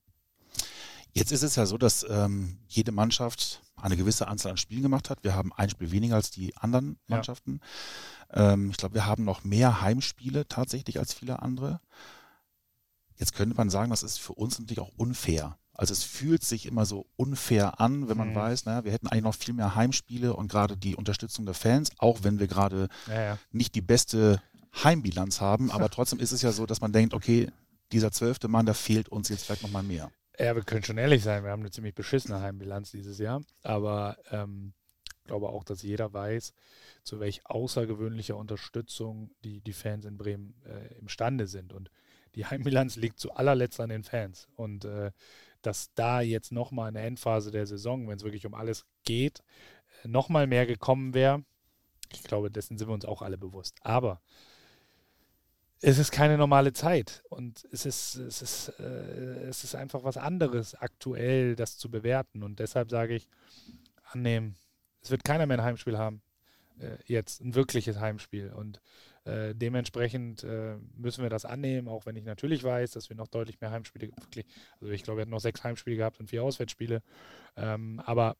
Jetzt 1.19 1.31
ist 1.31 1.43
es 1.43 1.55
ja 1.55 1.65
so, 1.65 1.77
dass 1.77 2.05
ähm, 2.09 2.57
jede 2.67 2.91
Mannschaft 2.91 3.61
eine 3.75 3.97
gewisse 3.97 4.27
Anzahl 4.27 4.51
an 4.51 4.57
Spielen 4.57 4.81
gemacht 4.81 5.09
hat. 5.09 5.23
Wir 5.23 5.35
haben 5.35 5.53
ein 5.53 5.69
Spiel 5.69 5.91
weniger 5.91 6.15
als 6.15 6.31
die 6.31 6.55
anderen 6.57 6.97
Mannschaften. 7.07 7.59
Ja. 8.33 8.53
Ähm, 8.53 8.71
ich 8.71 8.77
glaube, 8.77 8.95
wir 8.95 9.05
haben 9.05 9.23
noch 9.23 9.43
mehr 9.43 9.81
Heimspiele 9.81 10.47
tatsächlich 10.47 10.99
als 10.99 11.13
viele 11.13 11.41
andere. 11.41 11.79
Jetzt 13.17 13.33
könnte 13.33 13.55
man 13.55 13.69
sagen, 13.69 13.89
das 13.89 14.03
ist 14.03 14.19
für 14.19 14.33
uns 14.33 14.59
natürlich 14.59 14.79
auch 14.79 14.93
unfair. 14.95 15.57
Also 15.73 15.93
es 15.93 16.03
fühlt 16.03 16.43
sich 16.43 16.65
immer 16.65 16.85
so 16.85 17.05
unfair 17.15 17.79
an, 17.79 18.09
wenn 18.09 18.17
man 18.17 18.31
mhm. 18.31 18.35
weiß, 18.35 18.65
naja, 18.65 18.83
wir 18.83 18.91
hätten 18.91 19.07
eigentlich 19.07 19.23
noch 19.23 19.35
viel 19.35 19.53
mehr 19.53 19.75
Heimspiele 19.75 20.35
und 20.35 20.49
gerade 20.49 20.75
die 20.75 20.95
Unterstützung 20.95 21.45
der 21.45 21.53
Fans, 21.53 21.91
auch 21.99 22.19
wenn 22.23 22.39
wir 22.39 22.47
gerade 22.47 22.89
ja, 23.07 23.21
ja. 23.21 23.37
nicht 23.51 23.75
die 23.75 23.81
beste 23.81 24.41
Heimbilanz 24.83 25.39
haben, 25.39 25.71
aber 25.71 25.89
trotzdem 25.91 26.19
ist 26.19 26.33
es 26.33 26.41
ja 26.41 26.51
so, 26.51 26.65
dass 26.65 26.81
man 26.81 26.91
denkt, 26.91 27.13
okay, 27.13 27.49
dieser 27.93 28.11
zwölfte 28.11 28.47
Mann, 28.49 28.65
da 28.65 28.73
fehlt 28.73 29.09
uns 29.09 29.29
jetzt 29.29 29.45
vielleicht 29.45 29.63
nochmal 29.63 29.83
mehr. 29.83 30.11
Ja, 30.41 30.55
wir 30.55 30.63
können 30.63 30.83
schon 30.83 30.97
ehrlich 30.97 31.21
sein, 31.21 31.43
wir 31.43 31.51
haben 31.51 31.59
eine 31.59 31.71
ziemlich 31.71 31.93
beschissene 31.93 32.39
Heimbilanz 32.39 32.91
dieses 32.91 33.19
Jahr, 33.19 33.41
aber 33.61 34.17
ähm, 34.31 34.71
ich 35.17 35.25
glaube 35.25 35.49
auch, 35.49 35.65
dass 35.65 35.83
jeder 35.83 36.13
weiß, 36.13 36.53
zu 37.03 37.19
welch 37.19 37.45
außergewöhnlicher 37.45 38.37
Unterstützung 38.37 39.31
die, 39.43 39.59
die 39.59 39.73
Fans 39.73 40.05
in 40.05 40.17
Bremen 40.17 40.55
äh, 40.65 40.97
imstande 40.97 41.45
sind. 41.45 41.73
Und 41.73 41.91
die 42.35 42.45
Heimbilanz 42.45 42.95
liegt 42.95 43.19
zu 43.19 43.33
allerletzt 43.33 43.81
an 43.81 43.89
den 43.89 44.03
Fans. 44.03 44.47
Und 44.55 44.85
äh, 44.85 45.11
dass 45.61 45.93
da 45.93 46.21
jetzt 46.21 46.53
nochmal 46.53 46.87
in 46.87 46.93
der 46.93 47.03
Endphase 47.03 47.51
der 47.51 47.67
Saison, 47.67 48.07
wenn 48.07 48.15
es 48.15 48.23
wirklich 48.23 48.45
um 48.45 48.53
alles 48.53 48.85
geht, 49.03 49.43
äh, 50.03 50.07
nochmal 50.07 50.47
mehr 50.47 50.65
gekommen 50.65 51.13
wäre, 51.13 51.43
ich 52.13 52.23
glaube, 52.23 52.49
dessen 52.49 52.77
sind 52.77 52.87
wir 52.87 52.93
uns 52.93 53.05
auch 53.05 53.21
alle 53.21 53.37
bewusst. 53.37 53.77
Aber 53.81 54.21
es 55.81 55.97
ist 55.97 56.11
keine 56.11 56.37
normale 56.37 56.73
Zeit 56.73 57.23
und 57.29 57.65
es 57.71 57.85
ist, 57.85 58.15
es 58.15 58.41
ist, 58.41 58.69
äh, 58.79 59.47
es 59.47 59.63
ist 59.63 59.75
einfach 59.75 60.03
was 60.03 60.17
anderes 60.17 60.75
aktuell, 60.75 61.55
das 61.55 61.77
zu 61.77 61.89
bewerten. 61.89 62.43
Und 62.43 62.59
deshalb 62.59 62.89
sage 62.89 63.15
ich, 63.15 63.29
annehmen. 64.11 64.55
Es 65.01 65.11
wird 65.11 65.23
keiner 65.23 65.45
mehr 65.45 65.57
ein 65.57 65.63
Heimspiel 65.63 65.97
haben. 65.97 66.21
Äh, 66.79 66.97
jetzt 67.05 67.41
ein 67.41 67.55
wirkliches 67.55 67.99
Heimspiel. 67.99 68.51
Und 68.51 68.81
äh, 69.23 69.55
dementsprechend 69.55 70.43
äh, 70.43 70.75
müssen 70.97 71.23
wir 71.23 71.29
das 71.29 71.45
annehmen, 71.45 71.87
auch 71.87 72.05
wenn 72.05 72.17
ich 72.17 72.25
natürlich 72.25 72.63
weiß, 72.63 72.91
dass 72.91 73.09
wir 73.09 73.15
noch 73.15 73.27
deutlich 73.27 73.61
mehr 73.61 73.71
Heimspiele, 73.71 74.11
wirklich, 74.17 74.45
also 74.81 74.91
ich 74.91 75.03
glaube, 75.03 75.19
wir 75.19 75.21
hatten 75.21 75.31
noch 75.31 75.39
sechs 75.39 75.63
Heimspiele 75.63 75.95
gehabt 75.95 76.19
und 76.19 76.29
vier 76.29 76.43
Auswärtsspiele. 76.43 77.01
Ähm, 77.55 78.01
aber 78.05 78.35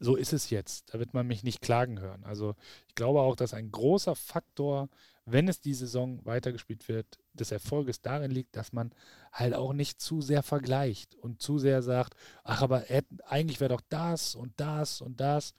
so 0.00 0.16
ist 0.16 0.32
es 0.32 0.50
jetzt. 0.50 0.92
Da 0.92 0.98
wird 0.98 1.14
man 1.14 1.26
mich 1.26 1.44
nicht 1.44 1.60
klagen 1.60 2.00
hören. 2.00 2.24
Also 2.24 2.56
ich 2.88 2.94
glaube 2.94 3.20
auch, 3.20 3.36
dass 3.36 3.54
ein 3.54 3.70
großer 3.70 4.16
Faktor 4.16 4.88
wenn 5.32 5.48
es 5.48 5.60
die 5.60 5.74
Saison 5.74 6.24
weitergespielt 6.24 6.88
wird, 6.88 7.18
des 7.34 7.50
Erfolges 7.50 8.00
darin 8.02 8.30
liegt, 8.30 8.56
dass 8.56 8.72
man 8.72 8.92
halt 9.32 9.54
auch 9.54 9.72
nicht 9.72 10.00
zu 10.00 10.20
sehr 10.20 10.42
vergleicht 10.42 11.14
und 11.14 11.40
zu 11.40 11.58
sehr 11.58 11.82
sagt, 11.82 12.14
ach, 12.44 12.62
aber 12.62 12.84
eigentlich 13.26 13.60
wäre 13.60 13.74
doch 13.74 13.82
das 13.88 14.34
und 14.34 14.52
das 14.56 15.00
und 15.00 15.20
das. 15.20 15.54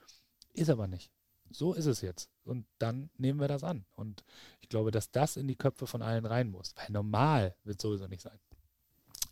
Ist 0.54 0.70
aber 0.70 0.88
nicht. 0.88 1.12
So 1.50 1.74
ist 1.74 1.86
es 1.86 2.02
jetzt. 2.02 2.30
Und 2.44 2.66
dann 2.78 3.10
nehmen 3.18 3.40
wir 3.40 3.48
das 3.48 3.64
an. 3.64 3.86
Und 3.96 4.24
ich 4.60 4.68
glaube, 4.68 4.92
dass 4.92 5.12
das 5.12 5.38
in 5.38 5.48
die 5.48 5.56
Köpfe 5.56 5.88
von 5.88 6.02
allen 6.02 6.26
rein 6.26 6.50
muss. 6.50 6.74
Weil 6.76 6.88
normal 6.90 7.56
wird 7.64 7.80
es 7.80 7.82
sowieso 7.82 8.08
nicht 8.08 8.22
sein. 8.22 8.38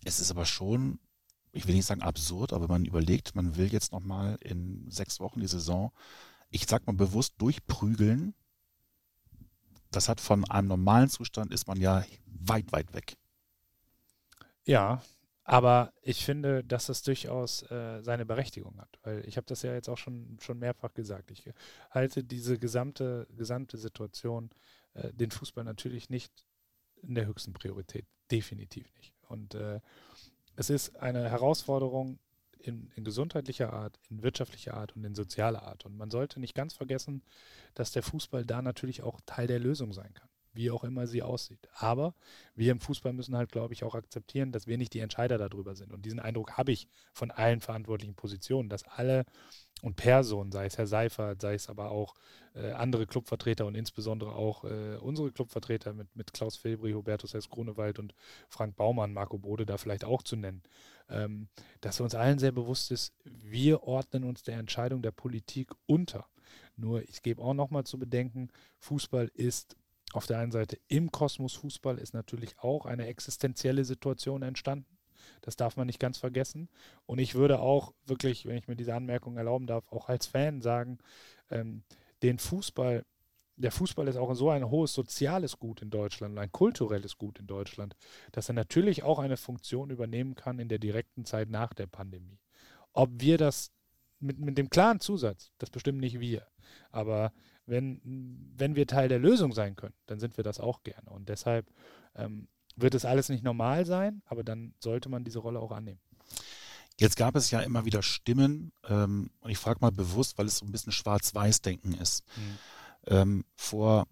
Es 0.06 0.20
ist 0.22 0.32
aber 0.32 0.46
schon, 0.46 1.00
ich 1.52 1.68
will 1.68 1.76
nicht 1.76 1.86
sagen 1.86 2.02
absurd, 2.02 2.54
aber 2.54 2.68
man 2.68 2.86
überlegt, 2.86 3.36
man 3.36 3.56
will 3.58 3.72
jetzt 3.72 3.92
nochmal 3.92 4.38
in 4.42 4.90
sechs 4.90 5.20
Wochen 5.20 5.40
die 5.40 5.48
Saison, 5.48 5.92
ich 6.50 6.66
sag 6.68 6.86
mal 6.88 6.94
bewusst 6.94 7.36
durchprügeln. 7.38 8.34
Das 9.92 10.10
hat 10.10 10.22
von 10.22 10.46
einem 10.50 10.68
normalen 10.68 11.10
Zustand 11.10 11.52
ist 11.52 11.68
man 11.68 11.80
ja 11.80 12.06
weit, 12.26 12.72
weit 12.72 12.94
weg. 12.94 13.18
Ja, 14.66 15.02
aber 15.44 15.94
ich 16.04 16.24
finde, 16.24 16.64
dass 16.64 16.86
das 16.86 17.02
durchaus 17.02 17.64
äh, 17.72 18.04
seine 18.04 18.24
Berechtigung 18.24 18.78
hat, 18.78 19.00
weil 19.02 19.28
ich 19.28 19.36
habe 19.36 19.48
das 19.48 19.64
ja 19.64 19.74
jetzt 19.74 19.90
auch 19.90 19.98
schon, 19.98 20.38
schon 20.40 20.60
mehrfach 20.60 20.94
gesagt. 20.94 21.32
Ich 21.32 21.50
halte 21.90 22.24
diese 22.24 22.60
gesamte, 22.60 23.28
gesamte 23.36 23.80
Situation, 23.80 24.52
äh, 24.94 25.12
den 25.12 25.32
Fußball 25.32 25.64
natürlich 25.64 26.12
nicht 26.12 26.46
in 27.02 27.16
der 27.16 27.26
höchsten 27.26 27.54
Priorität. 27.54 28.06
Definitiv 28.30 28.94
nicht. 28.96 29.16
Und 29.28 29.56
äh, 29.56 29.80
es 30.60 30.70
ist 30.70 30.98
eine 30.98 31.30
Herausforderung 31.30 32.20
in, 32.60 32.92
in, 32.96 33.06
gesundheitlicher 33.06 33.72
Art, 33.72 33.98
in 34.10 34.24
wirtschaftlicher 34.24 34.74
Art 34.74 34.94
und 34.94 35.06
in 35.06 35.16
sozialer 35.16 35.64
Art. 35.64 35.86
Und 35.86 35.96
man 35.96 36.12
sollte 36.12 36.42
nicht 36.42 36.54
ganz 36.54 36.74
vergessen, 36.74 37.24
dass 37.76 37.94
der 37.94 38.04
Fußball 38.04 38.46
da 38.46 38.62
natürlich 38.62 39.02
auch 39.02 39.22
Teil 39.26 39.48
der 39.48 39.60
Lösung 39.60 39.94
sein 39.94 40.14
kann 40.14 40.28
wie 40.52 40.72
auch 40.72 40.84
immer 40.84 41.08
sie 41.08 41.22
aussieht. 41.22 41.70
Aber 41.74 42.14
wir 42.56 42.72
im 42.72 42.80
Fußball 42.80 43.14
müssen 43.14 43.38
halt, 43.38 43.52
glaube 43.52 43.74
ich, 43.74 43.84
auch 43.84 43.96
akzeptieren, 43.96 44.52
dass 44.52 44.68
wir 44.68 44.78
nicht 44.78 44.94
die 44.94 45.00
Entscheider 45.00 45.38
darüber 45.38 45.76
sind. 45.76 45.94
Und 45.94 46.06
diesen 46.06 46.20
Eindruck 46.20 46.58
habe 46.58 46.72
ich 46.72 46.88
von 47.14 47.32
allen 47.32 47.62
verantwortlichen 47.62 48.16
Positionen, 48.16 48.68
dass 48.68 48.84
alle 48.84 49.26
und 49.82 49.96
Personen, 49.96 50.52
sei 50.52 50.66
es 50.66 50.78
Herr 50.78 50.88
Seifert, 50.88 51.42
sei 51.42 51.54
es 51.54 51.70
aber 51.70 51.92
auch 51.92 52.16
äh, 52.56 52.72
andere 52.72 53.08
Clubvertreter 53.08 53.66
und 53.66 53.76
insbesondere 53.76 54.34
auch 54.34 54.64
äh, 54.64 54.98
unsere 54.98 55.32
Clubvertreter 55.32 55.94
mit, 55.94 56.16
mit 56.16 56.34
Klaus 56.34 56.58
Filbri, 56.58 56.92
Hubertus 56.94 57.34
S. 57.34 57.50
Grunewald 57.50 58.00
und 58.00 58.14
Frank 58.50 58.76
Baumann, 58.76 59.14
Marco 59.14 59.38
Bode 59.38 59.66
da 59.66 59.78
vielleicht 59.78 60.04
auch 60.04 60.24
zu 60.24 60.36
nennen, 60.36 60.64
ähm, 61.10 61.48
dass 61.82 62.00
uns 62.00 62.16
allen 62.16 62.40
sehr 62.40 62.52
bewusst 62.52 62.92
ist, 62.92 63.14
wir 63.24 63.84
ordnen 63.84 64.24
uns 64.24 64.44
der 64.44 64.58
Entscheidung 64.58 65.02
der 65.02 65.12
Politik 65.12 65.72
unter. 65.86 66.26
Nur 66.76 67.08
ich 67.08 67.22
gebe 67.22 67.42
auch 67.42 67.54
nochmal 67.54 67.86
zu 67.86 68.00
bedenken, 68.00 68.50
Fußball 68.80 69.30
ist 69.34 69.76
auf 70.14 70.26
der 70.26 70.40
einen 70.40 70.52
Seite 70.52 70.80
im 70.88 71.12
Kosmos 71.12 71.54
Fußball 71.54 72.00
ist 72.00 72.14
natürlich 72.14 72.58
auch 72.60 72.86
eine 72.86 73.06
existenzielle 73.08 73.86
Situation 73.86 74.42
entstanden. 74.42 74.99
Das 75.42 75.56
darf 75.56 75.78
man 75.78 75.88
nicht 75.88 76.00
ganz 76.00 76.18
vergessen. 76.18 76.70
Und 77.06 77.20
ich 77.20 77.36
würde 77.36 77.60
auch 77.60 77.94
wirklich, 78.06 78.46
wenn 78.46 78.58
ich 78.58 78.68
mir 78.68 78.76
diese 78.76 78.96
Anmerkung 78.96 79.38
erlauben 79.38 79.68
darf, 79.68 79.88
auch 79.92 80.10
als 80.10 80.28
Fan 80.28 80.62
sagen, 80.62 81.00
ähm, 81.50 81.84
den 82.22 82.38
Fußball, 82.38 83.06
der 83.56 83.72
Fußball 83.72 84.08
ist 84.08 84.16
auch 84.16 84.34
so 84.34 84.50
ein 84.50 84.70
hohes 84.70 84.94
soziales 84.94 85.60
Gut 85.60 85.82
in 85.82 85.90
Deutschland, 85.90 86.38
ein 86.38 86.52
kulturelles 86.52 87.18
Gut 87.18 87.40
in 87.40 87.48
Deutschland, 87.48 87.96
dass 88.32 88.50
er 88.50 88.54
natürlich 88.54 89.04
auch 89.04 89.20
eine 89.20 89.38
Funktion 89.38 89.90
übernehmen 89.90 90.36
kann 90.36 90.60
in 90.60 90.70
der 90.70 90.80
direkten 90.80 91.26
Zeit 91.26 91.50
nach 91.50 91.74
der 91.74 91.88
Pandemie. 91.88 92.40
Ob 92.94 93.10
wir 93.20 93.38
das 93.38 93.72
mit, 94.20 94.40
mit 94.40 94.58
dem 94.58 94.70
klaren 94.70 95.00
Zusatz, 95.00 95.52
das 95.58 95.70
bestimmen 95.70 96.00
nicht 96.00 96.20
wir, 96.20 96.48
aber 96.92 97.34
wenn, 97.66 98.02
wenn 98.56 98.76
wir 98.76 98.88
Teil 98.88 99.10
der 99.10 99.20
Lösung 99.20 99.54
sein 99.54 99.76
können, 99.76 99.94
dann 100.08 100.20
sind 100.20 100.38
wir 100.38 100.44
das 100.44 100.60
auch 100.60 100.84
gerne. 100.84 101.10
Und 101.10 101.30
deshalb 101.30 101.68
ähm, 102.16 102.48
wird 102.82 102.96
es 102.96 103.06
alles 103.06 103.30
nicht 103.30 103.44
normal 103.44 103.86
sein, 103.86 104.22
aber 104.26 104.44
dann 104.44 104.74
sollte 104.80 105.10
man 105.10 105.24
diese 105.24 105.40
Rolle 105.40 105.60
auch 105.60 105.72
annehmen. 105.72 106.00
Jetzt 106.98 107.16
gab 107.16 107.36
es 107.36 107.50
ja 107.50 107.62
immer 107.62 107.86
wieder 107.86 108.04
Stimmen, 108.04 108.74
ähm, 108.88 109.30
und 109.40 109.52
ich 109.52 109.58
frage 109.58 109.80
mal 109.80 109.92
bewusst, 109.92 110.38
weil 110.38 110.48
es 110.48 110.58
so 110.58 110.66
ein 110.66 110.72
bisschen 110.72 110.92
Schwarz-Weiß-Denken 110.92 111.94
ist. 111.94 112.24
Mhm. 112.36 112.58
Ähm, 113.08 113.46
vor 113.56 114.06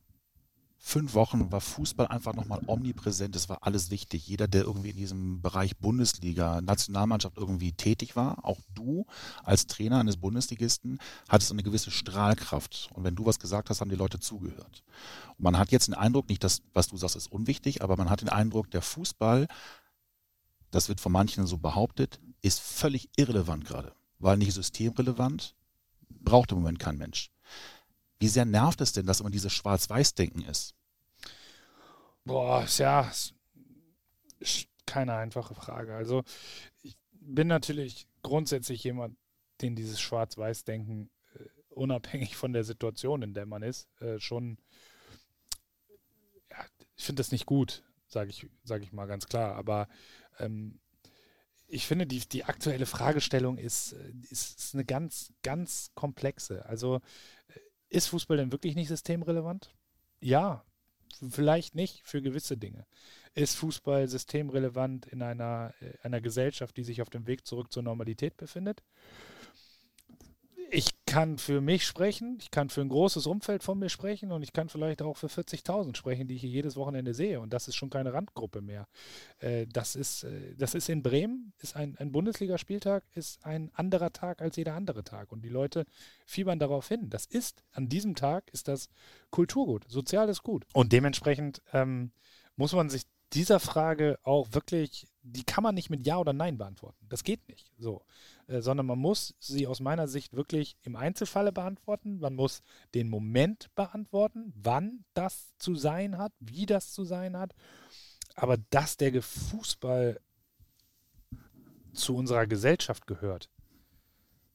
fünf 0.77 1.13
Wochen 1.13 1.51
war 1.51 1.61
Fußball 1.61 2.07
einfach 2.07 2.33
nochmal 2.33 2.61
omnipräsent. 2.67 3.35
Es 3.35 3.49
war 3.49 3.59
alles 3.61 3.91
wichtig. 3.91 4.27
Jeder, 4.27 4.47
der 4.47 4.63
irgendwie 4.63 4.91
in 4.91 4.97
diesem 4.97 5.41
Bereich 5.41 5.77
Bundesliga, 5.77 6.61
Nationalmannschaft 6.61 7.37
irgendwie 7.37 7.73
tätig 7.73 8.15
war, 8.15 8.45
auch 8.45 8.59
du 8.73 9.05
als 9.43 9.67
Trainer 9.67 9.99
eines 9.99 10.17
Bundesligisten, 10.17 10.99
hattest 11.27 11.51
eine 11.51 11.63
gewisse 11.63 11.91
Strahlkraft. 11.91 12.89
Und 12.93 13.03
wenn 13.03 13.15
du 13.15 13.25
was 13.25 13.39
gesagt 13.39 13.69
hast, 13.69 13.81
haben 13.81 13.89
die 13.89 13.95
Leute 13.95 14.19
zugehört. 14.19 14.83
Und 15.37 15.43
man 15.43 15.57
hat 15.57 15.71
jetzt 15.71 15.87
den 15.87 15.95
Eindruck, 15.95 16.29
nicht 16.29 16.43
das, 16.43 16.61
was 16.73 16.87
du 16.87 16.97
sagst, 16.97 17.15
ist 17.15 17.31
unwichtig, 17.31 17.81
aber 17.81 17.97
man 17.97 18.09
hat 18.09 18.21
den 18.21 18.29
Eindruck, 18.29 18.71
der 18.71 18.81
Fußball, 18.81 19.47
das 20.71 20.89
wird 20.89 20.99
von 20.99 21.11
manchen 21.11 21.47
so 21.47 21.57
behauptet, 21.57 22.19
ist 22.41 22.59
völlig 22.59 23.09
irrelevant 23.17 23.65
gerade. 23.65 23.93
Weil 24.19 24.37
nicht 24.37 24.53
systemrelevant, 24.53 25.55
braucht 26.09 26.51
im 26.51 26.59
Moment 26.59 26.79
kein 26.79 26.97
Mensch. 26.97 27.29
Wie 28.19 28.27
sehr 28.27 28.45
nervt 28.45 28.81
es 28.81 28.93
denn, 28.93 29.05
dass 29.05 29.19
immer 29.19 29.29
dieses 29.29 29.53
Schwarz-Weiß-Denken 29.53 30.43
ist? 30.43 30.75
Boah, 32.25 32.65
ja, 32.77 33.11
keine 34.85 35.15
einfache 35.15 35.53
Frage. 35.55 35.95
Also 35.95 36.23
ich 36.81 36.97
bin 37.11 37.47
natürlich 37.47 38.07
grundsätzlich 38.23 38.83
jemand, 38.83 39.17
den 39.61 39.75
dieses 39.75 39.99
Schwarz-Weiß-Denken 39.99 41.09
äh, 41.35 41.43
unabhängig 41.69 42.35
von 42.35 42.53
der 42.53 42.63
Situation, 42.63 43.21
in 43.21 43.33
der 43.33 43.45
man 43.45 43.63
ist, 43.63 43.87
äh, 44.01 44.19
schon, 44.19 44.57
ja, 46.51 46.65
ich 46.95 47.03
finde 47.03 47.19
das 47.19 47.31
nicht 47.31 47.45
gut, 47.45 47.83
sage 48.07 48.29
ich, 48.29 48.47
sag 48.63 48.81
ich 48.81 48.91
mal 48.91 49.05
ganz 49.05 49.27
klar. 49.27 49.55
Aber 49.55 49.87
ähm, 50.39 50.79
ich 51.67 51.85
finde, 51.85 52.07
die, 52.07 52.19
die 52.19 52.45
aktuelle 52.45 52.85
Fragestellung 52.85 53.57
ist, 53.57 53.93
äh, 53.93 54.13
ist, 54.29 54.59
ist 54.59 54.73
eine 54.73 54.85
ganz, 54.85 55.33
ganz 55.43 55.91
komplexe. 55.95 56.65
Also 56.65 57.01
ist 57.89 58.07
Fußball 58.07 58.37
denn 58.37 58.51
wirklich 58.51 58.75
nicht 58.75 58.87
systemrelevant? 58.87 59.73
Ja, 60.19 60.65
vielleicht 61.29 61.75
nicht 61.75 62.01
für 62.05 62.21
gewisse 62.21 62.57
Dinge. 62.57 62.85
Ist 63.33 63.55
Fußball 63.55 64.07
systemrelevant 64.07 65.05
in 65.07 65.21
einer, 65.21 65.73
äh, 65.79 65.93
einer 66.01 66.21
Gesellschaft, 66.21 66.75
die 66.77 66.83
sich 66.83 67.01
auf 67.01 67.09
dem 67.09 67.27
Weg 67.27 67.45
zurück 67.45 67.71
zur 67.71 67.83
Normalität 67.83 68.37
befindet? 68.37 68.83
Ich 70.69 70.96
kann 71.07 71.39
für 71.39 71.61
mich 71.61 71.87
sprechen, 71.87 72.37
ich 72.39 72.51
kann 72.51 72.69
für 72.69 72.81
ein 72.81 72.89
großes 72.89 73.25
Umfeld 73.25 73.63
von 73.63 73.79
mir 73.79 73.89
sprechen 73.89 74.31
und 74.31 74.43
ich 74.43 74.53
kann 74.53 74.69
vielleicht 74.69 75.01
auch 75.01 75.17
für 75.17 75.27
40.000 75.27 75.95
sprechen, 75.95 76.27
die 76.27 76.35
ich 76.35 76.41
hier 76.41 76.49
jedes 76.49 76.75
Wochenende 76.75 77.15
sehe. 77.15 77.39
Und 77.39 77.53
das 77.53 77.67
ist 77.67 77.75
schon 77.75 77.89
keine 77.89 78.13
Randgruppe 78.13 78.61
mehr. 78.61 78.87
Äh, 79.39 79.65
das, 79.67 79.95
ist, 79.95 80.25
äh, 80.25 80.53
das 80.55 80.75
ist 80.75 80.89
in 80.89 81.01
Bremen, 81.01 81.53
ist 81.59 81.75
ein, 81.75 81.97
ein 81.97 82.11
Bundesligaspieltag, 82.11 83.03
ist 83.13 83.43
ein 83.45 83.71
anderer 83.73 84.13
Tag 84.13 84.41
als 84.41 84.57
jeder 84.57 84.75
andere 84.75 85.03
Tag. 85.03 85.31
Und 85.31 85.41
die 85.43 85.49
Leute 85.49 85.85
fiebern 86.25 86.59
darauf 86.59 86.87
hin. 86.87 87.09
Das 87.09 87.25
ist, 87.25 87.63
an 87.71 87.89
diesem 87.89 88.13
Tag 88.13 88.49
ist 88.51 88.67
das 88.67 88.89
Kulturgut, 89.31 89.85
soziales 89.89 90.43
Gut. 90.43 90.67
Und 90.73 90.91
dementsprechend 90.91 91.61
ähm, 91.73 92.11
muss 92.57 92.73
man 92.73 92.89
sich 92.89 93.03
dieser 93.33 93.59
Frage 93.59 94.19
auch 94.23 94.47
wirklich, 94.51 95.07
die 95.21 95.43
kann 95.43 95.63
man 95.63 95.75
nicht 95.75 95.89
mit 95.89 96.05
Ja 96.05 96.17
oder 96.17 96.33
Nein 96.33 96.57
beantworten. 96.57 97.05
Das 97.09 97.23
geht 97.23 97.47
nicht 97.49 97.71
so. 97.77 98.03
Äh, 98.47 98.61
sondern 98.61 98.85
man 98.85 98.99
muss 98.99 99.35
sie 99.39 99.67
aus 99.67 99.79
meiner 99.79 100.07
Sicht 100.07 100.33
wirklich 100.33 100.77
im 100.81 100.95
Einzelfalle 100.95 101.51
beantworten. 101.51 102.19
Man 102.19 102.35
muss 102.35 102.61
den 102.95 103.09
Moment 103.09 103.73
beantworten, 103.75 104.53
wann 104.55 105.05
das 105.13 105.53
zu 105.57 105.75
sein 105.75 106.17
hat, 106.17 106.33
wie 106.39 106.65
das 106.65 106.91
zu 106.93 107.03
sein 107.03 107.37
hat. 107.37 107.53
Aber 108.35 108.57
dass 108.69 108.97
der 108.97 109.21
Fußball 109.21 110.19
zu 111.93 112.15
unserer 112.15 112.47
Gesellschaft 112.47 113.07
gehört, 113.07 113.49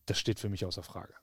das 0.07 0.19
steht 0.19 0.41
für 0.41 0.49
mich 0.49 0.65
außer 0.65 0.83
Frage. 0.83 1.15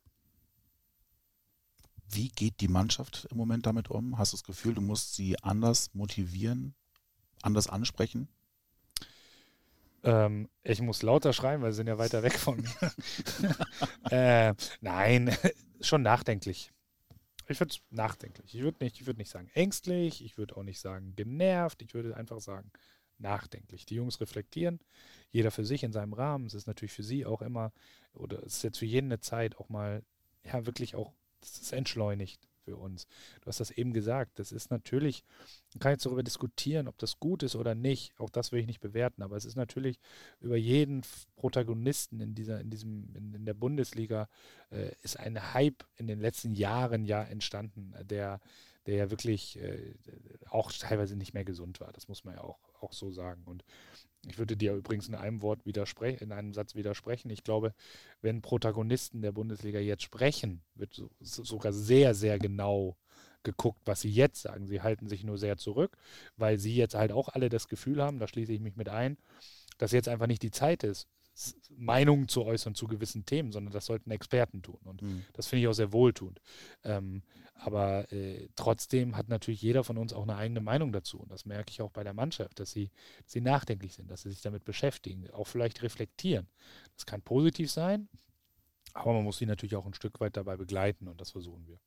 Wie 2.11 2.29
geht 2.29 2.59
die 2.59 2.67
Mannschaft 2.67 3.27
im 3.29 3.37
Moment 3.37 3.65
damit 3.65 3.89
um? 3.89 4.17
Hast 4.17 4.33
du 4.33 4.37
das 4.37 4.43
Gefühl, 4.43 4.73
du 4.73 4.81
musst 4.81 5.15
sie 5.15 5.41
anders 5.43 5.93
motivieren, 5.93 6.73
anders 7.41 7.67
ansprechen? 7.67 8.27
Ähm, 10.03 10.49
ich 10.63 10.81
muss 10.81 11.01
lauter 11.01 11.33
schreien, 11.33 11.61
weil 11.61 11.71
sie 11.71 11.77
sind 11.77 11.87
ja 11.87 11.97
weiter 11.97 12.23
weg 12.23 12.33
von 12.33 12.61
mir. 12.61 12.91
äh, 14.11 14.53
nein, 14.81 15.35
schon 15.81 16.01
nachdenklich. 16.01 16.71
Ich 17.47 17.59
würde 17.59 17.75
nachdenklich. 17.89 18.55
Ich 18.55 18.61
würde 18.61 18.83
nicht, 18.83 19.05
würd 19.05 19.17
nicht 19.17 19.31
sagen 19.31 19.49
ängstlich, 19.53 20.23
ich 20.23 20.37
würde 20.37 20.55
auch 20.55 20.63
nicht 20.63 20.79
sagen 20.79 21.15
genervt, 21.15 21.81
ich 21.81 21.93
würde 21.93 22.15
einfach 22.15 22.39
sagen 22.39 22.71
nachdenklich. 23.17 23.85
Die 23.85 23.95
Jungs 23.95 24.21
reflektieren, 24.21 24.79
jeder 25.31 25.51
für 25.51 25.65
sich 25.65 25.83
in 25.83 25.91
seinem 25.91 26.13
Rahmen. 26.13 26.45
Es 26.45 26.53
ist 26.53 26.67
natürlich 26.67 26.93
für 26.93 27.03
sie 27.03 27.25
auch 27.25 27.41
immer, 27.41 27.73
oder 28.13 28.43
es 28.43 28.57
ist 28.57 28.63
jetzt 28.63 28.79
für 28.79 28.85
jeden 28.85 29.07
eine 29.07 29.19
Zeit 29.19 29.57
auch 29.57 29.69
mal, 29.69 30.03
ja, 30.45 30.65
wirklich 30.65 30.95
auch, 30.95 31.13
das 31.41 31.57
ist 31.59 31.73
entschleunigt 31.73 32.47
für 32.69 32.77
uns. 32.77 33.07
Du 33.41 33.47
hast 33.47 33.59
das 33.59 33.71
eben 33.71 33.93
gesagt. 33.93 34.37
Das 34.37 34.51
ist 34.51 34.69
natürlich, 34.69 35.23
man 35.73 35.79
kann 35.79 35.91
jetzt 35.93 36.05
darüber 36.05 36.23
diskutieren, 36.23 36.87
ob 36.87 36.97
das 36.99 37.19
gut 37.19 37.41
ist 37.41 37.55
oder 37.55 37.73
nicht. 37.73 38.13
Auch 38.19 38.29
das 38.29 38.51
will 38.51 38.59
ich 38.59 38.67
nicht 38.67 38.79
bewerten. 38.79 39.23
Aber 39.23 39.35
es 39.35 39.45
ist 39.45 39.55
natürlich 39.55 39.99
über 40.39 40.55
jeden 40.55 41.01
Protagonisten 41.35 42.19
in 42.19 42.35
dieser, 42.35 42.61
in 42.61 42.69
diesem, 42.69 43.15
in, 43.15 43.33
in 43.33 43.45
der 43.45 43.55
Bundesliga 43.55 44.29
äh, 44.71 44.91
ist 45.01 45.19
ein 45.19 45.53
Hype 45.53 45.83
in 45.95 46.05
den 46.07 46.19
letzten 46.19 46.53
Jahren 46.53 47.05
ja 47.05 47.23
entstanden, 47.23 47.93
der, 48.03 48.39
der 48.85 48.95
ja 48.95 49.11
wirklich 49.11 49.59
äh, 49.59 49.95
auch 50.49 50.71
teilweise 50.71 51.15
nicht 51.15 51.33
mehr 51.33 51.45
gesund 51.45 51.79
war. 51.79 51.91
Das 51.91 52.07
muss 52.07 52.23
man 52.23 52.35
ja 52.35 52.41
auch, 52.41 52.59
auch 52.81 52.93
so 52.93 53.11
sagen. 53.11 53.43
Und 53.45 53.63
Ich 54.27 54.37
würde 54.37 54.57
dir 54.57 54.73
übrigens 54.73 55.07
in 55.07 55.15
einem 55.15 55.41
Wort 55.41 55.65
widersprechen, 55.65 56.23
in 56.23 56.31
einem 56.31 56.53
Satz 56.53 56.75
widersprechen. 56.75 57.29
Ich 57.29 57.43
glaube, 57.43 57.73
wenn 58.21 58.41
Protagonisten 58.41 59.21
der 59.21 59.31
Bundesliga 59.31 59.79
jetzt 59.79 60.03
sprechen, 60.03 60.61
wird 60.75 60.93
so, 60.93 61.43
sogar 61.43 61.71
sehr, 61.71 62.13
sehr 62.13 62.37
genau 62.37 62.97
geguckt, 63.43 63.79
was 63.85 64.01
sie 64.01 64.11
jetzt 64.11 64.41
sagen. 64.41 64.67
Sie 64.67 64.81
halten 64.81 65.07
sich 65.07 65.23
nur 65.23 65.37
sehr 65.37 65.57
zurück, 65.57 65.97
weil 66.35 66.59
sie 66.59 66.75
jetzt 66.75 66.95
halt 66.95 67.11
auch 67.11 67.29
alle 67.29 67.49
das 67.49 67.69
Gefühl 67.69 68.03
haben, 68.03 68.19
da 68.19 68.27
schließe 68.27 68.51
ich 68.51 68.59
mich 68.59 68.75
mit 68.75 68.89
ein, 68.89 69.17
dass 69.77 69.93
jetzt 69.93 70.09
einfach 70.09 70.27
nicht 70.27 70.43
die 70.43 70.51
Zeit 70.51 70.83
ist, 70.83 71.07
Meinungen 71.77 72.27
zu 72.27 72.43
äußern 72.43 72.75
zu 72.75 72.87
gewissen 72.87 73.25
Themen, 73.25 73.51
sondern 73.51 73.73
das 73.73 73.85
sollten 73.85 74.11
Experten 74.11 74.61
tun. 74.61 74.79
Und 74.83 75.01
mhm. 75.01 75.25
das 75.33 75.47
finde 75.47 75.63
ich 75.63 75.67
auch 75.67 75.73
sehr 75.73 75.93
wohltuend. 75.93 76.41
Ähm, 76.83 77.23
aber 77.55 78.11
äh, 78.13 78.49
trotzdem 78.55 79.17
hat 79.17 79.27
natürlich 79.27 79.61
jeder 79.61 79.83
von 79.83 79.97
uns 79.97 80.13
auch 80.13 80.23
eine 80.23 80.37
eigene 80.37 80.61
Meinung 80.61 80.91
dazu. 80.91 81.19
Und 81.19 81.29
das 81.29 81.45
merke 81.45 81.71
ich 81.71 81.81
auch 81.81 81.91
bei 81.91 82.03
der 82.03 82.13
Mannschaft, 82.13 82.59
dass 82.59 82.71
sie, 82.71 82.89
dass 83.23 83.33
sie 83.33 83.41
nachdenklich 83.41 83.93
sind, 83.95 84.09
dass 84.09 84.21
sie 84.21 84.29
sich 84.29 84.41
damit 84.41 84.63
beschäftigen, 84.63 85.29
auch 85.31 85.47
vielleicht 85.47 85.81
reflektieren. 85.83 86.47
Das 86.95 87.05
kann 87.05 87.21
positiv 87.21 87.69
sein, 87.69 88.07
aber 88.93 89.13
man 89.13 89.23
muss 89.23 89.37
sie 89.37 89.45
natürlich 89.45 89.75
auch 89.75 89.85
ein 89.85 89.93
Stück 89.93 90.19
weit 90.21 90.37
dabei 90.37 90.55
begleiten 90.55 91.07
und 91.07 91.19
das 91.19 91.31
versuchen 91.31 91.67
wir. 91.67 91.79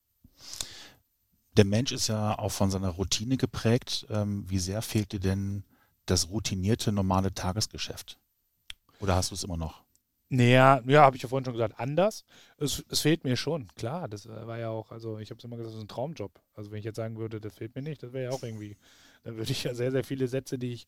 Der 1.57 1.65
Mensch 1.65 1.93
ist 1.93 2.09
ja 2.09 2.39
auch 2.39 2.53
von 2.53 2.71
seiner 2.71 2.91
Routine 2.91 3.37
geprägt. 3.37 4.07
Ähm, 4.11 4.49
wie 4.49 4.59
sehr 4.59 4.83
fehlt 4.83 5.13
dir 5.13 5.21
denn 5.21 5.65
das 6.07 6.31
routinierte, 6.31 6.93
normale 6.93 7.35
Tagesgeschäft? 7.35 8.19
Oder 9.03 9.17
hast 9.17 9.31
du 9.31 9.35
es 9.35 9.43
immer 9.43 9.57
noch? 9.57 9.83
Naja, 10.29 10.81
ja, 10.87 11.03
habe 11.03 11.17
ich 11.17 11.23
ja 11.23 11.29
vorhin 11.29 11.45
schon 11.45 11.53
gesagt, 11.53 11.79
anders. 11.79 12.25
Es, 12.57 12.83
es, 12.89 13.01
fehlt 13.01 13.25
mir 13.25 13.37
schon, 13.37 13.69
klar. 13.75 14.09
Das 14.09 14.25
äh, 14.25 14.47
war 14.47 14.59
ja 14.59 14.71
auch, 14.71 14.91
also 14.93 15.19
ich 15.19 15.29
habe 15.29 15.39
es 15.39 15.45
immer 15.45 15.57
gesagt, 15.57 15.75
das 15.75 15.79
ist 15.79 15.85
ein 15.85 15.89
Traumjob. 15.89 16.41
Also 16.55 16.71
wenn 16.71 16.79
ich 16.79 16.87
jetzt 16.87 16.97
sagen 16.97 17.19
würde, 17.19 17.39
das 17.39 17.55
fehlt 17.55 17.75
mir 17.75 17.83
nicht, 17.83 18.03
das 18.03 18.15
wäre 18.15 18.31
ja 18.31 18.31
auch 18.31 18.43
irgendwie, 18.43 18.79
dann 19.25 19.37
würde 19.37 19.53
ich 19.53 19.65
ja 19.65 19.75
sehr, 19.75 19.91
sehr 19.91 20.05
viele 20.05 20.29
Sätze, 20.29 20.59
die 20.59 20.73
ich 20.73 20.87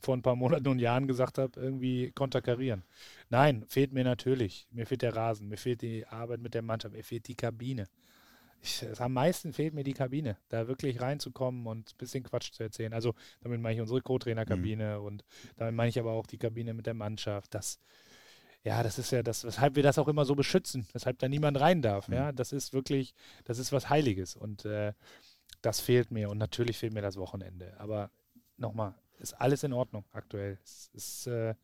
vor 0.00 0.16
ein 0.16 0.22
paar 0.22 0.36
Monaten 0.36 0.68
und 0.68 0.78
Jahren 0.78 1.08
gesagt 1.08 1.36
habe, 1.36 1.60
irgendwie 1.60 2.12
konterkarieren. 2.12 2.84
Nein, 3.28 3.66
fehlt 3.68 3.92
mir 3.92 4.04
natürlich. 4.04 4.66
Mir 4.70 4.86
fehlt 4.86 5.02
der 5.02 5.14
Rasen, 5.14 5.48
mir 5.48 5.58
fehlt 5.58 5.82
die 5.82 6.06
Arbeit 6.06 6.40
mit 6.40 6.54
der 6.54 6.62
Mannschaft, 6.62 6.94
mir 6.94 7.04
fehlt 7.04 7.28
die 7.28 7.34
Kabine 7.34 7.86
ich, 8.62 9.00
am 9.00 9.12
meisten 9.12 9.52
fehlt 9.52 9.74
mir 9.74 9.84
die 9.84 9.92
Kabine, 9.92 10.36
da 10.48 10.68
wirklich 10.68 11.00
reinzukommen 11.00 11.66
und 11.66 11.92
ein 11.92 11.96
bisschen 11.98 12.24
Quatsch 12.24 12.52
zu 12.52 12.62
erzählen. 12.62 12.92
Also 12.92 13.14
damit 13.40 13.60
meine 13.60 13.74
ich 13.74 13.80
unsere 13.80 14.00
Co-Trainer-Kabine 14.00 14.98
mhm. 14.98 15.04
und 15.04 15.24
damit 15.56 15.74
meine 15.74 15.88
ich 15.88 15.98
aber 15.98 16.12
auch 16.12 16.26
die 16.26 16.38
Kabine 16.38 16.74
mit 16.74 16.86
der 16.86 16.94
Mannschaft. 16.94 17.54
Das, 17.54 17.78
ja, 18.62 18.82
das 18.82 18.98
ist 18.98 19.12
ja 19.12 19.22
das, 19.22 19.44
weshalb 19.44 19.76
wir 19.76 19.82
das 19.82 19.98
auch 19.98 20.08
immer 20.08 20.24
so 20.24 20.34
beschützen, 20.34 20.86
weshalb 20.92 21.18
da 21.18 21.28
niemand 21.28 21.60
rein 21.60 21.82
darf. 21.82 22.08
Mhm. 22.08 22.14
Ja, 22.14 22.32
das 22.32 22.52
ist 22.52 22.72
wirklich, 22.72 23.14
das 23.44 23.58
ist 23.58 23.72
was 23.72 23.88
Heiliges 23.88 24.36
und 24.36 24.64
äh, 24.64 24.92
das 25.62 25.80
fehlt 25.80 26.10
mir 26.10 26.30
und 26.30 26.38
natürlich 26.38 26.78
fehlt 26.78 26.94
mir 26.94 27.02
das 27.02 27.16
Wochenende. 27.16 27.74
Aber 27.78 28.10
nochmal, 28.56 28.94
ist 29.18 29.34
alles 29.34 29.62
in 29.62 29.72
Ordnung 29.72 30.04
aktuell. 30.12 30.58
Es 30.62 30.90
ist, 30.92 31.26
äh, 31.26 31.50
äh, 31.50 31.54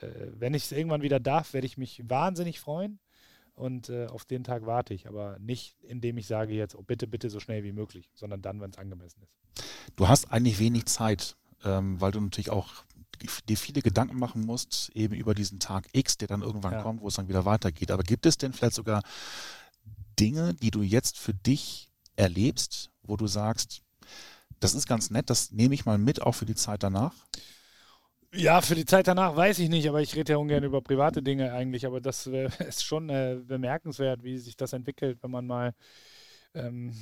wenn 0.00 0.54
ich 0.54 0.64
es 0.64 0.72
irgendwann 0.72 1.02
wieder 1.02 1.20
darf, 1.20 1.52
werde 1.52 1.66
ich 1.66 1.76
mich 1.78 2.02
wahnsinnig 2.08 2.60
freuen 2.60 2.98
und 3.58 3.88
äh, 3.88 4.06
auf 4.06 4.24
den 4.24 4.44
Tag 4.44 4.66
warte 4.66 4.94
ich, 4.94 5.08
aber 5.08 5.38
nicht, 5.38 5.76
indem 5.82 6.16
ich 6.18 6.26
sage 6.26 6.54
jetzt, 6.54 6.74
oh, 6.74 6.82
bitte, 6.82 7.06
bitte 7.06 7.30
so 7.30 7.40
schnell 7.40 7.64
wie 7.64 7.72
möglich, 7.72 8.10
sondern 8.14 8.42
dann, 8.42 8.60
wenn 8.60 8.70
es 8.70 8.78
angemessen 8.78 9.22
ist. 9.22 9.64
Du 9.96 10.08
hast 10.08 10.30
eigentlich 10.30 10.58
wenig 10.58 10.86
Zeit, 10.86 11.36
ähm, 11.64 12.00
weil 12.00 12.12
du 12.12 12.20
natürlich 12.20 12.50
auch 12.50 12.84
dir 13.48 13.56
viele 13.56 13.82
Gedanken 13.82 14.18
machen 14.18 14.42
musst, 14.42 14.90
eben 14.94 15.14
über 15.14 15.34
diesen 15.34 15.58
Tag 15.58 15.88
X, 15.92 16.18
der 16.18 16.28
dann 16.28 16.42
irgendwann 16.42 16.74
ja. 16.74 16.82
kommt, 16.82 17.00
wo 17.00 17.08
es 17.08 17.14
dann 17.14 17.28
wieder 17.28 17.44
weitergeht. 17.44 17.90
Aber 17.90 18.04
gibt 18.04 18.26
es 18.26 18.38
denn 18.38 18.52
vielleicht 18.52 18.76
sogar 18.76 19.02
Dinge, 20.20 20.54
die 20.54 20.70
du 20.70 20.82
jetzt 20.82 21.18
für 21.18 21.34
dich 21.34 21.90
erlebst, 22.16 22.90
wo 23.02 23.16
du 23.16 23.26
sagst, 23.26 23.82
das 24.60 24.74
ist 24.74 24.86
ganz 24.86 25.10
nett, 25.10 25.30
das 25.30 25.52
nehme 25.52 25.74
ich 25.74 25.84
mal 25.84 25.98
mit, 25.98 26.22
auch 26.22 26.32
für 26.32 26.46
die 26.46 26.54
Zeit 26.54 26.82
danach? 26.82 27.14
Ja, 28.32 28.60
für 28.60 28.74
die 28.74 28.84
Zeit 28.84 29.08
danach 29.08 29.36
weiß 29.36 29.58
ich 29.58 29.70
nicht, 29.70 29.88
aber 29.88 30.02
ich 30.02 30.14
rede 30.14 30.32
ja 30.32 30.38
ungern 30.38 30.62
über 30.62 30.82
private 30.82 31.22
Dinge 31.22 31.52
eigentlich, 31.52 31.86
aber 31.86 32.00
das 32.00 32.26
äh, 32.26 32.48
ist 32.68 32.84
schon 32.84 33.08
äh, 33.08 33.40
bemerkenswert, 33.42 34.22
wie 34.22 34.36
sich 34.38 34.56
das 34.56 34.74
entwickelt, 34.74 35.22
wenn 35.22 35.30
man 35.30 35.46
mal, 35.46 35.74
ähm, 36.54 36.92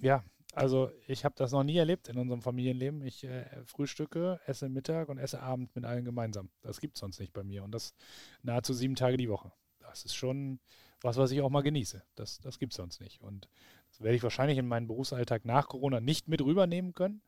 ja, 0.00 0.22
also 0.54 0.90
ich 1.08 1.24
habe 1.24 1.34
das 1.36 1.52
noch 1.52 1.64
nie 1.64 1.76
erlebt 1.76 2.08
in 2.08 2.18
unserem 2.18 2.42
Familienleben. 2.42 3.02
Ich 3.02 3.24
äh, 3.24 3.44
frühstücke, 3.64 4.40
esse 4.46 4.68
Mittag 4.68 5.08
und 5.08 5.18
esse 5.18 5.40
Abend 5.40 5.74
mit 5.74 5.84
allen 5.84 6.04
gemeinsam. 6.04 6.50
Das 6.62 6.80
gibt 6.80 6.96
es 6.96 7.00
sonst 7.00 7.18
nicht 7.20 7.32
bei 7.32 7.42
mir 7.42 7.64
und 7.64 7.72
das 7.72 7.94
nahezu 8.42 8.72
sieben 8.72 8.94
Tage 8.94 9.16
die 9.16 9.28
Woche. 9.28 9.52
Das 9.80 10.04
ist 10.04 10.14
schon 10.14 10.60
was, 11.02 11.16
was 11.16 11.32
ich 11.32 11.40
auch 11.40 11.50
mal 11.50 11.62
genieße. 11.62 12.02
Das, 12.14 12.40
das 12.40 12.58
gibt 12.58 12.72
es 12.72 12.76
sonst 12.76 13.00
nicht 13.00 13.20
und 13.22 13.48
das 13.88 14.00
werde 14.02 14.16
ich 14.16 14.22
wahrscheinlich 14.22 14.58
in 14.58 14.68
meinen 14.68 14.86
Berufsalltag 14.86 15.44
nach 15.44 15.68
Corona 15.68 16.00
nicht 16.00 16.28
mit 16.28 16.42
rübernehmen 16.42 16.94
können. 16.94 17.22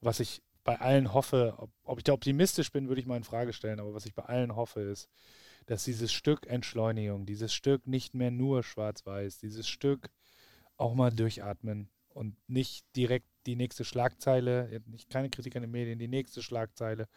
Was 0.00 0.20
ich 0.20 0.42
bei 0.68 0.82
allen 0.82 1.14
hoffe, 1.14 1.54
ob, 1.56 1.70
ob 1.84 1.96
ich 1.96 2.04
da 2.04 2.12
optimistisch 2.12 2.70
bin, 2.70 2.88
würde 2.88 3.00
ich 3.00 3.06
mal 3.06 3.16
in 3.16 3.24
Frage 3.24 3.54
stellen, 3.54 3.80
aber 3.80 3.94
was 3.94 4.04
ich 4.04 4.14
bei 4.14 4.24
allen 4.24 4.54
hoffe, 4.54 4.82
ist, 4.82 5.08
dass 5.64 5.84
dieses 5.84 6.12
Stück 6.12 6.46
Entschleunigung, 6.46 7.24
dieses 7.24 7.54
Stück 7.54 7.86
nicht 7.86 8.12
mehr 8.12 8.30
nur 8.30 8.62
schwarz-weiß, 8.62 9.38
dieses 9.38 9.66
Stück 9.66 10.10
auch 10.76 10.92
mal 10.92 11.10
durchatmen 11.10 11.88
und 12.10 12.36
nicht 12.50 12.84
direkt 12.96 13.26
die 13.46 13.56
nächste 13.56 13.82
Schlagzeile, 13.82 14.82
nicht 14.84 15.08
keine 15.08 15.30
Kritik 15.30 15.56
an 15.56 15.62
den 15.62 15.70
Medien, 15.70 15.98
die 15.98 16.06
nächste 16.06 16.42
Schlagzeile 16.42 17.08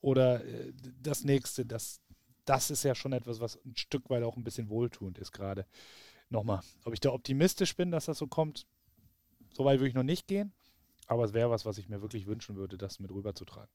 oder 0.00 0.44
äh, 0.44 0.72
das 1.02 1.24
nächste, 1.24 1.66
das, 1.66 2.00
das 2.44 2.70
ist 2.70 2.84
ja 2.84 2.94
schon 2.94 3.12
etwas, 3.12 3.40
was 3.40 3.58
ein 3.64 3.74
Stück 3.74 4.08
weit 4.08 4.22
auch 4.22 4.36
ein 4.36 4.44
bisschen 4.44 4.68
wohltuend 4.68 5.18
ist 5.18 5.32
gerade. 5.32 5.66
Nochmal, 6.28 6.60
ob 6.84 6.92
ich 6.92 7.00
da 7.00 7.10
optimistisch 7.10 7.74
bin, 7.74 7.90
dass 7.90 8.04
das 8.04 8.18
so 8.18 8.28
kommt, 8.28 8.68
so 9.52 9.64
weit 9.64 9.80
würde 9.80 9.88
ich 9.88 9.94
noch 9.94 10.04
nicht 10.04 10.28
gehen. 10.28 10.52
Aber 11.06 11.24
es 11.24 11.32
wäre 11.32 11.50
was, 11.50 11.64
was 11.64 11.78
ich 11.78 11.88
mir 11.88 12.00
wirklich 12.00 12.26
wünschen 12.26 12.56
würde, 12.56 12.78
das 12.78 12.98
mit 12.98 13.10
rüberzutragen. 13.10 13.70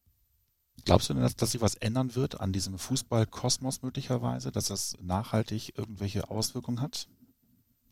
Glaubst 0.85 1.09
du 1.09 1.13
denn, 1.13 1.23
dass, 1.23 1.35
dass 1.35 1.51
sich 1.51 1.61
was 1.61 1.75
ändern 1.75 2.15
wird 2.15 2.39
an 2.39 2.53
diesem 2.53 2.77
Fußballkosmos 2.77 3.81
möglicherweise, 3.81 4.51
dass 4.51 4.67
das 4.67 4.97
nachhaltig 5.01 5.77
irgendwelche 5.77 6.29
Auswirkungen 6.29 6.81
hat? 6.81 7.07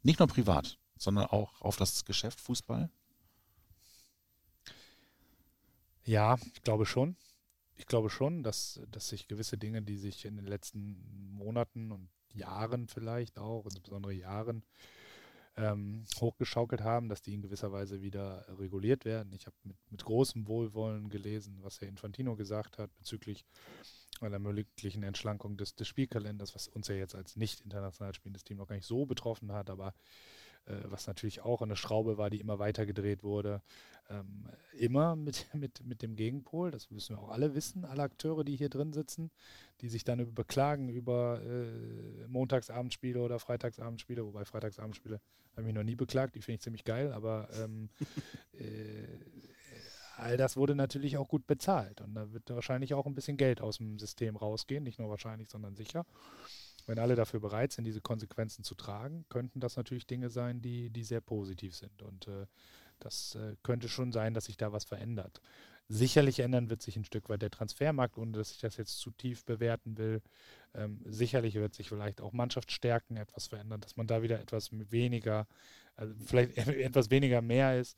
Nicht 0.04 0.20
nur 0.20 0.28
privat, 0.28 0.78
sondern 0.98 1.26
auch 1.26 1.62
auf 1.62 1.76
das 1.78 2.06
Geschäft 2.06 2.40
Fußball? 2.40 2.90
Ja, 6.06 6.38
ich 6.54 6.62
glaube 6.64 6.86
schon. 6.86 7.18
Ich 7.76 7.86
glaube 7.86 8.10
schon, 8.10 8.42
dass, 8.42 8.80
dass 8.90 9.10
sich 9.10 9.28
gewisse 9.28 9.58
Dinge, 9.58 9.82
die 9.82 9.98
sich 9.98 10.26
in 10.26 10.38
den 10.38 10.48
letzten 10.48 11.34
Monaten 11.34 11.92
und 11.92 12.10
Jahren 12.34 12.88
vielleicht 12.88 13.38
auch, 13.38 13.66
insbesondere 13.66 14.14
Jahren, 14.14 14.64
ähm, 15.58 16.06
hochgeschaukelt 16.20 16.82
haben, 16.82 17.10
dass 17.10 17.22
die 17.22 17.34
in 17.34 17.42
gewisser 17.42 17.72
Weise 17.72 18.02
wieder 18.02 18.46
reguliert 18.60 19.06
werden. 19.06 19.34
Ich 19.34 19.48
habe 19.48 19.56
mit, 19.64 19.78
mit 19.90 20.06
großem 20.06 20.48
Wohlwollen 20.48 21.10
gelesen, 21.10 21.58
was 21.62 21.82
Herr 21.82 21.88
Infantino 21.88 22.36
gesagt 22.36 22.78
hat 22.78 22.96
bezüglich 22.98 23.44
einer 24.22 24.40
möglichen 24.40 25.04
Entschlankung 25.04 25.58
des, 25.58 25.76
des 25.76 25.88
Spielkalenders, 25.88 26.56
was 26.56 26.68
uns 26.68 26.88
ja 26.88 26.96
jetzt 26.96 27.16
als 27.16 27.36
nicht 27.36 27.62
international 27.62 28.14
spielendes 28.14 28.44
Team 28.44 28.58
noch 28.58 28.68
gar 28.68 28.76
nicht 28.76 28.88
so 28.88 29.06
betroffen 29.06 29.52
hat, 29.52 29.70
aber 29.70 29.94
was 30.84 31.08
natürlich 31.08 31.42
auch 31.42 31.62
eine 31.62 31.76
Schraube 31.76 32.18
war, 32.18 32.30
die 32.30 32.40
immer 32.40 32.60
weiter 32.60 32.86
gedreht 32.86 33.24
wurde. 33.24 33.62
Ähm, 34.10 34.48
immer 34.74 35.16
mit, 35.16 35.48
mit, 35.54 35.86
mit 35.86 36.02
dem 36.02 36.16
Gegenpol, 36.16 36.72
das 36.72 36.90
müssen 36.92 37.16
wir 37.16 37.22
auch 37.22 37.30
alle 37.30 37.56
wissen, 37.56 37.84
alle 37.84 38.04
Akteure, 38.04 38.44
die 38.44 38.56
hier 38.56 38.70
drin 38.70 38.94
sitzen, 38.94 39.32
die 39.82 39.90
sich 39.90 40.04
dann 40.04 40.34
beklagen 40.34 40.90
über 40.90 41.42
äh, 41.44 42.28
Montagsabendspiele 42.28 43.22
oder 43.22 43.40
Freitagsabendspiele, 43.40 44.26
wobei 44.26 44.46
Freitagsabendspiele 44.46 45.20
habe 45.52 45.62
ich 45.62 45.66
mich 45.66 45.76
noch 45.76 45.84
nie 45.84 45.96
beklagt, 45.96 46.36
die 46.36 46.42
finde 46.42 46.56
ich 46.56 46.62
ziemlich 46.62 46.84
geil, 46.84 47.12
aber 47.12 47.50
ähm, 47.62 47.90
äh, 48.54 49.04
all 50.16 50.38
das 50.38 50.56
wurde 50.56 50.76
natürlich 50.76 51.18
auch 51.18 51.28
gut 51.28 51.46
bezahlt 51.46 52.02
und 52.02 52.16
da 52.16 52.32
wird 52.32 52.50
wahrscheinlich 52.50 52.94
auch 52.94 53.06
ein 53.06 53.16
bisschen 53.16 53.38
Geld 53.38 53.62
aus 53.62 53.78
dem 53.78 54.00
System 54.00 54.36
rausgehen, 54.36 54.84
nicht 54.84 55.00
nur 55.00 55.10
wahrscheinlich, 55.10 55.50
sondern 55.50 55.76
sicher. 55.76 56.06
Wenn 56.88 57.00
alle 57.00 57.16
dafür 57.16 57.42
bereit 57.42 57.74
sind, 57.74 57.84
diese 57.84 58.02
Konsequenzen 58.02 58.64
zu 58.64 58.74
tragen, 58.74 59.26
könnten 59.30 59.60
das 59.60 59.76
natürlich 59.76 60.08
Dinge 60.08 60.30
sein, 60.30 60.62
die, 60.62 60.90
die 60.90 61.04
sehr 61.04 61.22
positiv 61.22 61.76
sind. 61.76 62.02
Und 62.02 62.28
äh, 62.28 62.48
das 63.00 63.36
äh, 63.36 63.56
könnte 63.62 63.90
schon 63.90 64.12
sein, 64.12 64.34
dass 64.34 64.46
sich 64.46 64.58
da 64.58 64.72
was 64.72 64.86
verändert. 64.86 65.42
Sicherlich 65.90 66.40
ändern 66.40 66.70
wird 66.70 66.82
sich 66.82 66.98
ein 66.98 67.06
Stück 67.06 67.30
weit 67.30 67.42
der 67.42 67.52
Transfermarkt, 67.52 68.18
ohne 68.18 68.32
dass 68.32 68.52
ich 68.52 68.60
das 68.60 68.78
jetzt 68.78 69.00
zu 69.00 69.12
tief 69.12 69.46
bewerten 69.46 69.98
will. 69.98 70.22
Ähm, 70.74 71.02
sicherlich 71.06 71.56
wird 71.56 71.76
sich 71.76 71.90
vielleicht 71.90 72.20
auch 72.20 72.34
Mannschaftsstärken 72.34 73.18
etwas 73.18 73.48
verändern, 73.48 73.82
dass 73.82 73.96
man 73.96 74.08
da 74.08 74.22
wieder 74.22 74.40
etwas 74.40 74.70
weniger, 74.72 75.48
also 75.96 76.14
vielleicht 76.26 76.58
etwas 76.68 77.10
weniger 77.10 77.42
mehr 77.42 77.80
ist. 77.80 77.98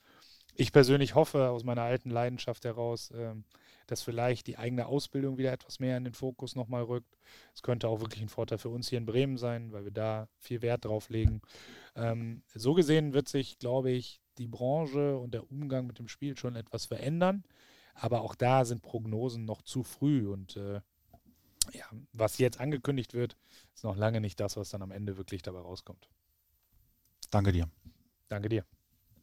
Ich 0.55 0.71
persönlich 0.71 1.15
hoffe 1.15 1.49
aus 1.49 1.63
meiner 1.63 1.83
alten 1.83 2.09
Leidenschaft 2.09 2.65
heraus, 2.65 3.11
ähm, 3.15 3.43
dass 3.91 4.01
vielleicht 4.01 4.47
die 4.47 4.57
eigene 4.57 4.85
Ausbildung 4.85 5.37
wieder 5.37 5.51
etwas 5.51 5.79
mehr 5.79 5.97
in 5.97 6.03
den 6.03 6.13
Fokus 6.13 6.55
nochmal 6.55 6.83
rückt. 6.83 7.17
Es 7.53 7.61
könnte 7.61 7.87
auch 7.87 8.01
wirklich 8.01 8.21
ein 8.21 8.29
Vorteil 8.29 8.57
für 8.57 8.69
uns 8.69 8.89
hier 8.89 8.97
in 8.97 9.05
Bremen 9.05 9.37
sein, 9.37 9.71
weil 9.71 9.83
wir 9.83 9.91
da 9.91 10.27
viel 10.37 10.61
Wert 10.61 10.85
drauf 10.85 11.09
legen. 11.09 11.41
Ähm, 11.95 12.43
so 12.53 12.73
gesehen 12.73 13.13
wird 13.13 13.27
sich, 13.27 13.59
glaube 13.59 13.91
ich, 13.91 14.21
die 14.37 14.47
Branche 14.47 15.17
und 15.17 15.33
der 15.33 15.49
Umgang 15.51 15.87
mit 15.87 15.99
dem 15.99 16.07
Spiel 16.07 16.37
schon 16.37 16.55
etwas 16.55 16.85
verändern. 16.85 17.43
Aber 17.93 18.21
auch 18.21 18.35
da 18.35 18.63
sind 18.65 18.81
Prognosen 18.81 19.45
noch 19.45 19.61
zu 19.61 19.83
früh 19.83 20.27
und 20.27 20.55
äh, 20.55 20.81
ja, 21.73 21.85
was 22.13 22.37
jetzt 22.37 22.59
angekündigt 22.59 23.13
wird, 23.13 23.35
ist 23.75 23.83
noch 23.83 23.97
lange 23.97 24.21
nicht 24.21 24.39
das, 24.39 24.57
was 24.57 24.69
dann 24.69 24.81
am 24.81 24.91
Ende 24.91 25.17
wirklich 25.17 25.41
dabei 25.41 25.59
rauskommt. 25.59 26.09
Danke 27.29 27.51
dir. 27.51 27.69
Danke 28.27 28.49
dir. 28.49 28.65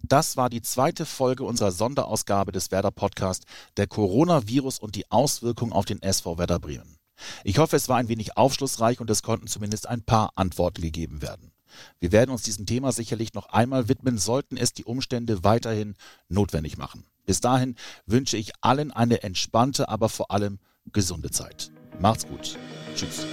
Das 0.08 0.36
war 0.36 0.50
die 0.50 0.62
zweite 0.62 1.04
Folge 1.04 1.44
unserer 1.44 1.72
Sonderausgabe 1.72 2.52
des 2.52 2.70
Werder 2.70 2.92
Podcast, 2.92 3.44
der 3.76 3.86
Coronavirus 3.88 4.78
und 4.78 4.94
die 4.94 5.10
Auswirkungen 5.10 5.72
auf 5.72 5.84
den 5.84 6.00
SV 6.00 6.38
Werder 6.38 6.60
Bremen. 6.60 6.96
Ich 7.44 7.58
hoffe, 7.58 7.76
es 7.76 7.88
war 7.88 7.96
ein 7.96 8.08
wenig 8.08 8.36
aufschlussreich 8.36 9.00
und 9.00 9.10
es 9.10 9.22
konnten 9.22 9.46
zumindest 9.48 9.88
ein 9.88 10.02
paar 10.02 10.30
Antworten 10.36 10.82
gegeben 10.82 11.22
werden. 11.22 11.50
Wir 11.98 12.12
werden 12.12 12.30
uns 12.30 12.42
diesem 12.42 12.66
Thema 12.66 12.92
sicherlich 12.92 13.34
noch 13.34 13.46
einmal 13.46 13.88
widmen, 13.88 14.18
sollten 14.18 14.56
es 14.56 14.72
die 14.72 14.84
Umstände 14.84 15.42
weiterhin 15.42 15.94
notwendig 16.28 16.78
machen. 16.78 17.04
Bis 17.24 17.40
dahin 17.40 17.74
wünsche 18.06 18.36
ich 18.36 18.52
allen 18.60 18.92
eine 18.92 19.22
entspannte, 19.22 19.88
aber 19.88 20.08
vor 20.08 20.30
allem 20.30 20.60
gesunde 20.92 21.30
Zeit. 21.30 21.72
Macht's 21.98 22.26
gut. 22.26 22.56
Tschüss. 22.94 23.26